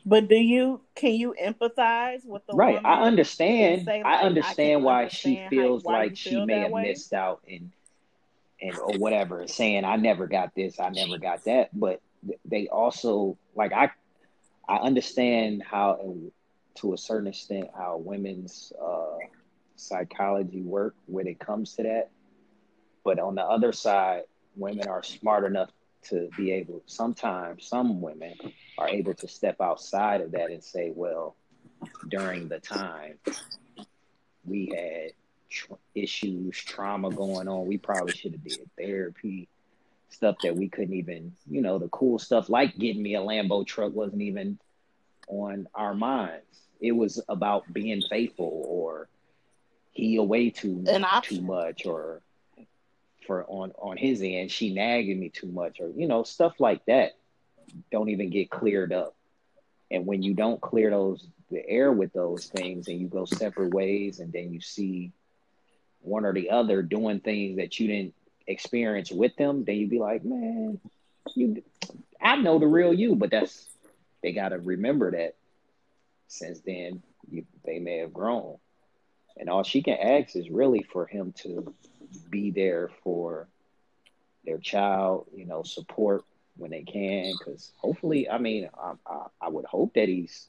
But 0.07 0.29
do 0.29 0.37
you 0.37 0.81
can 0.95 1.15
you 1.15 1.35
empathize 1.43 2.25
with 2.25 2.47
the 2.47 2.55
right? 2.55 2.81
I 2.85 3.03
understand. 3.03 3.85
Say, 3.85 4.05
like, 4.05 4.07
I 4.07 4.23
understand 4.23 4.83
I 4.83 4.85
why 4.85 5.03
understand 5.03 5.51
she 5.51 5.57
feels 5.57 5.83
how, 5.83 5.91
why 5.91 5.99
like 6.05 6.17
she 6.17 6.31
feel 6.31 6.47
may 6.47 6.61
have 6.61 6.71
way? 6.71 6.83
missed 6.83 7.13
out 7.13 7.43
and 7.49 7.73
and 8.63 8.79
or 8.79 8.97
whatever, 8.99 9.49
saying 9.49 9.85
I 9.85 9.97
never 9.97 10.29
got 10.29 10.55
this, 10.55 10.79
I 10.79 10.91
never 10.91 11.19
got 11.19 11.45
that. 11.45 11.79
But 11.79 12.01
they 12.45 12.69
also 12.69 13.37
like 13.57 13.73
I 13.73 13.91
I 14.69 14.77
understand 14.77 15.65
how 15.65 16.15
to 16.77 16.95
a 16.95 16.99
certain 16.99 17.27
extent 17.27 17.71
how 17.77 17.97
women's 17.97 18.73
uh, 18.81 19.17
psychology 19.75 20.63
work 20.63 20.95
when 21.07 21.27
it 21.27 21.41
comes 21.41 21.75
to 21.75 21.83
that. 21.83 22.11
But 23.05 23.19
on 23.19 23.35
the 23.35 23.43
other 23.43 23.73
side, 23.73 24.23
women 24.55 24.87
are 24.87 25.03
smart 25.03 25.45
enough 25.45 25.71
to 26.09 26.29
be 26.37 26.53
able 26.53 26.83
sometimes 26.87 27.67
some 27.67 28.01
women 28.01 28.35
are 28.79 28.89
able 28.89 29.15
to 29.15 29.29
step 29.29 29.61
outside 29.61 30.21
of 30.21 30.33
that 30.33 30.51
and 30.51 30.63
say 30.63 30.93
well 30.95 31.37
during 32.09 32.49
the 32.49 32.59
time 32.59 33.19
we 34.45 34.73
had 34.75 35.13
tr- 35.51 35.75
issues 35.95 36.57
trauma 36.57 37.11
going 37.11 37.49
on 37.49 37.67
we 37.67 37.79
probably 37.79 38.13
should 38.13 38.33
have 38.33 38.45
did 38.45 38.59
therapy 38.79 39.49
stuff 40.09 40.37
that 40.43 40.57
we 40.57 40.69
couldn't 40.69 40.95
even 40.95 41.33
you 41.51 41.61
know 41.61 41.79
the 41.79 41.89
cool 41.89 42.19
stuff 42.19 42.49
like 42.49 42.77
getting 42.79 43.03
me 43.03 43.15
a 43.17 43.21
lambo 43.21 43.67
truck 43.67 43.93
wasn't 43.93 44.23
even 44.23 44.59
on 45.29 45.69
our 45.75 45.95
minds. 45.95 46.45
It 46.81 46.93
was 46.93 47.23
about 47.29 47.73
being 47.73 48.03
faithful 48.09 48.65
or 48.67 49.09
he 49.93 50.17
away 50.17 50.51
too 50.51 50.85
too 51.25 51.41
much 51.41 51.87
or 51.87 52.21
for 53.27 53.45
on 53.45 53.73
on 53.79 53.97
his 53.97 54.23
end 54.23 54.51
she 54.51 54.73
nagging 54.73 55.19
me 55.19 55.29
too 55.29 55.49
much 55.49 55.81
or 55.81 55.91
you 55.91 56.07
know 56.07 56.23
stuff 56.23 56.55
like 56.59 56.85
that 56.87 57.13
don't 57.91 58.09
even 58.11 58.31
get 58.31 58.51
cleared 58.51 58.93
up. 58.93 59.15
And 59.91 60.07
when 60.07 60.23
you 60.23 60.35
don't 60.35 60.61
clear 60.61 60.91
those 60.91 61.27
the 61.51 61.67
air 61.69 61.93
with 61.93 62.13
those 62.13 62.47
things 62.47 62.89
and 62.89 63.01
you 63.01 63.07
go 63.07 63.25
separate 63.25 63.73
ways 63.73 64.19
and 64.19 64.33
then 64.33 64.53
you 64.53 64.61
see 64.61 65.13
one 66.01 66.25
or 66.25 66.33
the 66.33 66.51
other 66.51 66.83
doing 66.83 67.21
things 67.21 67.59
that 67.59 67.79
you 67.79 67.87
didn't 67.87 68.15
experience 68.49 69.13
with 69.13 69.37
them 69.37 69.65
then 69.65 69.77
you 69.77 69.87
be 69.87 70.01
like 70.01 70.25
man 70.25 70.81
you 71.37 71.63
i 72.21 72.35
know 72.35 72.59
the 72.59 72.67
real 72.67 72.93
you 72.93 73.15
but 73.15 73.31
that's 73.31 73.69
they 74.25 74.33
got 74.33 74.49
to 74.49 74.59
remember 74.59 75.13
that 75.13 75.37
since 76.27 76.59
then 76.61 77.01
you, 77.31 77.45
they 77.65 77.79
may 77.79 77.99
have 77.99 78.13
grown. 78.13 78.57
And 79.37 79.49
all 79.49 79.63
she 79.63 79.83
can 79.83 79.99
ask 79.99 80.35
is 80.35 80.51
really 80.51 80.83
for 80.83 81.07
him 81.07 81.33
to 81.43 81.75
be 82.31 82.51
there 82.51 82.91
for 83.03 83.49
their 84.45 84.59
child, 84.59 85.27
you 85.35 85.45
know, 85.45 85.63
support 85.63 86.25
when 86.57 86.71
they 86.71 86.83
can. 86.83 87.33
Because 87.39 87.73
hopefully, 87.77 88.29
I 88.29 88.39
mean, 88.39 88.69
I, 88.79 88.93
I, 89.07 89.27
I, 89.43 89.49
would 89.49 89.65
hope 89.67 89.95
that 89.95 90.09
he's 90.09 90.49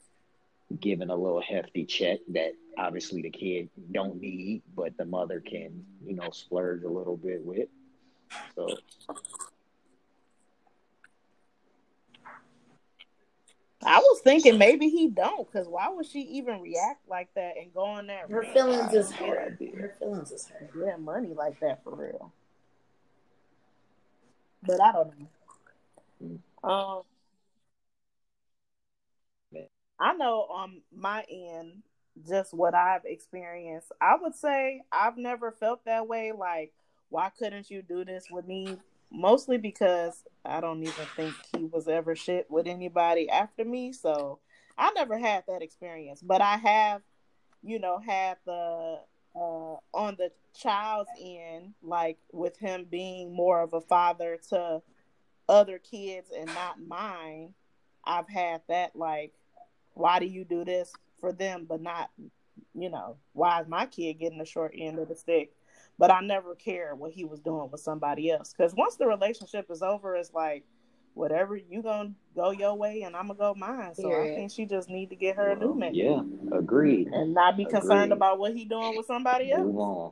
given 0.79 1.09
a 1.09 1.15
little 1.15 1.41
hefty 1.41 1.85
check 1.85 2.19
that 2.29 2.53
obviously 2.77 3.21
the 3.21 3.29
kid 3.29 3.69
don't 3.91 4.21
need, 4.21 4.61
but 4.75 4.97
the 4.97 5.05
mother 5.05 5.39
can, 5.39 5.85
you 6.05 6.15
know, 6.15 6.29
splurge 6.31 6.83
a 6.83 6.89
little 6.89 7.17
bit 7.17 7.43
with. 7.43 7.69
So 8.55 8.77
I 13.87 13.99
was 13.99 14.21
thinking 14.21 14.57
maybe 14.57 14.89
he 14.89 15.09
don't, 15.09 15.49
because 15.49 15.67
why 15.67 15.89
would 15.89 16.05
she 16.05 16.19
even 16.19 16.61
react 16.61 17.07
like 17.07 17.29
that 17.35 17.53
and 17.59 17.73
go 17.73 17.85
on 17.85 18.07
that? 18.07 18.29
Her 18.29 18.43
feelings 18.53 18.93
is 18.93 19.11
hurt. 19.11 19.57
Her 19.59 19.95
feelings 19.99 20.31
is 20.31 20.47
hurt. 20.47 20.71
Yeah, 20.77 20.97
money 20.97 21.33
like 21.33 21.59
that 21.61 21.83
for 21.83 21.95
real. 21.95 22.33
But 24.63 24.81
I 24.81 24.91
don't 24.91 25.13
know. 25.19 25.27
Um, 26.63 27.01
I 29.99 30.13
know 30.13 30.47
on 30.49 30.81
my 30.95 31.23
end, 31.29 31.83
just 32.27 32.53
what 32.53 32.75
I've 32.75 33.05
experienced. 33.05 33.91
I 34.01 34.15
would 34.21 34.35
say 34.35 34.81
I've 34.91 35.17
never 35.17 35.51
felt 35.51 35.85
that 35.85 36.07
way. 36.07 36.31
Like, 36.37 36.73
why 37.09 37.29
couldn't 37.37 37.69
you 37.69 37.81
do 37.81 38.03
this 38.03 38.25
with 38.29 38.45
me? 38.45 38.77
Mostly 39.11 39.57
because 39.57 40.23
I 40.45 40.61
don't 40.61 40.81
even 40.81 41.05
think 41.15 41.33
he 41.55 41.65
was 41.65 41.87
ever 41.87 42.15
shit 42.15 42.49
with 42.49 42.67
anybody 42.67 43.29
after 43.29 43.63
me. 43.65 43.93
So 43.93 44.39
I 44.77 44.91
never 44.91 45.17
had 45.17 45.43
that 45.47 45.61
experience, 45.61 46.21
but 46.21 46.41
I 46.41 46.57
have, 46.57 47.01
you 47.63 47.79
know, 47.79 47.99
had 47.99 48.37
the 48.45 48.99
uh, 49.35 49.75
on 49.93 50.15
the 50.17 50.31
child's 50.55 51.09
end, 51.19 51.73
like 51.83 52.17
with 52.31 52.57
him 52.57 52.87
being 52.89 53.33
more 53.33 53.61
of 53.61 53.73
a 53.73 53.81
father 53.81 54.39
to 54.49 54.81
other 55.47 55.77
kids 55.79 56.29
and 56.35 56.47
not 56.47 56.77
mine. 56.85 57.53
I've 58.03 58.29
had 58.29 58.61
that 58.67 58.95
like, 58.95 59.33
why 59.93 60.19
do 60.19 60.25
you 60.25 60.43
do 60.43 60.65
this 60.65 60.91
for 61.19 61.31
them, 61.31 61.65
but 61.67 61.81
not, 61.81 62.09
you 62.73 62.89
know, 62.89 63.17
why 63.33 63.61
is 63.61 63.67
my 63.67 63.85
kid 63.85 64.19
getting 64.19 64.39
the 64.39 64.45
short 64.45 64.73
end 64.77 64.99
of 64.99 65.09
the 65.09 65.15
stick? 65.15 65.51
But 65.97 66.11
I 66.11 66.21
never 66.21 66.55
cared 66.55 66.99
what 66.99 67.11
he 67.11 67.25
was 67.25 67.39
doing 67.39 67.69
with 67.71 67.81
somebody 67.81 68.31
else. 68.31 68.53
Because 68.55 68.73
once 68.75 68.95
the 68.95 69.07
relationship 69.07 69.69
is 69.71 69.81
over, 69.81 70.15
it's 70.15 70.33
like 70.33 70.63
whatever 71.13 71.55
you 71.55 71.81
gonna 71.81 72.13
go 72.35 72.51
your 72.51 72.75
way 72.75 73.01
and 73.01 73.15
I'm 73.15 73.27
gonna 73.27 73.39
go 73.39 73.55
mine. 73.55 73.95
So 73.95 74.09
yeah. 74.09 74.21
I 74.21 74.35
think 74.35 74.51
she 74.51 74.65
just 74.65 74.89
need 74.89 75.09
to 75.09 75.15
get 75.15 75.35
her 75.35 75.49
well, 75.49 75.57
a 75.57 75.59
new 75.59 75.73
man. 75.73 75.95
Yeah, 75.95 76.21
agreed. 76.55 77.07
And 77.07 77.33
not 77.33 77.57
be 77.57 77.63
agreed. 77.63 77.79
concerned 77.79 78.13
about 78.13 78.37
what 78.37 78.53
he 78.53 78.65
doing 78.65 78.95
with 78.95 79.07
somebody 79.07 79.51
else. 79.51 79.65
Move 79.65 79.79
on. 79.79 80.11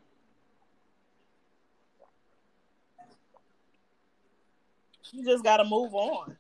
You 5.12 5.24
just 5.24 5.44
gotta 5.44 5.64
move 5.64 5.94
on. 5.94 6.36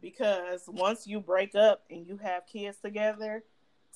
Because 0.00 0.62
once 0.66 1.06
you 1.06 1.20
break 1.20 1.54
up 1.54 1.82
and 1.90 2.06
you 2.06 2.16
have 2.16 2.46
kids 2.46 2.78
together, 2.82 3.42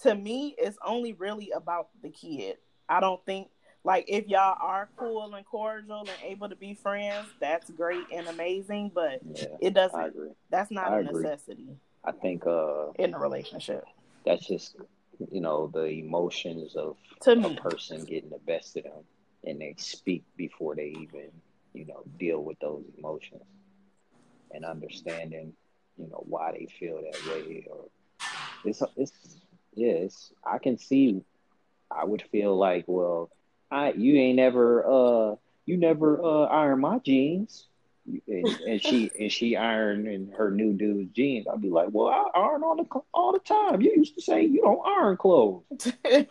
to 0.03 0.15
me, 0.15 0.55
it's 0.59 0.77
only 0.85 1.15
really 1.15 1.51
about 1.53 1.89
the 2.03 2.11
kid. 2.11 2.59
I 2.89 3.01
don't 3.01 3.25
think 3.25 3.49
like 3.85 4.07
if 4.09 4.27
y'all 4.29 4.57
are 4.61 4.89
cool 4.97 5.35
and 5.35 5.45
cordial 5.45 6.01
and 6.01 6.11
able 6.23 6.49
to 6.49 6.57
be 6.57 6.75
friends, 6.75 7.29
that's 7.39 7.71
great 7.71 8.05
and 8.13 8.27
amazing. 8.29 8.91
But 8.95 9.21
yeah, 9.35 9.47
it 9.61 9.75
doesn't. 9.75 10.15
That's 10.51 10.71
not 10.71 10.89
I 10.93 10.99
a 10.99 11.01
agree. 11.01 11.23
necessity. 11.23 11.69
I 12.05 12.13
think 12.13 12.47
uh 12.47 12.93
in 12.99 13.15
a 13.15 13.19
relationship. 13.19 13.85
That's 14.25 14.47
just 14.47 14.77
you 15.31 15.41
know 15.41 15.71
the 15.73 15.85
emotions 15.85 16.77
of 16.77 16.97
to 17.23 17.33
a 17.33 17.55
person 17.57 18.05
getting 18.05 18.31
the 18.31 18.39
best 18.39 18.77
of 18.77 18.85
them, 18.85 19.05
and 19.45 19.61
they 19.61 19.75
speak 19.79 20.25
before 20.37 20.75
they 20.75 20.95
even 21.01 21.31
you 21.75 21.87
know 21.87 22.05
deal 22.19 22.43
with 22.43 22.59
those 22.61 22.85
emotions, 22.99 23.43
and 24.51 24.65
understanding 24.65 25.53
you 25.99 26.09
know 26.09 26.25
why 26.27 26.53
they 26.53 26.67
feel 26.79 27.03
that 27.03 27.27
way 27.27 27.67
or 27.71 27.85
it's 28.65 28.83
it's 28.97 29.37
yes 29.75 30.33
I 30.45 30.59
can 30.59 30.79
see 30.79 31.23
I 31.97 32.05
would 32.05 32.23
feel 32.31 32.57
like 32.57 32.85
well 32.87 33.31
I 33.71 33.93
you 33.93 34.17
ain't 34.17 34.37
never 34.37 34.85
uh 34.85 35.37
you 35.67 35.77
never 35.77 36.23
uh 36.23 36.45
iron 36.45 36.81
my 36.81 36.99
jeans 36.99 37.67
and, 38.29 38.61
and 38.67 38.83
she 38.83 39.11
and 39.19 39.33
she 39.33 39.57
ironing 39.57 40.33
her 40.37 40.51
new 40.51 40.73
dude's 40.73 41.13
jeans 41.13 41.47
I'd 41.47 41.63
be 41.63 41.71
like 41.71 41.89
well 41.91 42.09
I 42.09 42.39
iron 42.39 42.63
all 42.63 42.77
the 42.77 43.01
all 43.13 43.33
the 43.33 43.39
time 43.39 43.81
you 43.81 43.93
used 43.97 44.15
to 44.17 44.23
say 44.23 44.45
you 44.45 44.63
don't 44.63 44.87
iron 44.87 45.17
clothes 45.17 45.65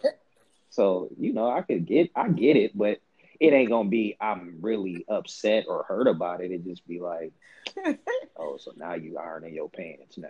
so 0.69 1.09
you 1.19 1.33
know 1.33 1.49
I 1.49 1.61
could 1.61 1.85
get 1.85 2.11
I 2.15 2.29
get 2.29 2.57
it 2.57 2.77
but 2.77 2.99
it 3.39 3.53
ain't 3.53 3.69
gonna 3.69 3.89
be 3.89 4.15
I'm 4.21 4.57
really 4.61 5.05
upset 5.07 5.65
or 5.67 5.83
hurt 5.83 6.07
about 6.07 6.41
it 6.41 6.51
it 6.51 6.63
just 6.63 6.87
be 6.87 6.99
like 6.99 7.33
oh, 8.37 8.57
so 8.57 8.71
now 8.75 8.93
you 8.93 9.17
ironing 9.17 9.53
your 9.53 9.69
pants 9.69 10.17
now. 10.17 10.27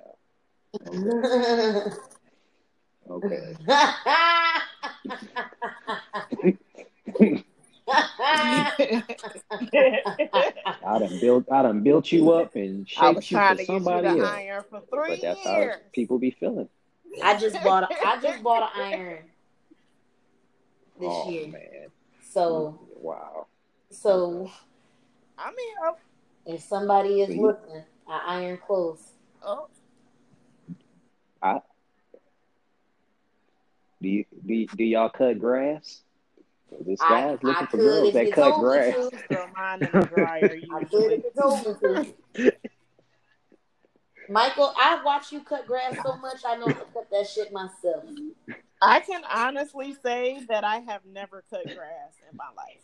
Okay. 3.09 3.55
okay. 3.65 4.59
I 10.85 10.99
done 10.99 11.19
built 11.19 11.51
I 11.51 11.61
done 11.63 11.83
built 11.83 12.11
you 12.11 12.31
up 12.31 12.55
and 12.55 12.87
shaped 12.89 13.31
you 13.31 13.37
for 13.37 13.63
somebody 13.65 14.07
you 14.07 14.23
else. 14.25 14.65
For 14.69 14.81
but 14.89 15.21
that's 15.21 15.45
years. 15.45 15.75
how 15.75 15.81
people 15.93 16.19
be 16.19 16.31
feeling. 16.31 16.69
I 17.21 17.37
just 17.37 17.61
bought 17.63 17.83
a, 17.83 18.07
I 18.07 18.19
just 18.21 18.41
bought 18.41 18.71
an 18.75 18.81
iron 18.93 19.19
this 20.99 21.09
oh, 21.09 21.29
year. 21.29 21.47
Man. 21.47 21.87
So 22.29 22.79
wow. 22.95 23.47
So 23.91 24.49
I 25.37 25.51
mean 25.51 25.75
I'm, 25.85 25.93
if 26.45 26.61
somebody 26.61 27.21
is 27.21 27.35
looking, 27.35 27.83
I 28.07 28.39
iron 28.39 28.57
clothes. 28.57 29.11
Oh. 29.45 29.67
I 31.41 31.59
do 34.03 34.09
you 34.09 34.25
do, 34.45 34.67
do 34.67 34.83
y'all 34.83 35.09
cut 35.09 35.39
grass? 35.39 36.01
This 36.85 36.99
guy's 36.99 37.09
I, 37.09 37.31
looking 37.31 37.49
I 37.49 37.65
for 37.67 37.77
girls 37.77 38.13
that 38.13 38.31
cut 38.33 38.59
grass. 38.59 38.93
Throw 39.29 39.47
mine 39.55 39.83
in 39.83 39.89
the 39.91 40.09
dryer 40.13 40.55
usually. 40.91 42.13
Michael, 44.29 44.73
I 44.77 45.01
watch 45.03 45.31
you 45.31 45.41
cut 45.41 45.67
grass 45.67 45.95
so 46.03 46.15
much 46.17 46.41
I 46.45 46.55
know 46.57 46.67
how 46.67 46.73
to 46.73 46.85
cut 46.93 47.09
that 47.11 47.27
shit 47.27 47.51
myself. 47.51 48.03
I 48.81 48.99
can 48.99 49.21
honestly 49.31 49.95
say 50.03 50.45
that 50.49 50.63
I 50.63 50.77
have 50.79 51.01
never 51.05 51.43
cut 51.49 51.63
grass 51.63 52.13
in 52.29 52.37
my 52.37 52.47
life. 52.55 52.83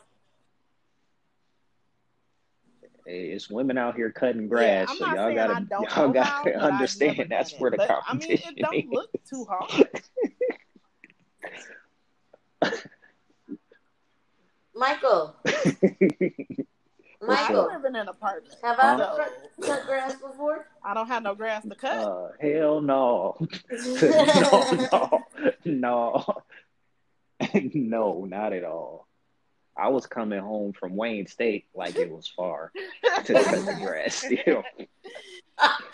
it's 3.05 3.49
women 3.49 3.77
out 3.77 3.95
here 3.95 4.11
cutting 4.11 4.47
grass, 4.47 4.89
yeah, 4.99 5.13
so 5.13 5.15
y'all 5.15 5.33
gotta 5.33 5.67
y'all 5.71 6.09
gotta 6.09 6.59
how, 6.59 6.67
understand 6.67 7.25
that's 7.29 7.57
where 7.57 7.71
the 7.71 7.77
but, 7.77 7.87
competition 7.87 8.55
I 8.65 8.71
mean, 8.71 8.81
it 8.81 8.91
don't 8.91 8.93
look 8.93 9.09
too 9.27 9.45
hard. 9.49 9.89
Michael. 14.75 15.35
Michael, 17.21 17.69
I 17.69 17.75
live 17.75 17.85
in 17.85 17.95
an 17.95 18.07
apartment. 18.07 18.55
Have 18.63 18.79
I 18.79 18.93
ever 18.93 19.05
cut, 19.17 19.51
cut, 19.61 19.85
grass 19.85 20.15
before? 20.15 20.65
I 20.83 20.93
don't 20.93 21.07
have 21.07 21.21
no 21.23 21.35
grass 21.35 21.63
to 21.67 21.75
cut. 21.75 21.97
Uh, 21.97 22.29
hell 22.39 22.79
no. 22.79 23.35
no, 23.71 24.87
no, 24.91 25.23
no, 25.65 26.43
no, 27.73 28.25
not 28.25 28.53
at 28.53 28.63
all. 28.63 29.07
I 29.77 29.89
was 29.89 30.05
coming 30.05 30.39
home 30.39 30.73
from 30.73 30.95
Wayne 30.95 31.27
State 31.27 31.65
like 31.73 31.95
it 31.95 32.09
was 32.09 32.27
far 32.27 32.71
to 33.25 33.33
cut 33.33 33.65
the 33.65 33.77
grass 33.81 34.15
still. 34.15 34.63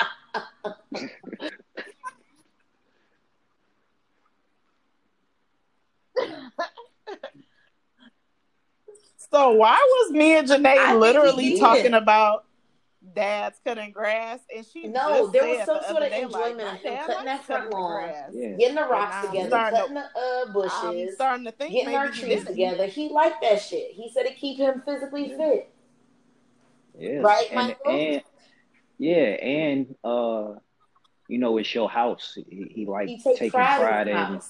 so 9.46 9.52
why 9.52 9.78
was 9.78 10.12
me 10.12 10.38
and 10.38 10.48
Janae 10.48 11.00
literally 11.00 11.60
talking 11.60 11.94
about 11.94 12.46
dad's 13.14 13.60
cutting 13.64 13.92
grass, 13.92 14.40
and 14.56 14.66
she 14.66 14.88
no, 14.88 15.28
there 15.28 15.46
was 15.46 15.66
some 15.66 15.80
sort 15.88 16.04
of 16.04 16.12
enjoyment 16.12 16.84
like, 16.84 16.86
in 16.86 16.98
cutting 17.06 17.26
that 17.26 17.46
front 17.46 17.72
lawn, 17.72 18.10
yeah. 18.34 18.56
getting 18.58 18.76
the 18.76 18.82
rocks 18.82 19.28
together, 19.28 19.50
cutting 19.50 19.96
to, 19.96 20.10
the 20.16 20.50
uh, 20.50 20.52
bushes, 20.52 21.10
I'm 21.10 21.12
starting 21.14 21.46
to 21.46 21.52
think 21.52 21.74
getting 21.74 21.96
our 21.96 22.10
trees 22.10 22.44
together. 22.44 22.88
He 22.88 23.10
liked 23.10 23.42
that 23.42 23.62
shit. 23.62 23.92
He 23.92 24.12
said 24.12 24.26
it 24.26 24.38
keep 24.38 24.58
him 24.58 24.82
physically 24.84 25.30
fit. 25.30 25.72
Yeah, 26.98 27.20
right, 27.20 27.48
and, 27.52 27.56
Michael. 27.56 27.92
And, 27.92 28.22
yeah, 28.98 29.14
and 29.14 29.96
uh, 30.04 30.54
you 31.28 31.38
know, 31.38 31.58
it's 31.58 31.74
your 31.74 31.90
house. 31.90 32.34
He, 32.50 32.72
he 32.74 32.86
like 32.86 33.08
he 33.08 33.22
taking 33.22 33.52
pride, 33.52 33.80
pride 33.80 34.08
in, 34.08 34.18
in 34.18 34.42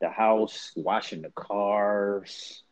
the 0.00 0.08
house, 0.08 0.72
washing 0.76 1.22
the 1.22 1.30
cars 1.30 2.62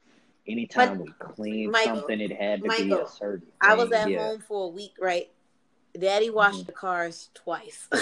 anytime 0.48 0.98
we 1.00 1.12
cleaned 1.18 1.72
Michael, 1.72 1.96
something, 1.96 2.20
it 2.20 2.32
had 2.32 2.62
to 2.62 2.68
Michael, 2.68 2.84
be 2.84 2.92
a 2.92 3.06
certain. 3.08 3.46
I 3.60 3.74
was 3.74 3.92
at 3.92 4.10
yeah. 4.10 4.26
home 4.26 4.40
for 4.40 4.66
a 4.66 4.68
week, 4.68 4.94
right? 5.00 5.30
Daddy 5.98 6.30
washed 6.30 6.58
mm-hmm. 6.58 6.66
the 6.66 6.72
cars 6.72 7.30
twice. 7.34 7.88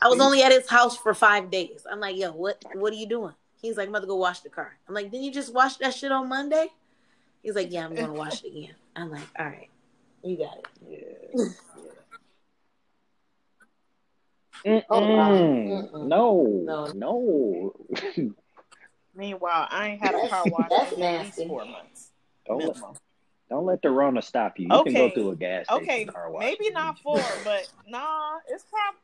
I 0.00 0.08
was 0.08 0.20
only 0.20 0.42
at 0.42 0.52
his 0.52 0.68
house 0.68 0.96
for 0.96 1.12
five 1.14 1.50
days. 1.50 1.86
I'm 1.90 2.00
like, 2.00 2.16
yo, 2.16 2.32
what 2.32 2.62
what 2.74 2.92
are 2.92 2.96
you 2.96 3.08
doing? 3.08 3.34
He's 3.60 3.76
like, 3.76 3.88
I'm 3.88 3.94
about 3.94 4.00
to 4.00 4.06
go 4.06 4.16
wash 4.16 4.40
the 4.40 4.48
car. 4.48 4.76
I'm 4.88 4.94
like, 4.94 5.10
didn't 5.10 5.24
you 5.24 5.32
just 5.32 5.52
wash 5.52 5.76
that 5.78 5.94
shit 5.94 6.12
on 6.12 6.28
Monday? 6.28 6.68
He's 7.42 7.54
like, 7.54 7.72
yeah, 7.72 7.84
I'm 7.84 7.94
gonna 7.94 8.12
wash 8.12 8.44
it 8.44 8.48
again. 8.48 8.74
I'm 8.96 9.10
like, 9.10 9.26
all 9.38 9.46
right, 9.46 9.68
you 10.22 10.38
got 10.38 10.58
it. 10.58 10.66
Yeah. 10.88 10.98
yeah. 11.34 11.48
Oh, 14.90 15.88
no, 16.06 16.52
no, 16.64 16.92
no. 16.92 17.72
Meanwhile, 19.20 19.68
I 19.70 19.88
ain't 19.88 20.00
had 20.00 20.14
a 20.14 20.28
car 20.30 20.44
wash 20.46 20.92
in 20.92 21.02
at 21.02 21.26
least 21.26 21.46
four 21.46 21.66
months. 21.66 22.08
Don't 22.46 22.64
let, 22.64 22.76
don't 23.50 23.66
let 23.66 23.82
the 23.82 23.90
Rona 23.90 24.22
stop 24.22 24.58
you. 24.58 24.68
You 24.68 24.76
okay. 24.76 24.92
can 24.92 25.08
go 25.08 25.14
through 25.14 25.30
a 25.32 25.36
gas 25.36 25.66
station 25.66 25.82
okay. 25.82 26.04
car 26.06 26.30
wash. 26.30 26.40
Maybe 26.40 26.70
not 26.70 26.98
four, 27.00 27.20
but 27.44 27.70
nah, 27.86 28.38
it's 28.48 28.64
probably 28.64 28.98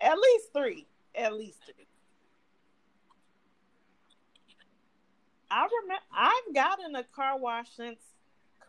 at 0.00 0.16
least 0.18 0.46
three. 0.54 0.86
At 1.14 1.34
least 1.34 1.58
three. 1.66 1.86
I 5.50 5.68
remember 5.82 6.02
I've 6.10 6.54
gotten 6.54 6.96
a 6.96 7.04
car 7.04 7.38
wash 7.38 7.68
since. 7.76 8.00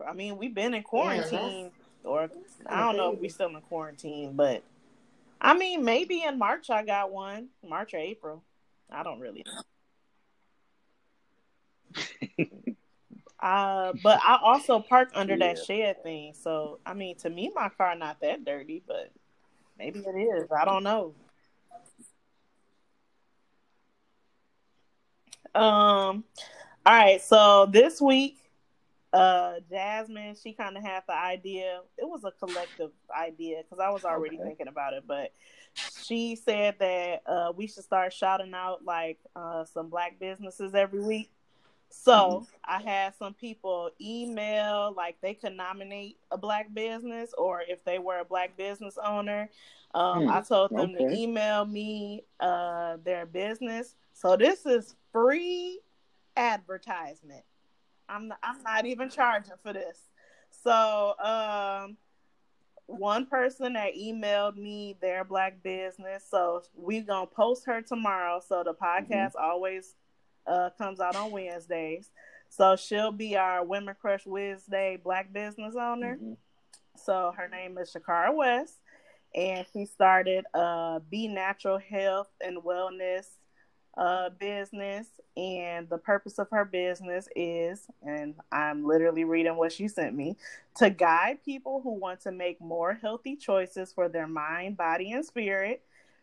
I 0.05 0.11
mean, 0.11 0.37
we've 0.37 0.53
been 0.53 0.73
in 0.73 0.83
quarantine, 0.83 1.71
yeah, 2.03 2.09
or 2.09 2.29
I 2.65 2.81
don't 2.81 2.97
know 2.97 3.13
if 3.13 3.21
we're 3.21 3.29
still 3.29 3.47
in 3.47 3.61
quarantine, 3.61 4.33
but 4.35 4.63
I 5.39 5.57
mean, 5.57 5.85
maybe 5.85 6.23
in 6.23 6.37
March 6.37 6.69
I 6.69 6.83
got 6.83 7.13
one, 7.13 7.47
March 7.65 7.93
or 7.93 7.97
April. 7.97 8.43
I 8.91 9.03
don't 9.03 9.21
really 9.21 9.45
know. 9.45 9.61
Uh, 13.39 13.93
but 14.03 14.19
I 14.23 14.39
also 14.43 14.79
park 14.79 15.11
under 15.15 15.35
yeah. 15.35 15.53
that 15.53 15.65
shed 15.65 16.03
thing. 16.03 16.33
So 16.33 16.79
I 16.85 16.93
mean, 16.93 17.17
to 17.17 17.29
me, 17.29 17.51
my 17.53 17.69
car 17.69 17.95
not 17.95 18.21
that 18.21 18.45
dirty, 18.45 18.83
but 18.85 19.11
maybe 19.77 19.99
it 19.99 20.17
is. 20.17 20.49
I 20.51 20.65
don't 20.65 20.83
know. 20.83 21.13
Um. 25.55 26.23
All 26.85 26.95
right. 26.95 27.21
So 27.21 27.65
this 27.65 27.99
week, 27.99 28.37
uh, 29.11 29.53
Jasmine, 29.69 30.35
she 30.41 30.53
kind 30.53 30.77
of 30.77 30.83
had 30.83 31.03
the 31.07 31.15
idea. 31.15 31.81
It 31.97 32.07
was 32.07 32.23
a 32.23 32.31
collective 32.31 32.91
idea 33.15 33.63
because 33.63 33.79
I 33.79 33.89
was 33.89 34.05
already 34.05 34.37
okay. 34.37 34.49
thinking 34.49 34.67
about 34.67 34.93
it, 34.93 35.03
but 35.07 35.31
she 36.03 36.35
said 36.35 36.75
that 36.79 37.23
uh, 37.25 37.51
we 37.55 37.67
should 37.67 37.83
start 37.83 38.13
shouting 38.13 38.53
out 38.53 38.85
like 38.85 39.17
uh, 39.35 39.65
some 39.65 39.89
black 39.89 40.19
businesses 40.19 40.75
every 40.75 41.01
week. 41.01 41.31
So 41.89 42.11
mm-hmm. 42.11 42.43
I 42.63 42.81
had 42.81 43.15
some 43.15 43.33
people 43.33 43.89
email 43.99 44.93
like 44.95 45.17
they 45.21 45.33
could 45.33 45.53
nominate 45.53 46.17
a 46.31 46.37
black 46.37 46.73
business 46.73 47.33
or 47.37 47.61
if 47.67 47.83
they 47.83 47.99
were 47.99 48.19
a 48.19 48.25
black 48.25 48.55
business 48.57 48.97
owner. 49.03 49.49
Um, 49.95 50.27
mm, 50.27 50.31
I 50.31 50.41
told 50.41 50.69
them 50.69 50.91
okay. 50.91 51.07
to 51.07 51.11
email 51.11 51.65
me 51.65 52.23
uh, 52.39 52.97
their 53.03 53.25
business. 53.25 53.95
So 54.13 54.37
this 54.37 54.65
is 54.65 54.95
free 55.11 55.79
advertisement. 56.37 57.43
I'm 58.07 58.27
not, 58.27 58.39
I'm 58.43 58.61
not 58.63 58.85
even 58.85 59.09
charging 59.09 59.53
for 59.63 59.73
this. 59.73 59.99
So 60.51 61.15
um, 61.19 61.97
one 62.85 63.25
person 63.25 63.73
that 63.73 63.95
emailed 63.95 64.57
me 64.57 64.95
their 65.01 65.23
black 65.23 65.63
business. 65.63 66.23
So 66.29 66.63
we're 66.75 67.03
gonna 67.03 67.27
post 67.27 67.65
her 67.65 67.81
tomorrow. 67.81 68.41
So 68.47 68.63
the 68.63 68.73
mm-hmm. 68.73 69.11
podcast 69.11 69.33
mm-hmm. 69.33 69.43
always 69.43 69.95
uh, 70.47 70.69
comes 70.77 70.99
out 70.99 71.15
on 71.15 71.31
Wednesdays. 71.31 72.09
So 72.49 72.75
she'll 72.75 73.11
be 73.11 73.35
our 73.37 73.63
Women 73.63 73.95
Crush 73.99 74.25
Wednesday 74.25 74.97
Black 75.03 75.31
business 75.31 75.75
owner. 75.75 76.15
Mm-hmm. 76.15 76.33
So 76.95 77.33
her 77.37 77.47
name 77.47 77.77
is 77.77 77.93
Shacara 77.93 78.35
West. 78.35 78.75
and 79.35 79.65
she 79.73 79.85
started 79.85 80.45
a 80.53 81.01
B 81.09 81.27
Natural 81.27 81.77
Health 81.77 82.29
and 82.41 82.57
Wellness 82.57 83.25
uh, 83.97 84.29
business. 84.29 85.07
And 85.37 85.89
the 85.89 85.97
purpose 85.97 86.39
of 86.39 86.47
her 86.51 86.65
business 86.65 87.27
is, 87.35 87.85
and 88.01 88.35
I'm 88.51 88.85
literally 88.85 89.23
reading 89.23 89.55
what 89.55 89.71
she 89.71 89.87
sent 89.87 90.15
me, 90.15 90.35
to 90.77 90.89
guide 90.89 91.43
people 91.45 91.81
who 91.81 91.93
want 91.93 92.21
to 92.21 92.31
make 92.31 92.59
more 92.59 92.93
healthy 92.93 93.35
choices 93.35 93.93
for 93.93 94.09
their 94.09 94.27
mind, 94.27 94.77
body, 94.77 95.11
and 95.11 95.25
spirit. 95.25 95.81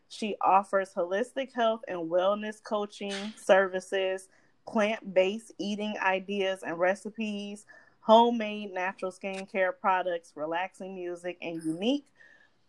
She 0.08 0.36
offers 0.40 0.92
holistic 0.94 1.52
health 1.52 1.82
and 1.88 2.10
wellness 2.10 2.62
coaching 2.62 3.14
services, 3.36 4.28
plant 4.66 5.14
based 5.14 5.52
eating 5.58 5.96
ideas 6.02 6.62
and 6.64 6.78
recipes, 6.78 7.66
homemade 8.00 8.72
natural 8.72 9.10
skincare 9.10 9.72
products, 9.78 10.32
relaxing 10.36 10.94
music, 10.94 11.36
and 11.42 11.62
unique 11.64 12.06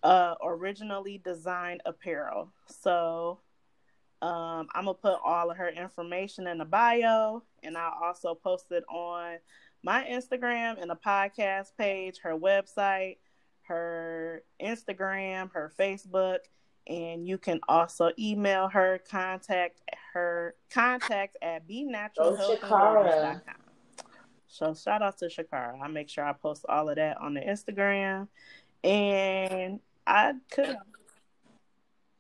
uh, 0.03 0.35
originally 0.43 1.21
designed 1.23 1.81
apparel. 1.85 2.51
So 2.67 3.39
um, 4.21 4.67
I'm 4.73 4.85
gonna 4.85 4.95
put 4.95 5.19
all 5.23 5.51
of 5.51 5.57
her 5.57 5.69
information 5.69 6.47
in 6.47 6.57
the 6.57 6.65
bio, 6.65 7.43
and 7.61 7.77
I'll 7.77 8.03
also 8.03 8.33
post 8.33 8.71
it 8.71 8.83
on 8.89 9.37
my 9.83 10.03
Instagram 10.05 10.81
and 10.81 10.91
a 10.91 10.95
podcast 10.95 11.67
page, 11.77 12.19
her 12.23 12.35
website, 12.35 13.17
her 13.67 14.43
Instagram, 14.61 15.51
her 15.53 15.71
Facebook, 15.79 16.39
and 16.87 17.27
you 17.27 17.37
can 17.37 17.59
also 17.67 18.11
email 18.17 18.69
her 18.69 18.99
contact 19.09 19.81
her 20.13 20.55
contact 20.71 21.37
at 21.41 21.67
be 21.67 21.85
benaturalhealth.com. 21.85 23.41
So 24.47 24.73
shout 24.73 25.01
out 25.01 25.17
to 25.19 25.25
Shacara. 25.25 25.79
I 25.81 25.87
make 25.87 26.09
sure 26.09 26.23
I 26.23 26.33
post 26.33 26.65
all 26.67 26.89
of 26.89 26.95
that 26.95 27.17
on 27.17 27.33
the 27.33 27.41
Instagram. 27.41 28.27
And 28.83 29.79
I 30.05 30.33
could 30.49 30.77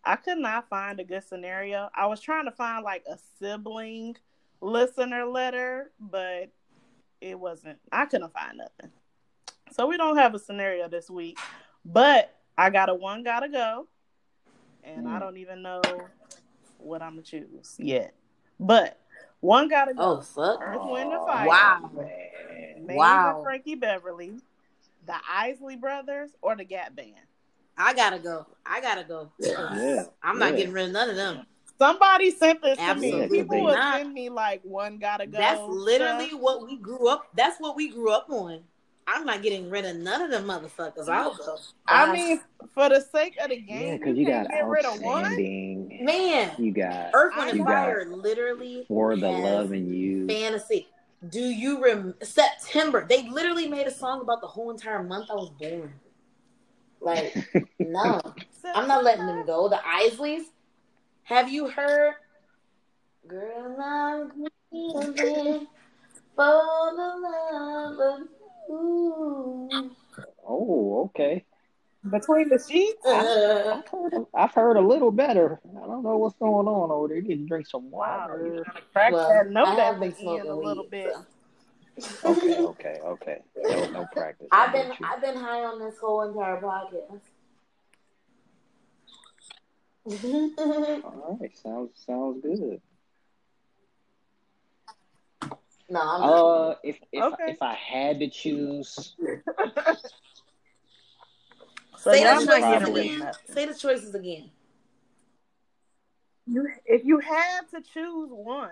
I 0.03 0.17
could 0.17 0.37
not 0.37 0.69
find 0.69 0.99
a 0.99 1.03
good 1.03 1.23
scenario. 1.23 1.89
I 1.95 2.07
was 2.07 2.21
trying 2.21 2.45
to 2.45 2.51
find 2.51 2.83
like 2.83 3.03
a 3.09 3.17
sibling 3.39 4.15
listener 4.61 5.25
letter, 5.25 5.91
but 5.99 6.51
it 7.21 7.39
wasn't 7.39 7.79
I 7.91 8.05
couldn't 8.05 8.33
find 8.33 8.57
nothing. 8.57 8.91
So 9.71 9.87
we 9.87 9.97
don't 9.97 10.17
have 10.17 10.35
a 10.35 10.39
scenario 10.39 10.89
this 10.89 11.09
week. 11.09 11.39
But 11.85 12.35
I 12.57 12.69
got 12.69 12.89
a 12.89 12.93
one 12.93 13.23
gotta 13.23 13.47
go. 13.47 13.87
And 14.83 15.05
mm. 15.05 15.09
I 15.09 15.19
don't 15.19 15.37
even 15.37 15.61
know 15.61 15.81
what 16.77 17.01
I'm 17.01 17.11
gonna 17.11 17.23
choose 17.23 17.75
yet. 17.77 18.13
But 18.59 18.99
one 19.39 19.67
gotta 19.67 19.93
go. 19.93 20.01
Oh 20.01 20.21
fuck! 20.21 20.59
Earth, 20.61 20.81
Wind, 20.83 21.11
and 21.11 21.25
Fire. 21.25 21.47
Wow. 21.47 21.91
Man. 21.93 22.95
wow. 22.97 23.41
Frankie 23.43 23.75
Beverly, 23.75 24.39
the 25.05 25.15
Isley 25.29 25.75
Brothers, 25.75 26.31
or 26.41 26.55
the 26.55 26.63
Gap 26.63 26.95
Band. 26.95 27.13
I 27.77 27.93
gotta 27.93 28.19
go. 28.19 28.47
I 28.65 28.81
gotta 28.81 29.03
go. 29.03 29.31
Yeah. 29.39 30.05
I'm 30.23 30.39
not 30.39 30.51
yeah. 30.51 30.57
getting 30.57 30.73
rid 30.73 30.87
of 30.87 30.91
none 30.93 31.09
of 31.09 31.15
them. 31.15 31.45
Somebody 31.77 32.31
sent 32.31 32.63
this 32.63 32.79
Absolutely 32.79 33.27
to 33.27 33.27
me. 33.27 33.41
People 33.41 33.63
would 33.65 33.75
send 33.75 34.13
me 34.13 34.29
like 34.29 34.61
one 34.63 34.97
gotta 34.97 35.27
go. 35.27 35.37
That's 35.37 35.61
literally 35.61 36.29
stuff. 36.29 36.41
what 36.41 36.65
we 36.65 36.77
grew 36.77 37.07
up. 37.07 37.27
That's 37.35 37.59
what 37.59 37.75
we 37.75 37.89
grew 37.89 38.11
up 38.11 38.27
on. 38.29 38.61
I'm 39.07 39.25
not 39.25 39.41
getting 39.41 39.69
rid 39.69 39.85
of 39.85 39.95
none 39.95 40.21
of 40.21 40.29
them 40.29 40.43
motherfuckers. 40.43 41.07
I'll 41.07 41.33
go. 41.33 41.57
I 41.87 42.11
mean, 42.11 42.41
for 42.73 42.89
the 42.89 42.99
sake 42.99 43.37
of 43.41 43.49
the 43.49 43.61
game, 43.61 43.87
yeah, 43.87 43.97
because 43.97 44.17
you, 44.17 44.25
you 44.25 44.27
got 44.27 44.49
get 44.49 44.67
rid 44.67 44.85
of 44.85 45.01
one. 45.01 45.35
Man, 46.03 46.51
you 46.57 46.71
got 46.71 47.11
Earth, 47.13 47.33
Wind, 47.37 47.51
and 47.51 47.65
Fire. 47.65 48.05
Literally, 48.05 48.83
for 48.89 49.15
the 49.15 49.29
love 49.29 49.71
in 49.71 49.93
you, 49.93 50.27
fantasy. 50.27 50.87
Do 51.27 51.39
you 51.39 51.81
rem 51.81 52.15
September? 52.21 53.05
They 53.07 53.27
literally 53.29 53.67
made 53.67 53.87
a 53.87 53.91
song 53.91 54.21
about 54.21 54.41
the 54.41 54.47
whole 54.47 54.71
entire 54.71 55.01
month 55.01 55.31
I 55.31 55.35
was 55.35 55.51
born. 55.51 55.93
Like, 56.99 57.33
no, 57.79 58.21
I'm 58.75 58.87
not 58.87 59.03
letting 59.05 59.25
them 59.25 59.45
go. 59.45 59.69
The 59.69 59.77
Isleys. 59.77 60.43
Have 61.23 61.49
you 61.49 61.69
heard? 61.69 62.13
Girl, 63.27 63.77
I'm 63.81 64.31
for 66.37 66.93
the 66.95 67.11
love 67.17 67.99
of 67.99 68.27
Oh, 68.69 69.89
okay. 71.05 71.45
Between 72.09 72.49
the 72.49 72.59
sheets? 72.59 73.01
I, 73.05 73.73
have 73.75 73.87
heard, 73.87 74.25
I've 74.33 74.53
heard 74.53 74.77
a 74.77 74.81
little 74.81 75.11
better. 75.11 75.59
I 75.65 75.87
don't 75.87 76.03
know 76.03 76.17
what's 76.17 76.37
going 76.37 76.67
on 76.67 76.91
over 76.91 77.07
there. 77.09 77.17
You 77.17 77.23
need 77.23 77.39
to 77.39 77.45
drink 77.45 77.67
some 77.67 77.91
water. 77.91 78.63
Wow, 78.65 78.73
crack 78.93 79.11
well, 79.11 79.29
that 79.29 79.49
note 79.49 79.75
that 79.75 79.99
been 79.99 80.15
smoking 80.15 80.49
a 80.49 80.55
little 80.55 80.83
weed, 80.83 80.91
bit. 80.91 81.13
So. 81.99 82.29
okay, 82.29 82.59
okay, 82.59 82.99
okay. 83.03 83.37
No, 83.57 83.89
no 83.89 84.05
practice. 84.13 84.47
I've 84.51 84.71
been 84.71 84.91
I've 85.03 85.21
been 85.21 85.35
high 85.35 85.63
on 85.63 85.79
this 85.79 85.97
whole 85.99 86.21
entire 86.21 86.61
podcast. 86.61 87.21
All 90.05 91.37
right, 91.41 91.57
sounds 91.57 91.89
sounds 92.05 92.41
good. 92.43 92.79
No, 95.89 96.01
I'm 96.01 96.23
uh, 96.23 96.75
if 96.83 96.97
if 97.11 97.23
okay. 97.23 97.51
if 97.51 97.61
I 97.61 97.73
had 97.73 98.19
to 98.19 98.29
choose, 98.29 99.15
so 101.97 102.11
say 102.11 102.23
the 102.23 102.45
choices 102.45 102.89
again. 102.89 103.31
Say 103.49 103.65
the 103.65 103.73
choices 103.73 104.15
again. 104.15 104.49
You, 106.45 106.67
if 106.85 107.05
you 107.05 107.19
had 107.19 107.61
to 107.73 107.81
choose 107.81 108.29
one, 108.31 108.71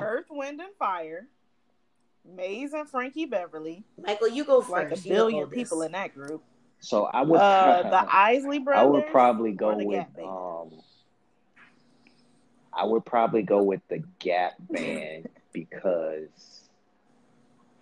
Earth, 0.00 0.26
Wind, 0.30 0.60
and 0.60 0.74
Fire, 0.78 1.26
Maze 2.24 2.72
and 2.72 2.88
Frankie 2.88 3.26
Beverly. 3.26 3.84
Michael, 4.00 4.28
you 4.28 4.44
go 4.44 4.60
first. 4.60 4.70
Like 4.70 4.92
a 4.92 5.08
billion 5.08 5.48
people 5.48 5.82
in 5.82 5.92
that 5.92 6.14
group. 6.14 6.42
So 6.80 7.04
I 7.04 7.22
would. 7.22 7.40
Uh, 7.40 7.82
the 7.90 8.14
Isley 8.14 8.58
brothers. 8.60 8.82
I 8.82 8.84
would 8.84 9.06
probably 9.08 9.52
go 9.52 9.76
with. 9.76 10.06
Um, 10.22 10.70
I 12.76 12.84
would 12.84 13.04
probably 13.04 13.42
go 13.42 13.62
with 13.62 13.80
the 13.88 14.02
Gap 14.18 14.54
Band 14.70 15.28
because 15.52 16.68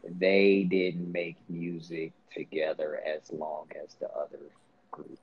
they 0.04 0.64
didn't 0.64 1.10
make 1.10 1.36
music 1.48 2.12
together 2.34 3.00
as 3.06 3.30
long 3.32 3.66
as 3.82 3.94
the 3.94 4.10
other 4.10 4.38
groups. 4.90 5.18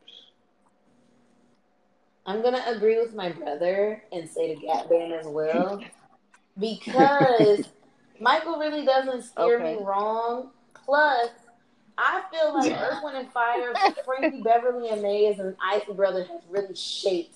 I'm 2.25 2.41
gonna 2.41 2.63
agree 2.67 2.99
with 2.99 3.13
my 3.15 3.31
brother 3.31 4.03
and 4.11 4.29
say 4.29 4.55
the 4.55 4.61
Gap 4.61 4.89
Band 4.89 5.13
as 5.13 5.25
well 5.25 5.81
because 6.59 7.65
Michael 8.19 8.57
really 8.57 8.85
doesn't 8.85 9.23
steer 9.23 9.59
okay. 9.59 9.75
me 9.77 9.83
wrong. 9.83 10.51
Plus, 10.73 11.29
I 11.97 12.21
feel 12.31 12.53
like 12.53 12.71
Earth, 12.79 13.03
Wind, 13.03 13.17
and 13.17 13.31
Fire, 13.31 13.73
Frankie 14.05 14.41
Beverly 14.41 14.89
and 14.89 15.01
Maze 15.01 15.39
and 15.39 15.55
Isley 15.61 15.93
Brothers 15.93 16.27
has 16.27 16.41
really 16.49 16.75
shaped 16.75 17.35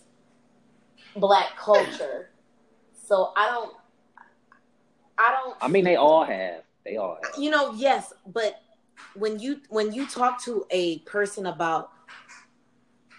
black 1.16 1.58
culture. 1.58 2.30
So 2.94 3.32
I 3.36 3.50
don't 3.50 3.76
I 5.18 5.32
don't 5.32 5.58
I 5.62 5.68
mean 5.68 5.84
they 5.84 5.96
all 5.96 6.24
have. 6.24 6.64
They 6.86 6.98
all 6.98 7.18
have. 7.24 7.34
You 7.38 7.50
know, 7.50 7.74
yes, 7.74 8.14
but 8.28 8.62
when 9.16 9.40
you 9.40 9.62
when 9.70 9.92
you 9.92 10.08
talk 10.08 10.42
to 10.44 10.66
a 10.72 11.00
person 11.00 11.46
about 11.46 11.92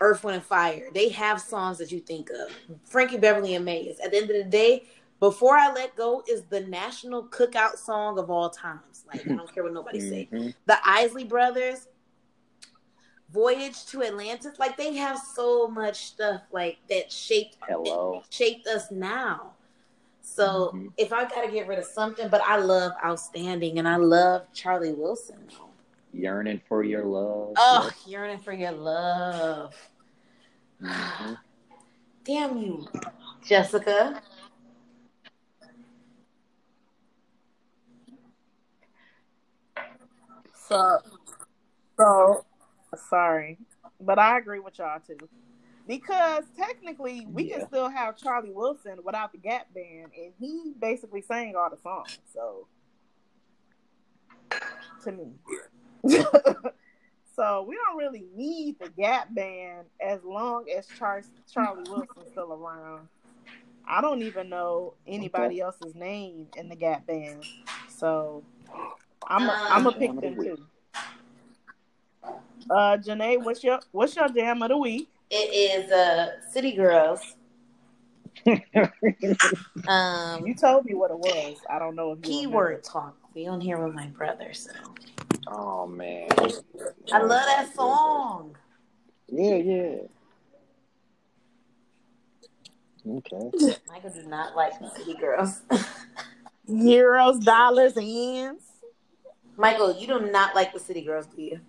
Earth, 0.00 0.24
Wind, 0.24 0.36
and 0.36 0.44
Fire, 0.44 0.88
they 0.92 1.08
have 1.10 1.40
songs 1.40 1.78
that 1.78 1.92
you 1.92 2.00
think 2.00 2.30
of. 2.30 2.50
Frankie 2.84 3.18
Beverly 3.18 3.54
and 3.54 3.64
Maze. 3.64 4.00
At 4.00 4.10
the 4.10 4.18
end 4.18 4.30
of 4.30 4.36
the 4.36 4.44
day, 4.44 4.84
Before 5.20 5.56
I 5.56 5.72
Let 5.72 5.96
Go 5.96 6.22
is 6.28 6.42
the 6.42 6.60
national 6.60 7.28
cookout 7.28 7.78
song 7.78 8.18
of 8.18 8.30
all 8.30 8.50
times. 8.50 9.04
Like, 9.06 9.26
I 9.26 9.34
don't 9.34 9.54
care 9.54 9.62
what 9.62 9.72
nobody 9.72 10.00
mm-hmm. 10.00 10.42
say. 10.42 10.54
The 10.66 10.78
Isley 10.84 11.24
Brothers, 11.24 11.86
Voyage 13.34 13.84
to 13.86 14.04
Atlantis, 14.04 14.60
like 14.60 14.76
they 14.76 14.94
have 14.94 15.18
so 15.18 15.66
much 15.66 16.06
stuff 16.06 16.42
like 16.52 16.78
that 16.88 17.10
shaped 17.10 17.56
Hello. 17.68 18.22
shaped 18.30 18.68
us 18.68 18.92
now. 18.92 19.54
So 20.22 20.68
mm-hmm. 20.68 20.86
if 20.96 21.12
I 21.12 21.24
gotta 21.24 21.50
get 21.50 21.66
rid 21.66 21.80
of 21.80 21.84
something, 21.84 22.28
but 22.28 22.40
I 22.42 22.58
love 22.58 22.92
Outstanding 23.04 23.80
and 23.80 23.88
I 23.88 23.96
love 23.96 24.46
Charlie 24.52 24.92
Wilson. 24.92 25.48
Yearning 26.12 26.60
for 26.68 26.84
your 26.84 27.04
love. 27.04 27.54
Oh, 27.56 27.90
yes. 27.90 28.06
yearning 28.06 28.38
for 28.38 28.52
your 28.52 28.70
love. 28.70 29.74
Mm-hmm. 30.80 31.34
Damn 32.24 32.56
you, 32.56 32.86
Jessica. 33.44 34.22
So, 40.54 40.98
so 41.98 42.44
sorry, 42.96 43.58
but 44.00 44.18
I 44.18 44.38
agree 44.38 44.60
with 44.60 44.78
y'all 44.78 45.00
too 45.00 45.18
because 45.86 46.44
technically 46.56 47.26
we 47.30 47.44
yeah. 47.44 47.58
can 47.58 47.68
still 47.68 47.88
have 47.88 48.16
Charlie 48.16 48.50
Wilson 48.50 48.98
without 49.04 49.32
the 49.32 49.38
Gap 49.38 49.72
Band, 49.74 50.12
and 50.16 50.32
he 50.38 50.72
basically 50.78 51.20
sang 51.20 51.54
all 51.56 51.70
the 51.70 51.76
songs. 51.76 52.18
So, 52.32 52.66
to 55.04 55.12
me, 55.12 55.32
so 57.36 57.66
we 57.68 57.76
don't 57.76 57.98
really 57.98 58.26
need 58.34 58.78
the 58.78 58.88
Gap 58.88 59.34
Band 59.34 59.86
as 60.00 60.22
long 60.24 60.66
as 60.74 60.86
Char- 60.98 61.22
Charlie 61.52 61.84
Wilson's 61.88 62.30
still 62.30 62.52
around. 62.52 63.08
I 63.86 64.00
don't 64.00 64.22
even 64.22 64.48
know 64.48 64.94
anybody 65.06 65.60
else's 65.60 65.94
name 65.94 66.46
in 66.56 66.70
the 66.70 66.76
Gap 66.76 67.06
Band, 67.06 67.44
so 67.88 68.42
I'm 69.28 69.42
a, 69.42 69.66
I'm 69.70 69.84
gonna 69.84 69.98
pick 69.98 70.18
them 70.18 70.36
too. 70.36 70.66
Uh, 72.70 72.96
Janae, 72.96 73.42
what's 73.42 73.62
your 73.62 73.80
what's 73.92 74.16
your 74.16 74.28
jam 74.28 74.62
of 74.62 74.68
the 74.70 74.76
week? 74.76 75.08
It 75.30 75.84
is 75.84 75.90
uh 75.90 76.40
City 76.50 76.72
Girls. 76.72 77.20
um, 79.88 80.46
you 80.46 80.54
told 80.54 80.84
me 80.84 80.94
what 80.94 81.10
it 81.10 81.18
was. 81.18 81.56
I 81.70 81.78
don't 81.78 81.94
know 81.94 82.12
if 82.12 82.22
keyword 82.22 82.82
talk. 82.84 83.16
We 83.34 83.46
on 83.46 83.60
here 83.60 83.78
with 83.84 83.94
my 83.94 84.06
brother, 84.08 84.52
so. 84.52 84.70
Oh 85.46 85.86
man, 85.86 86.28
I 87.12 87.18
love 87.20 87.44
that 87.46 87.74
song. 87.74 88.56
Yeah, 89.28 89.56
yeah. 89.56 89.96
Okay. 93.06 93.76
Michael 93.88 94.10
does 94.10 94.26
not 94.26 94.56
like 94.56 94.72
City 94.96 95.14
Girls. 95.14 95.60
Euros, 96.68 97.44
dollars, 97.44 97.96
and 97.96 98.06
yens. 98.06 98.62
Michael, 99.56 99.94
you 99.98 100.06
do 100.06 100.20
not 100.20 100.54
like 100.54 100.72
the 100.72 100.80
City 100.80 101.02
Girls, 101.02 101.26
do 101.26 101.42
you? 101.42 101.60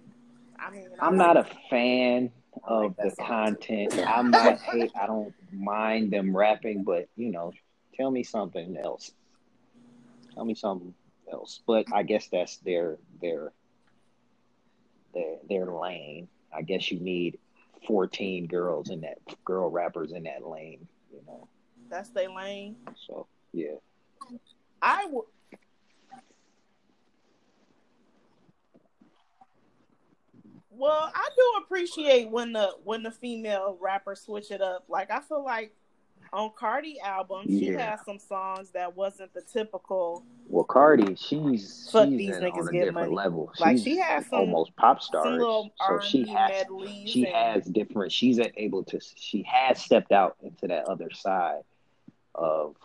I 0.59 0.71
mean, 0.71 0.89
I'm 0.99 1.17
not 1.17 1.37
a 1.37 1.45
fan 1.69 2.31
of 2.63 2.95
the 2.97 3.15
content. 3.19 3.93
I'm 4.05 4.31
not 4.31 4.59
hate. 4.59 4.91
I 4.99 5.05
don't 5.07 5.33
mind 5.51 6.11
them 6.11 6.35
rapping, 6.35 6.83
but 6.83 7.07
you 7.15 7.31
know, 7.31 7.53
tell 7.95 8.11
me 8.11 8.23
something 8.23 8.77
else. 8.77 9.11
Tell 10.33 10.45
me 10.45 10.55
something 10.55 10.93
else. 11.31 11.61
But 11.65 11.85
I 11.93 12.03
guess 12.03 12.27
that's 12.27 12.57
their 12.57 12.97
their 13.21 13.51
their 15.13 15.37
their 15.47 15.65
lane. 15.65 16.27
I 16.53 16.61
guess 16.61 16.91
you 16.91 16.99
need 16.99 17.39
14 17.87 18.47
girls 18.47 18.89
in 18.89 19.01
that 19.01 19.17
girl 19.43 19.69
rappers 19.69 20.11
in 20.11 20.23
that 20.23 20.45
lane. 20.45 20.87
You 21.11 21.21
know, 21.27 21.47
that's 21.89 22.09
their 22.09 22.29
lane. 22.29 22.75
So 23.07 23.27
yeah, 23.53 23.75
I 24.81 25.05
would. 25.09 25.25
Well, 30.77 31.11
I 31.13 31.29
do 31.35 31.63
appreciate 31.63 32.29
when 32.29 32.53
the 32.53 32.75
when 32.83 33.03
the 33.03 33.11
female 33.11 33.77
rappers 33.79 34.21
switch 34.21 34.51
it 34.51 34.61
up. 34.61 34.85
Like 34.87 35.11
I 35.11 35.21
feel 35.21 35.43
like 35.43 35.73
on 36.33 36.51
Cardi 36.55 36.99
album, 36.99 37.45
she 37.47 37.71
yeah. 37.71 37.91
has 37.91 38.05
some 38.05 38.19
songs 38.19 38.71
that 38.71 38.95
wasn't 38.95 39.33
the 39.33 39.41
typical. 39.41 40.23
Well, 40.47 40.63
Cardi, 40.63 41.15
she's 41.15 41.89
fuck 41.91 42.09
she's 42.09 42.17
these 42.17 42.35
niggas 42.35 42.59
on 42.59 42.67
a 42.67 42.71
get 42.71 42.85
different 42.85 43.11
money. 43.11 43.15
level. 43.15 43.51
She's 43.55 43.61
like 43.61 43.77
she 43.77 43.97
has 43.97 44.25
some, 44.27 44.39
almost 44.39 44.75
pop 44.75 45.01
stars, 45.01 45.41
so 45.41 45.99
she 46.01 46.27
has 46.27 46.65
she 47.05 47.25
and... 47.25 47.35
has 47.35 47.65
different. 47.65 48.11
She's 48.11 48.39
able 48.57 48.83
to. 48.85 48.99
She 49.15 49.43
has 49.43 49.81
stepped 49.81 50.11
out 50.11 50.35
into 50.43 50.67
that 50.67 50.85
other 50.85 51.09
side 51.11 51.61
of 52.33 52.75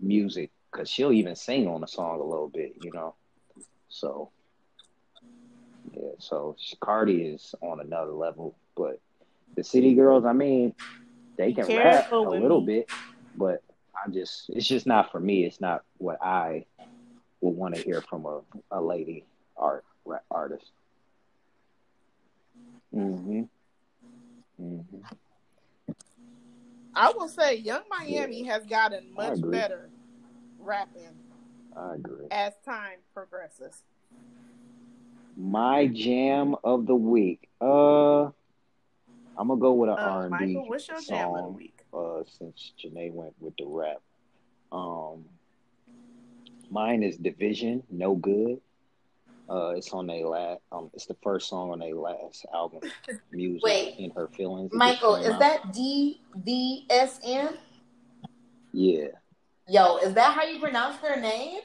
music 0.00 0.50
because 0.70 0.88
she'll 0.88 1.12
even 1.12 1.34
sing 1.34 1.66
on 1.66 1.80
the 1.80 1.88
song 1.88 2.20
a 2.20 2.24
little 2.24 2.48
bit, 2.48 2.74
you 2.82 2.92
know. 2.92 3.14
So 3.88 4.30
yeah, 5.96 6.10
so 6.18 6.56
Cardi 6.80 7.22
is 7.22 7.54
on 7.62 7.80
another 7.80 8.12
level, 8.12 8.54
but 8.76 9.00
the 9.56 9.64
City 9.64 9.94
Girls, 9.94 10.24
I 10.24 10.32
mean, 10.32 10.74
they 11.36 11.52
can 11.52 11.66
rap 11.66 12.12
a 12.12 12.16
little 12.16 12.60
me. 12.60 12.66
bit, 12.80 12.90
but 13.36 13.62
I 13.94 14.10
just 14.10 14.50
it's 14.50 14.66
just 14.66 14.86
not 14.86 15.10
for 15.10 15.20
me. 15.20 15.44
It's 15.44 15.60
not 15.60 15.84
what 15.98 16.22
I 16.22 16.66
would 17.40 17.56
want 17.56 17.74
to 17.76 17.82
hear 17.82 18.02
from 18.02 18.26
a, 18.26 18.40
a 18.70 18.80
lady 18.80 19.24
art 19.56 19.84
rap 20.04 20.24
artist. 20.30 20.70
Mm-hmm. 22.94 23.42
Mm-hmm. 24.60 25.92
I 26.94 27.12
will 27.14 27.28
say, 27.28 27.56
Yung 27.56 27.82
Miami 27.90 28.44
yeah. 28.44 28.54
has 28.54 28.64
gotten 28.64 29.12
much 29.14 29.38
better 29.42 29.90
rapping. 30.58 31.14
I 31.76 31.94
agree. 31.94 32.26
As 32.30 32.54
time 32.64 32.98
progresses. 33.12 33.82
My 35.36 35.86
jam 35.86 36.54
of 36.64 36.86
the 36.86 36.94
week. 36.94 37.48
Uh, 37.60 38.24
I'm 39.38 39.48
gonna 39.48 39.56
go 39.60 39.72
with 39.74 39.90
an 39.90 39.98
uh, 39.98 40.02
R&B 40.02 40.30
Michael, 40.30 40.68
what's 40.68 40.88
your 40.88 41.00
song. 41.00 41.16
Jam 41.16 41.28
of 41.34 41.44
the 41.44 41.50
week? 41.50 41.78
Uh, 41.92 42.22
since 42.38 42.72
Janae 42.82 43.12
went 43.12 43.34
with 43.38 43.54
the 43.58 43.66
rap. 43.66 44.00
Um, 44.72 45.24
mine 46.70 47.02
is 47.02 47.16
Division. 47.16 47.82
No 47.90 48.14
good. 48.14 48.60
Uh, 49.48 49.74
it's 49.76 49.92
on 49.92 50.10
a 50.10 50.24
last. 50.24 50.60
Um, 50.72 50.90
it's 50.94 51.06
the 51.06 51.16
first 51.22 51.48
song 51.48 51.70
on 51.70 51.82
a 51.82 51.92
last 51.92 52.46
album. 52.52 52.80
Music 53.30 53.62
Wait, 53.62 53.94
in 53.98 54.10
her 54.10 54.28
feelings. 54.28 54.72
Michael, 54.72 55.16
is 55.16 55.28
out. 55.28 55.38
that 55.38 55.72
D 55.72 56.20
V 56.34 56.86
S 56.90 57.20
N? 57.24 57.56
Yeah. 58.72 59.08
Yo, 59.68 59.98
is 59.98 60.14
that 60.14 60.34
how 60.34 60.44
you 60.44 60.58
pronounce 60.58 60.96
their 60.98 61.20
name? 61.20 61.60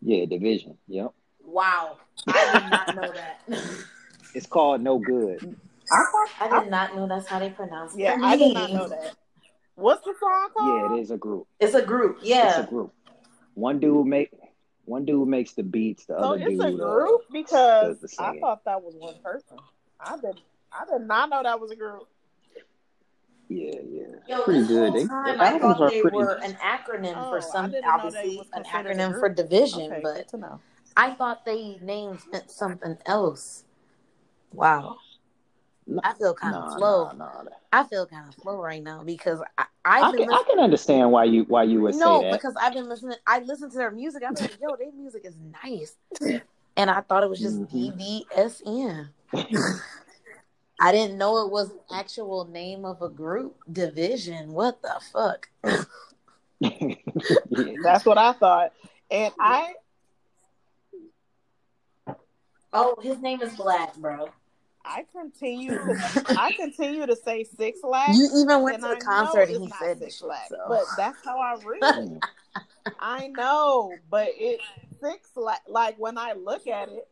Yeah, 0.00 0.24
Division. 0.24 0.78
Yep. 0.88 1.12
Wow, 1.50 1.98
I 2.28 2.60
did 2.60 2.70
not 2.70 2.96
know 2.96 3.12
that. 3.12 3.42
it's 4.34 4.46
called 4.46 4.80
No 4.80 4.98
Good. 4.98 5.56
I, 5.90 6.26
I 6.40 6.60
did 6.60 6.70
not 6.70 6.94
know 6.94 7.08
that's 7.08 7.26
how 7.26 7.40
they 7.40 7.50
pronounce 7.50 7.94
it. 7.94 8.00
Yeah, 8.00 8.16
I 8.22 8.36
did 8.36 8.54
not 8.54 8.72
know 8.72 8.88
that. 8.88 9.16
What's 9.74 10.04
the 10.04 10.14
song 10.20 10.50
called? 10.56 10.92
Yeah, 10.92 10.96
it 10.96 11.00
is 11.02 11.10
a 11.10 11.16
group. 11.16 11.48
It's 11.58 11.74
a 11.74 11.82
group. 11.82 12.18
Yeah, 12.22 12.50
it's 12.50 12.68
a 12.68 12.70
group. 12.70 12.92
One 13.54 13.80
dude 13.80 14.06
make 14.06 14.30
one 14.84 15.04
dude 15.04 15.26
makes 15.26 15.52
the 15.52 15.64
beats. 15.64 16.06
The 16.06 16.18
so 16.18 16.34
other 16.34 16.36
it's 16.36 16.50
dude. 16.50 16.60
It's 16.60 16.80
a 16.80 16.84
uh, 16.84 16.94
group 16.94 17.20
uh, 17.22 17.32
because 17.32 18.14
I 18.18 18.38
thought 18.38 18.64
that 18.64 18.82
was 18.82 18.94
one 18.96 19.14
person. 19.24 19.56
I 19.98 20.16
did. 20.20 20.40
I 20.72 20.84
did 20.86 21.06
not 21.06 21.30
know 21.30 21.42
that 21.42 21.58
was 21.58 21.72
a 21.72 21.76
group. 21.76 22.06
Yeah, 23.48 23.80
yeah. 23.90 24.04
Yo, 24.28 24.42
pretty 24.42 24.64
good. 24.68 24.92
They, 24.92 25.06
time, 25.06 25.40
I 25.40 25.58
thought 25.58 25.90
they 25.90 26.02
were 26.02 26.34
an 26.34 26.56
acronym 26.62 27.14
oh, 27.16 27.30
for 27.30 27.40
some, 27.40 27.74
obviously 27.84 28.40
an 28.52 28.62
acronym 28.62 29.18
for 29.18 29.28
division, 29.28 29.92
okay, 29.92 30.00
but 30.04 30.32
I 30.96 31.12
thought 31.12 31.44
they 31.44 31.78
names 31.82 32.26
meant 32.30 32.50
something 32.50 32.96
else. 33.06 33.64
Wow. 34.52 34.96
I 36.04 36.12
feel 36.14 36.34
kind 36.34 36.54
of 36.54 36.72
slow. 36.74 37.10
I 37.72 37.84
feel 37.84 38.06
kind 38.06 38.28
of 38.28 38.34
slow 38.34 38.60
right 38.60 38.82
now 38.82 39.02
because 39.02 39.40
I 39.58 39.64
I 39.84 40.12
can, 40.12 40.30
I 40.30 40.44
can 40.48 40.60
understand 40.60 41.10
why 41.10 41.24
you 41.24 41.44
why 41.44 41.64
you 41.64 41.80
would 41.80 41.94
no, 41.94 42.20
say 42.20 42.30
that. 42.30 42.36
because 42.36 42.54
I've 42.60 42.74
been 42.74 42.88
listening. 42.88 43.16
I 43.26 43.40
listen 43.40 43.70
to 43.70 43.76
their 43.76 43.90
music. 43.90 44.22
I'm 44.26 44.34
like, 44.34 44.58
yo, 44.60 44.76
their 44.76 44.92
music 44.92 45.24
is 45.24 45.34
nice, 45.64 45.96
and 46.76 46.90
I 46.90 47.00
thought 47.00 47.24
it 47.24 47.30
was 47.30 47.40
just 47.40 47.60
mm-hmm. 47.60 47.76
I 50.80 50.92
didn't 50.92 51.18
know 51.18 51.44
it 51.44 51.50
was 51.50 51.70
an 51.70 51.80
actual 51.92 52.46
name 52.46 52.84
of 52.84 53.02
a 53.02 53.08
group 53.08 53.56
division. 53.70 54.52
What 54.52 54.80
the 54.82 55.00
fuck? 55.12 55.48
That's 57.82 58.06
what 58.06 58.18
I 58.18 58.32
thought. 58.32 58.72
And 59.10 59.32
I 59.38 59.74
Oh, 62.72 62.96
his 63.02 63.18
name 63.20 63.42
is 63.42 63.54
Black, 63.54 63.96
bro. 63.96 64.30
I 64.84 65.04
continue 65.12 65.70
to 65.70 66.24
I 66.38 66.52
continue 66.52 67.06
to 67.06 67.16
say 67.16 67.44
six 67.44 67.80
lakhs. 67.82 68.16
You 68.16 68.28
even 68.42 68.62
went 68.62 68.82
to 68.82 68.88
the 68.88 68.96
concert 68.96 69.50
and 69.50 69.64
he 69.64 69.72
said 69.78 69.98
six 69.98 70.22
lakhs, 70.22 70.48
so. 70.48 70.56
but 70.68 70.84
that's 70.96 71.18
how 71.24 71.38
I 71.38 71.56
read. 71.64 72.20
I 72.98 73.28
know, 73.28 73.92
but 74.10 74.28
it's 74.36 74.64
six 75.00 75.28
lakhs. 75.36 75.68
Like 75.68 75.96
when 75.98 76.16
I 76.16 76.32
look 76.32 76.66
at 76.66 76.88
it, 76.88 77.08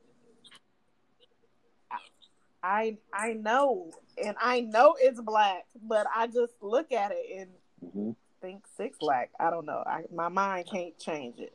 I 2.63 2.97
I 3.13 3.35
know, 3.35 3.93
and 4.23 4.37
I 4.41 4.61
know 4.61 4.97
it's 4.99 5.21
black, 5.21 5.67
but 5.83 6.07
I 6.15 6.27
just 6.27 6.55
look 6.61 6.91
at 6.91 7.13
it 7.15 7.39
and 7.39 7.51
mm-hmm. 7.85 8.11
think 8.41 8.65
six 8.77 8.99
lakh. 9.03 9.31
I 9.39 9.51
don't 9.51 9.67
know. 9.67 9.83
I 9.87 10.05
my 10.13 10.29
mind 10.29 10.69
can't 10.71 10.99
change 10.99 11.39
it. 11.39 11.55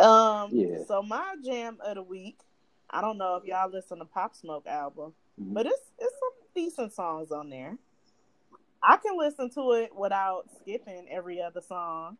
Um. 0.00 0.50
Yeah. 0.52 0.84
So 0.86 1.02
my 1.02 1.34
jam 1.44 1.78
of 1.84 1.96
the 1.96 2.02
week. 2.02 2.38
I 2.90 3.00
don't 3.00 3.18
know 3.18 3.36
if 3.36 3.44
y'all 3.44 3.70
listen 3.70 3.98
to 3.98 4.04
Pop 4.04 4.34
Smoke 4.34 4.66
album, 4.66 5.12
mm-hmm. 5.40 5.54
but 5.54 5.66
it's 5.66 5.80
it's 5.98 6.14
some 6.18 6.46
decent 6.54 6.92
songs 6.92 7.30
on 7.30 7.50
there. 7.50 7.76
I 8.82 8.96
can 8.96 9.16
listen 9.18 9.50
to 9.50 9.72
it 9.72 9.94
without 9.94 10.44
skipping 10.60 11.06
every 11.10 11.40
other 11.40 11.60
song. 11.60 12.16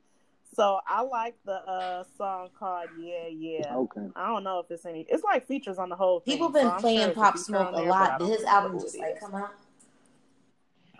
So 0.54 0.80
I 0.86 1.02
like 1.02 1.36
the 1.44 1.54
uh, 1.54 2.04
song 2.16 2.50
called 2.58 2.88
"Yeah 2.98 3.28
Yeah." 3.28 3.74
Okay. 3.74 4.08
I 4.16 4.26
don't 4.26 4.44
know 4.44 4.58
if 4.60 4.70
it's 4.70 4.84
any. 4.84 5.06
It's 5.08 5.22
like 5.22 5.46
features 5.46 5.78
on 5.78 5.88
the 5.88 5.96
whole. 5.96 6.20
Thing, 6.20 6.34
People 6.34 6.48
been 6.48 6.68
so 6.68 6.78
playing 6.78 7.00
sure 7.00 7.14
Pop 7.14 7.38
Smoke 7.38 7.72
a 7.72 7.82
lot. 7.82 8.18
Did 8.18 8.28
his 8.28 8.44
album 8.44 8.80
just 8.80 8.98
like 8.98 9.20
come 9.20 9.34
out? 9.34 9.54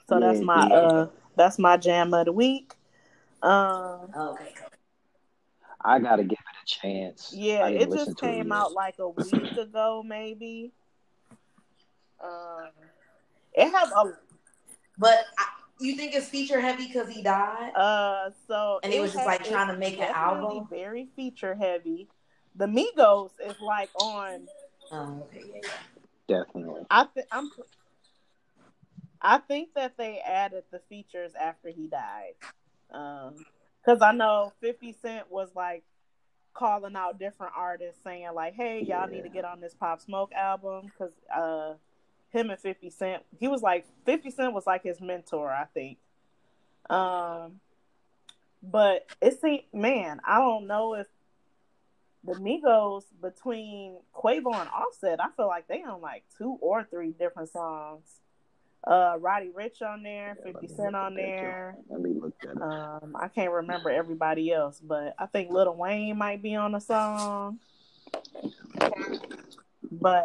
So 0.09 0.19
yeah, 0.19 0.27
that's 0.27 0.41
my 0.41 0.67
yeah. 0.69 0.75
uh 0.75 1.07
that's 1.37 1.59
my 1.59 1.77
jam 1.77 2.15
of 2.15 2.27
the 2.27 2.33
week. 2.33 2.75
Um, 3.43 4.11
okay. 4.17 4.55
I 5.83 5.99
gotta 5.99 6.23
give 6.23 6.33
it 6.33 6.39
a 6.39 6.50
chance. 6.71 7.33
Yeah, 7.35 7.69
it 7.69 7.91
just 7.93 8.17
came 8.17 8.53
it 8.53 8.55
out 8.55 8.73
like 8.73 8.99
a 8.99 9.09
week 9.25 9.57
ago, 9.57 10.03
maybe. 10.07 10.73
Um, 12.23 12.71
it 13.53 13.71
has 13.71 13.91
a. 13.91 14.13
But 14.99 15.25
I, 15.39 15.47
you 15.81 15.97
think 15.97 16.15
it's 16.15 16.29
feature 16.29 16.61
heavy 16.61 16.87
because 16.87 17.09
he 17.09 17.23
died? 17.23 17.73
Uh, 17.75 18.31
so 18.47 18.81
and 18.83 18.93
it 18.93 19.01
was 19.01 19.13
just 19.13 19.27
like 19.27 19.45
trying 19.45 19.69
to 19.69 19.77
make 19.77 19.99
an 19.99 20.13
album. 20.15 20.67
Very 20.71 21.09
feature 21.17 21.55
heavy. 21.55 22.09
The 22.55 22.67
Migos 22.67 23.31
is 23.45 23.55
like 23.61 23.91
on. 23.95 24.47
Oh, 24.93 25.27
okay, 25.29 25.45
yeah, 25.53 25.61
yeah. 25.63 26.45
Definitely. 26.45 26.83
I 26.91 27.05
think 27.05 27.27
I'm. 27.33 27.51
I 29.23 29.39
think 29.39 29.75
that 29.75 29.97
they 29.99 30.19
added 30.21 30.65
the 30.71 30.81
features 30.89 31.33
after 31.39 31.69
he 31.69 31.89
died, 31.89 32.35
Um, 32.91 33.35
because 33.85 34.01
I 34.03 34.13
know 34.13 34.53
Fifty 34.61 34.93
Cent 34.93 35.31
was 35.31 35.51
like 35.55 35.85
calling 36.55 36.97
out 36.97 37.19
different 37.19 37.53
artists, 37.57 38.03
saying 38.03 38.29
like, 38.35 38.55
"Hey, 38.55 38.79
y'all 38.81 39.09
yeah. 39.09 39.17
need 39.17 39.23
to 39.23 39.29
get 39.29 39.45
on 39.45 39.61
this 39.61 39.75
Pop 39.75 40.01
Smoke 40.01 40.33
album," 40.33 40.87
because 40.87 41.13
uh, 41.35 41.75
him 42.31 42.51
and 42.51 42.59
Fifty 42.59 42.91
Cent, 42.91 43.23
he 43.39 43.49
was 43.49 43.63
like 43.63 43.87
Fifty 44.05 44.31
Cent 44.31 44.53
was 44.53 44.67
like 44.67 44.83
his 44.83 45.01
mentor, 45.01 45.51
I 45.51 45.65
think. 45.65 45.99
Um, 46.89 47.61
but 48.63 49.07
it 49.23 49.41
seemed, 49.41 49.63
man, 49.73 50.21
I 50.25 50.39
don't 50.39 50.67
know 50.67 50.95
if 50.95 51.07
the 52.25 52.35
Migos 52.35 53.05
between 53.23 53.97
Quavo 54.15 54.55
and 54.55 54.69
Offset, 54.69 55.21
I 55.21 55.29
feel 55.37 55.47
like 55.47 55.69
they 55.69 55.83
on 55.83 56.01
like 56.01 56.25
two 56.37 56.59
or 56.61 56.85
three 56.85 57.13
different 57.13 57.51
songs. 57.51 58.21
Uh, 58.87 59.17
Roddy 59.21 59.51
Ricch 59.51 59.83
on 59.83 60.03
there, 60.03 60.37
yeah, 60.39 60.53
Fifty 60.53 60.69
Cent 60.69 60.97
on 60.97 61.15
there. 61.15 61.77
Let 61.89 62.01
me 62.01 62.15
look 62.19 62.39
that 62.41 62.61
up. 62.63 63.03
Um, 63.03 63.15
I 63.15 63.29
can't 63.29 63.53
remember 63.53 63.91
everybody 63.91 64.53
else, 64.53 64.81
but 64.83 65.15
I 65.19 65.27
think 65.27 65.51
Lil 65.51 65.75
Wayne 65.75 66.17
might 66.17 66.43
be 66.43 66.55
on 66.55 66.73
the 66.73 66.81
song. 66.81 67.59
But 69.93 70.25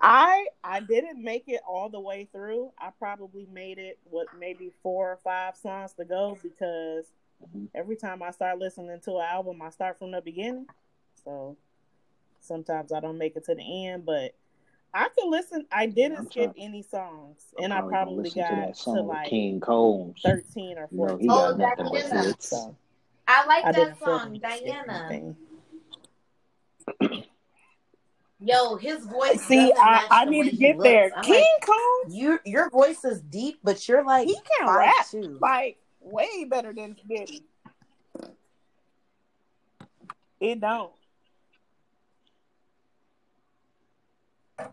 I 0.00 0.46
I 0.64 0.80
didn't 0.80 1.22
make 1.22 1.44
it 1.46 1.60
all 1.68 1.88
the 1.90 2.00
way 2.00 2.28
through. 2.32 2.72
I 2.78 2.90
probably 2.98 3.46
made 3.52 3.78
it 3.78 3.98
what 4.04 4.26
maybe 4.38 4.72
four 4.82 5.12
or 5.12 5.18
five 5.22 5.56
songs 5.56 5.92
to 5.94 6.04
go 6.04 6.38
because 6.42 7.06
mm-hmm. 7.44 7.66
every 7.74 7.96
time 7.96 8.22
I 8.22 8.30
start 8.30 8.58
listening 8.58 8.98
to 9.04 9.16
an 9.18 9.26
album, 9.30 9.62
I 9.62 9.70
start 9.70 9.98
from 9.98 10.10
the 10.10 10.20
beginning. 10.20 10.66
So 11.24 11.56
sometimes 12.40 12.92
I 12.92 13.00
don't 13.00 13.18
make 13.18 13.36
it 13.36 13.44
to 13.44 13.54
the 13.54 13.86
end, 13.86 14.06
but 14.06 14.34
I 14.92 15.08
can 15.16 15.30
listen. 15.30 15.66
I 15.70 15.86
didn't 15.86 16.26
skip 16.26 16.52
any 16.56 16.82
songs, 16.82 17.42
and 17.62 17.72
I 17.72 17.80
probably 17.80 18.30
got 18.30 18.74
to, 18.74 18.84
to, 18.84 18.90
like 19.02 19.28
King 19.28 19.60
Combs, 19.60 20.20
thirteen 20.24 20.78
or 20.78 20.88
fourteen. 20.88 20.96
You 20.98 21.06
know, 21.06 21.18
he 21.18 21.26
got 21.28 21.52
oh, 21.52 21.56
nothing 21.56 21.88
but 21.92 22.24
hits. 22.24 22.48
So 22.48 22.76
I 23.28 23.46
like 23.46 23.64
I 23.64 23.72
that 23.72 23.98
song, 24.00 24.40
Diana. 24.42 25.34
Yo, 28.42 28.76
his 28.76 29.04
voice. 29.04 29.42
See, 29.42 29.72
I, 29.76 30.06
I 30.10 30.24
need 30.24 30.50
to 30.50 30.56
get 30.56 30.78
there. 30.80 31.10
King 31.22 31.34
like, 31.34 31.66
Combs, 31.66 32.16
your 32.16 32.40
your 32.44 32.70
voice 32.70 33.04
is 33.04 33.20
deep, 33.20 33.60
but 33.62 33.86
you're 33.86 34.04
like 34.04 34.26
he 34.26 34.34
can 34.58 34.66
rap 34.66 35.08
too. 35.10 35.38
like 35.40 35.78
way 36.00 36.44
better 36.48 36.72
than 36.72 36.96
Diddy. 37.06 37.44
It 40.40 40.60
don't. 40.60 40.90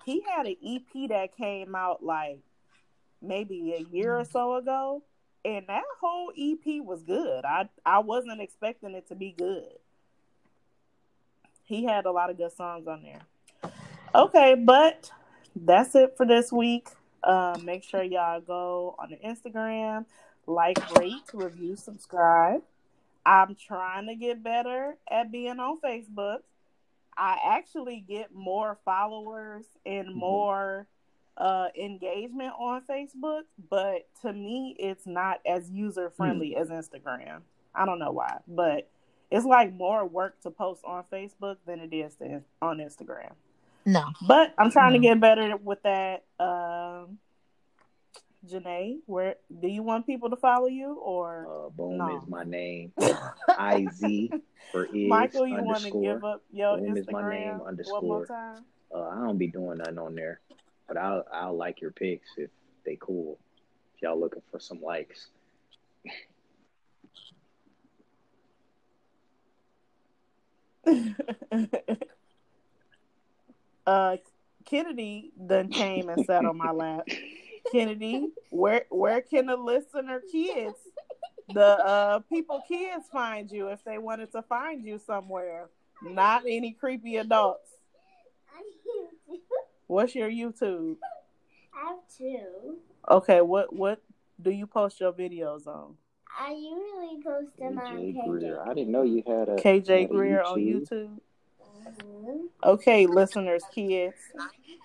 He 0.05 0.21
had 0.21 0.45
an 0.45 0.55
EP 0.65 1.09
that 1.09 1.35
came 1.37 1.75
out 1.75 2.03
like 2.03 2.39
maybe 3.21 3.73
a 3.73 3.95
year 3.95 4.17
or 4.17 4.25
so 4.25 4.55
ago, 4.55 5.03
and 5.43 5.65
that 5.67 5.83
whole 6.01 6.31
EP 6.37 6.83
was 6.83 7.03
good. 7.03 7.45
I 7.45 7.69
I 7.85 7.99
wasn't 7.99 8.41
expecting 8.41 8.93
it 8.93 9.07
to 9.09 9.15
be 9.15 9.33
good. 9.37 9.77
He 11.63 11.83
had 11.83 12.05
a 12.05 12.11
lot 12.11 12.29
of 12.29 12.37
good 12.37 12.53
songs 12.53 12.87
on 12.87 13.03
there. 13.03 13.71
Okay, 14.15 14.55
but 14.55 15.11
that's 15.55 15.95
it 15.95 16.15
for 16.15 16.25
this 16.25 16.51
week. 16.51 16.89
Uh, 17.23 17.57
make 17.63 17.83
sure 17.83 18.01
y'all 18.01 18.39
go 18.39 18.95
on 18.97 19.09
the 19.09 19.17
Instagram, 19.17 20.05
like, 20.45 20.77
rate, 20.97 21.29
review, 21.33 21.75
subscribe. 21.75 22.61
I'm 23.25 23.55
trying 23.55 24.07
to 24.07 24.15
get 24.15 24.41
better 24.41 24.95
at 25.11 25.29
being 25.29 25.59
on 25.59 25.79
Facebook. 25.81 26.39
I 27.17 27.37
actually 27.43 28.03
get 28.07 28.33
more 28.33 28.77
followers 28.85 29.65
and 29.85 30.09
mm-hmm. 30.09 30.19
more 30.19 30.87
uh, 31.37 31.67
engagement 31.79 32.53
on 32.59 32.81
Facebook, 32.89 33.41
but 33.69 34.07
to 34.21 34.33
me, 34.33 34.75
it's 34.79 35.05
not 35.05 35.39
as 35.45 35.69
user 35.69 36.09
friendly 36.09 36.55
mm. 36.57 36.61
as 36.61 36.69
Instagram. 36.69 37.41
I 37.75 37.85
don't 37.85 37.99
know 37.99 38.11
why, 38.11 38.39
but 38.47 38.89
it's 39.29 39.45
like 39.45 39.73
more 39.73 40.05
work 40.05 40.41
to 40.41 40.51
post 40.51 40.81
on 40.83 41.03
Facebook 41.11 41.57
than 41.65 41.79
it 41.79 41.93
is 41.93 42.15
to, 42.15 42.41
on 42.61 42.77
Instagram. 42.77 43.33
No, 43.85 44.03
but 44.27 44.53
I'm 44.57 44.71
trying 44.71 44.93
to 44.93 44.99
get 44.99 45.19
better 45.19 45.55
with 45.57 45.81
that. 45.83 46.23
Um, 46.39 47.19
Janae, 48.47 48.97
where 49.05 49.35
do 49.61 49.67
you 49.67 49.83
want 49.83 50.05
people 50.05 50.29
to 50.29 50.35
follow 50.35 50.67
you 50.67 50.93
or 50.93 51.47
uh, 51.49 51.69
Boom 51.69 51.97
no? 51.97 52.17
is 52.17 52.27
my 52.27 52.43
name. 52.43 52.93
I 53.57 53.87
Z 53.93 54.31
for 54.71 54.85
is 54.85 55.09
Michael. 55.09 55.47
You 55.47 55.63
want 55.63 55.83
to 55.83 55.91
give 55.91 56.23
up 56.23 56.43
your 56.51 56.77
Boom 56.77 56.95
Instagram 56.95 56.97
is 56.97 57.07
my 57.11 57.29
name 57.29 57.61
underscore. 57.65 58.01
One 58.01 58.07
more 58.07 58.25
time. 58.25 58.65
Uh, 58.93 59.09
I 59.09 59.15
don't 59.15 59.37
be 59.37 59.47
doing 59.47 59.77
nothing 59.79 59.97
on 59.99 60.15
there, 60.15 60.39
but 60.87 60.97
I'll 60.97 61.25
I'll 61.31 61.57
like 61.57 61.81
your 61.81 61.91
pics 61.91 62.29
if 62.37 62.49
they 62.85 62.97
cool. 62.99 63.37
If 63.95 64.01
y'all 64.03 64.19
looking 64.19 64.41
for 64.51 64.59
some 64.59 64.81
likes. 64.81 65.27
uh, 73.85 74.17
Kennedy 74.65 75.31
then 75.37 75.69
came 75.69 76.09
and 76.09 76.25
sat 76.25 76.45
on 76.45 76.57
my 76.57 76.71
lap. 76.71 77.07
Kennedy, 77.71 78.29
where 78.49 78.85
where 78.89 79.21
can 79.21 79.47
the 79.47 79.57
listener 79.57 80.21
kids, 80.31 80.75
the 81.53 81.65
uh 81.65 82.19
people 82.19 82.63
kids 82.67 83.07
find 83.11 83.51
you 83.51 83.69
if 83.69 83.83
they 83.83 83.97
wanted 83.97 84.31
to 84.33 84.41
find 84.41 84.83
you 84.83 84.99
somewhere? 84.99 85.69
Not 86.01 86.43
any 86.47 86.73
creepy 86.73 87.17
adults. 87.17 87.71
What's 89.87 90.15
your 90.15 90.29
YouTube? 90.29 90.97
I 91.73 91.87
have 91.87 91.97
two. 92.17 92.77
Okay, 93.09 93.41
what 93.41 93.73
what 93.73 94.01
do 94.41 94.51
you 94.51 94.67
post 94.67 94.99
your 94.99 95.13
videos 95.13 95.65
on? 95.65 95.95
I 96.39 96.51
usually 96.51 97.23
post 97.23 97.57
them 97.57 97.77
KJ 97.77 97.79
on 97.79 97.97
KJ. 97.97 98.23
Greer. 98.25 98.61
I 98.61 98.73
didn't 98.73 98.91
know 98.91 99.03
you 99.03 99.23
had 99.25 99.49
a 99.49 99.55
KJ 99.55 100.09
Greer 100.09 100.43
on 100.43 100.59
YouTube. 100.59 101.19
Mm-hmm. 101.87 102.37
Okay, 102.63 103.07
listeners, 103.07 103.63
kids. 103.73 104.15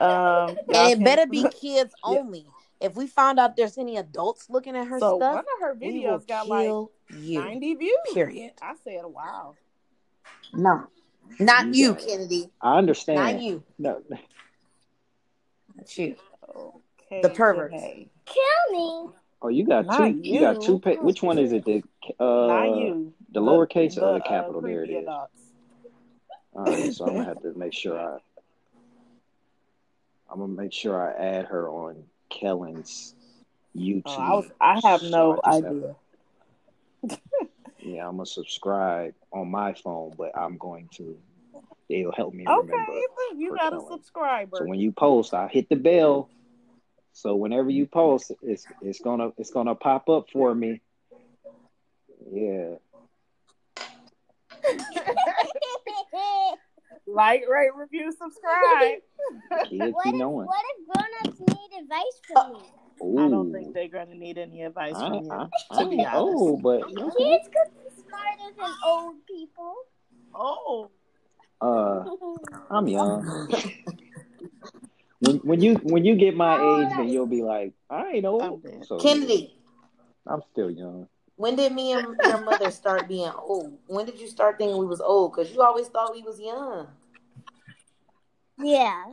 Um, 0.01 0.57
and 0.73 0.93
it 0.93 1.05
better 1.05 1.27
be 1.27 1.45
kids 1.61 1.93
only. 2.05 2.47
If 2.83 2.97
we 2.97 3.07
find 3.07 3.39
out 3.39 3.57
there's 3.57 3.79
any 3.79 3.97
adults 3.97 4.51
looking 4.51 4.77
at 4.77 4.89
her 4.89 4.99
so 4.99 5.17
stuff, 5.19 5.35
one 5.35 5.45
of 5.45 5.61
her 5.61 5.75
videos 5.75 6.27
got 6.27 6.49
like 6.49 6.67
you. 6.67 7.41
90 7.41 7.75
views. 7.75 7.99
Period. 8.13 8.53
I 8.61 8.75
said, 8.83 9.03
wow. 9.05 9.55
No, 10.53 10.87
not 11.39 11.75
you, 11.75 11.95
Kennedy. 11.95 12.51
I 12.61 12.79
understand. 12.79 13.19
Not 13.19 13.43
you. 13.43 13.63
No. 13.79 14.03
Not 15.77 15.99
you. 15.99 16.17
Okay. 16.49 17.23
The 17.23 17.31
pervert. 17.31 17.73
Okay. 17.73 18.09
Kill 18.25 18.73
me. 18.73 19.13
Oh, 19.41 19.49
you 19.49 19.65
got 19.65 19.87
not 19.87 19.99
two. 19.99 20.19
You. 20.23 20.35
you. 20.35 20.41
got 20.41 20.61
two. 20.61 20.79
Pa- 20.79 21.01
which 21.01 21.23
one 21.23 21.39
is 21.39 21.53
it? 21.53 21.65
The 21.65 21.83
uh, 22.21 22.47
not 22.47 22.77
you. 22.77 23.13
The 23.33 23.41
lowercase 23.41 23.95
the, 23.95 24.05
or 24.05 24.19
the 24.19 24.25
uh, 24.25 24.29
capital? 24.29 24.59
Uh, 24.59 24.67
there 24.67 24.85
it 24.85 24.91
is. 24.91 25.09
All 25.09 25.29
right, 26.55 26.93
so 26.93 27.07
I'm 27.07 27.15
gonna 27.15 27.25
have 27.25 27.43
to 27.43 27.55
make 27.55 27.73
sure 27.73 27.99
I. 27.99 28.19
I'm 30.31 30.39
gonna 30.39 30.53
make 30.53 30.73
sure 30.73 31.01
I 31.01 31.13
add 31.13 31.47
her 31.47 31.69
on 31.69 32.05
Kellen's 32.33 33.15
oh, 33.77 33.81
YouTube. 33.81 34.03
Oh, 34.07 34.19
I, 34.19 34.35
was, 34.35 34.51
I 34.61 34.81
have 34.89 35.03
no 35.03 35.37
so 35.37 35.41
I 35.45 35.57
idea. 35.57 35.97
Have, 37.09 37.21
yeah, 37.81 38.09
I'm 38.09 38.17
gonna 38.17 38.27
subscribe 38.27 39.15
on 39.33 39.51
my 39.51 39.75
phone, 39.75 40.13
but 40.17 40.37
I'm 40.37 40.57
going 40.59 40.89
to. 40.95 41.17
It'll 41.89 42.13
help 42.13 42.33
me 42.33 42.47
okay, 42.49 42.71
remember. 42.71 42.93
you 43.37 43.51
got 43.55 43.73
Kellen. 43.73 43.87
a 43.87 43.93
subscriber. 43.93 44.57
So 44.59 44.65
when 44.65 44.81
you 44.81 44.93
post, 44.93 45.35
I 45.35 45.49
hit 45.49 45.69
the 45.69 45.77
bell. 45.77 46.31
So 47.13 47.37
whenever 47.37 47.69
you 47.69 47.85
mm-hmm. 47.85 47.93
post, 47.93 48.33
it's 48.43 48.67
it's 48.81 49.01
gonna 49.01 49.33
it's 49.37 49.51
gonna 49.51 49.75
pop 49.75 50.09
up 50.09 50.31
for 50.33 50.55
me. 50.55 50.81
Yeah. 52.31 52.77
Like, 57.13 57.45
rate, 57.49 57.75
review, 57.75 58.13
subscribe. 58.13 59.01
Kids 59.69 59.95
what, 59.95 60.07
if, 60.07 60.21
what 60.21 60.65
if 60.71 60.87
grown-ups 60.87 61.41
need 61.41 61.83
advice 61.83 62.21
from 62.33 62.53
me? 62.55 62.61
Ooh. 63.03 63.19
I 63.19 63.29
don't 63.29 63.53
think 63.53 63.75
they're 63.75 63.89
gonna 63.89 64.15
need 64.15 64.39
any 64.39 64.63
advice 64.63 64.95
I, 64.97 65.09
from 65.09 65.25
you. 65.25 65.31
I, 65.31 65.49
I, 65.71 65.83
to 65.83 65.91
be 65.91 66.05
honest, 66.05 66.15
oh, 66.15 66.57
but 66.57 66.87
kids 66.87 66.97
could 66.99 67.73
be 67.75 68.03
smarter 68.03 68.55
than 68.57 68.71
old 68.85 69.17
people. 69.27 69.75
Oh, 70.35 70.91
uh, 71.61 72.05
I'm 72.71 72.87
young. 72.89 73.49
when 75.21 75.37
when 75.39 75.61
you 75.61 75.75
when 75.83 76.05
you 76.05 76.15
get 76.15 76.37
my 76.37 76.59
oh, 76.59 76.83
age, 76.83 76.89
then 76.97 77.09
you'll 77.09 77.27
be 77.27 77.43
like, 77.43 77.73
I 77.91 78.13
ain't 78.13 78.27
old. 78.27 78.65
So, 78.85 78.99
Kennedy, 78.99 79.57
I'm 80.27 80.43
still 80.53 80.71
young. 80.71 81.09
When 81.37 81.57
did 81.57 81.73
me 81.73 81.93
and 81.93 82.17
your 82.25 82.45
mother 82.45 82.71
start 82.71 83.09
being 83.09 83.31
old? 83.37 83.77
When 83.87 84.07
did 84.07 84.21
you 84.21 84.29
start 84.29 84.59
thinking 84.59 84.77
we 84.77 84.87
was 84.87 85.01
old? 85.01 85.33
Because 85.33 85.53
you 85.53 85.61
always 85.63 85.89
thought 85.89 86.15
we 86.15 86.23
was 86.23 86.41
young. 86.41 86.87
Yeah. 88.59 89.05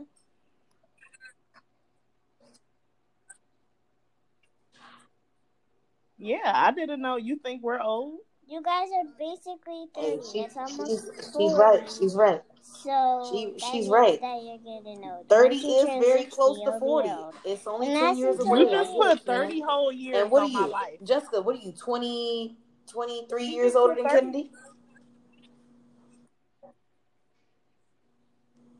Yeah, 6.18 6.38
I 6.44 6.70
didn't 6.72 7.00
know. 7.00 7.16
You 7.16 7.36
think 7.36 7.62
we're 7.62 7.80
old? 7.80 8.20
You 8.46 8.62
guys 8.62 8.88
are 8.98 9.08
basically 9.18 9.86
thirty. 9.94 10.20
She, 10.30 10.38
it's 10.40 10.56
almost 10.56 10.90
she's, 10.90 11.10
she's 11.36 11.54
right. 11.54 11.90
She's 11.98 12.14
right. 12.14 12.42
So 12.62 13.26
she, 13.30 13.54
she's 13.58 13.88
right. 13.88 14.20
That 14.20 14.42
you're 14.42 14.58
getting 14.58 15.02
old. 15.04 15.28
Thirty 15.28 15.56
is 15.56 15.84
very 15.98 16.24
close 16.24 16.60
to 16.64 16.72
forty. 16.78 17.08
It's 17.44 17.66
only 17.66 17.86
and 17.88 17.96
ten 17.96 18.16
years 18.18 18.38
away. 18.38 18.60
You 18.60 18.70
just 18.70 18.92
put 18.92 19.20
thirty 19.24 19.62
whole 19.62 19.90
years 19.92 20.22
and 20.22 20.30
what 20.30 20.42
are 20.42 20.46
you, 20.46 20.52
my 20.52 20.66
life. 20.66 20.98
Jessica, 21.04 21.40
what 21.40 21.56
are 21.56 21.60
you? 21.60 21.72
20, 21.72 22.56
23 22.86 23.44
years 23.46 23.74
older 23.74 23.94
than 23.94 24.04
Kennedy? 24.04 24.50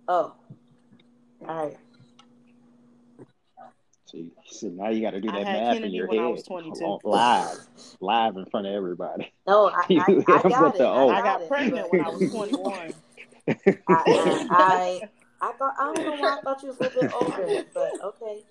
Oh, 0.08 0.34
all 1.48 1.66
right. 1.66 1.76
See, 4.10 4.32
so 4.46 4.66
now 4.68 4.88
you 4.90 5.02
got 5.02 5.12
to 5.12 5.20
do 5.20 5.30
that 5.30 5.46
had 5.46 5.62
math 5.62 5.76
in 5.84 5.92
your 5.92 6.08
when 6.08 6.18
head. 6.18 6.24
I 6.26 6.28
was 6.30 6.42
22. 6.42 6.84
on- 6.84 7.00
Live, 7.04 7.58
live 8.00 8.36
in 8.36 8.44
front 8.46 8.66
of 8.66 8.72
everybody. 8.74 9.32
No, 9.46 9.68
I, 9.68 9.84
I, 9.88 9.88
I 10.28 10.42
got 10.48 10.74
it. 10.74 10.78
the 10.78 10.86
I 10.86 11.00
O. 11.00 11.08
I 11.10 11.18
got 11.18 11.24
got 11.24 11.42
it. 11.42 11.48
pregnant 11.48 11.90
when 11.90 12.00
I 12.00 12.08
was 12.08 12.28
21. 12.30 12.92
I, 13.48 13.54
I, 13.88 14.46
I, 14.50 15.00
I 15.40 15.52
thought 15.52 15.74
I 15.78 15.94
don't 15.94 16.04
know 16.04 16.14
why 16.22 16.38
I 16.38 16.40
thought 16.42 16.62
you 16.62 16.68
was 16.68 16.78
a 16.78 16.82
little 16.82 17.02
bit 17.02 17.12
older, 17.14 17.64
but 17.72 17.92
okay. 18.04 18.42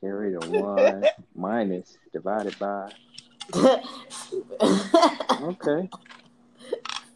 Carry 0.00 0.32
the 0.32 0.40
one 0.50 1.04
minus 1.34 1.96
divided 2.12 2.56
by. 2.58 2.92
Okay. 5.42 5.88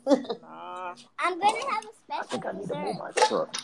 Nah. 0.06 0.94
I'm 1.18 1.38
gonna 1.40 1.70
have 1.70 1.84
a 1.84 1.94
special 2.04 2.20
I 2.20 2.24
think 2.26 2.46
I 2.46 2.52
need 2.52 2.68
to 2.68 2.74
move 2.74 2.96
my 2.98 3.10
truck. 3.26 3.56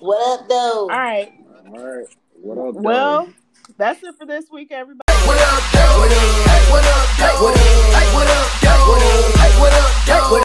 What 0.00 0.40
up, 0.40 0.48
Doe? 0.48 0.54
All 0.54 0.88
right. 0.88 1.32
All 1.66 1.72
right. 1.72 2.06
What 2.40 2.58
up, 2.58 2.74
Well, 2.76 3.26
Doe? 3.26 3.32
that's 3.76 4.02
it 4.02 4.14
for 4.18 4.26
this 4.26 4.46
week, 4.50 4.70
everybody. 4.70 5.02
What 5.26 5.38
up, 5.42 5.58
Doe? 5.72 5.98
What 5.98 6.12
up, 6.12 6.70
what 6.70 6.84
up, 6.86 7.18
Doe? 7.18 7.42
What 7.42 7.56
up, 7.58 8.46
Doe? 8.62 8.86
What 9.58 9.72
up, 9.74 9.90
Doe? 10.06 10.28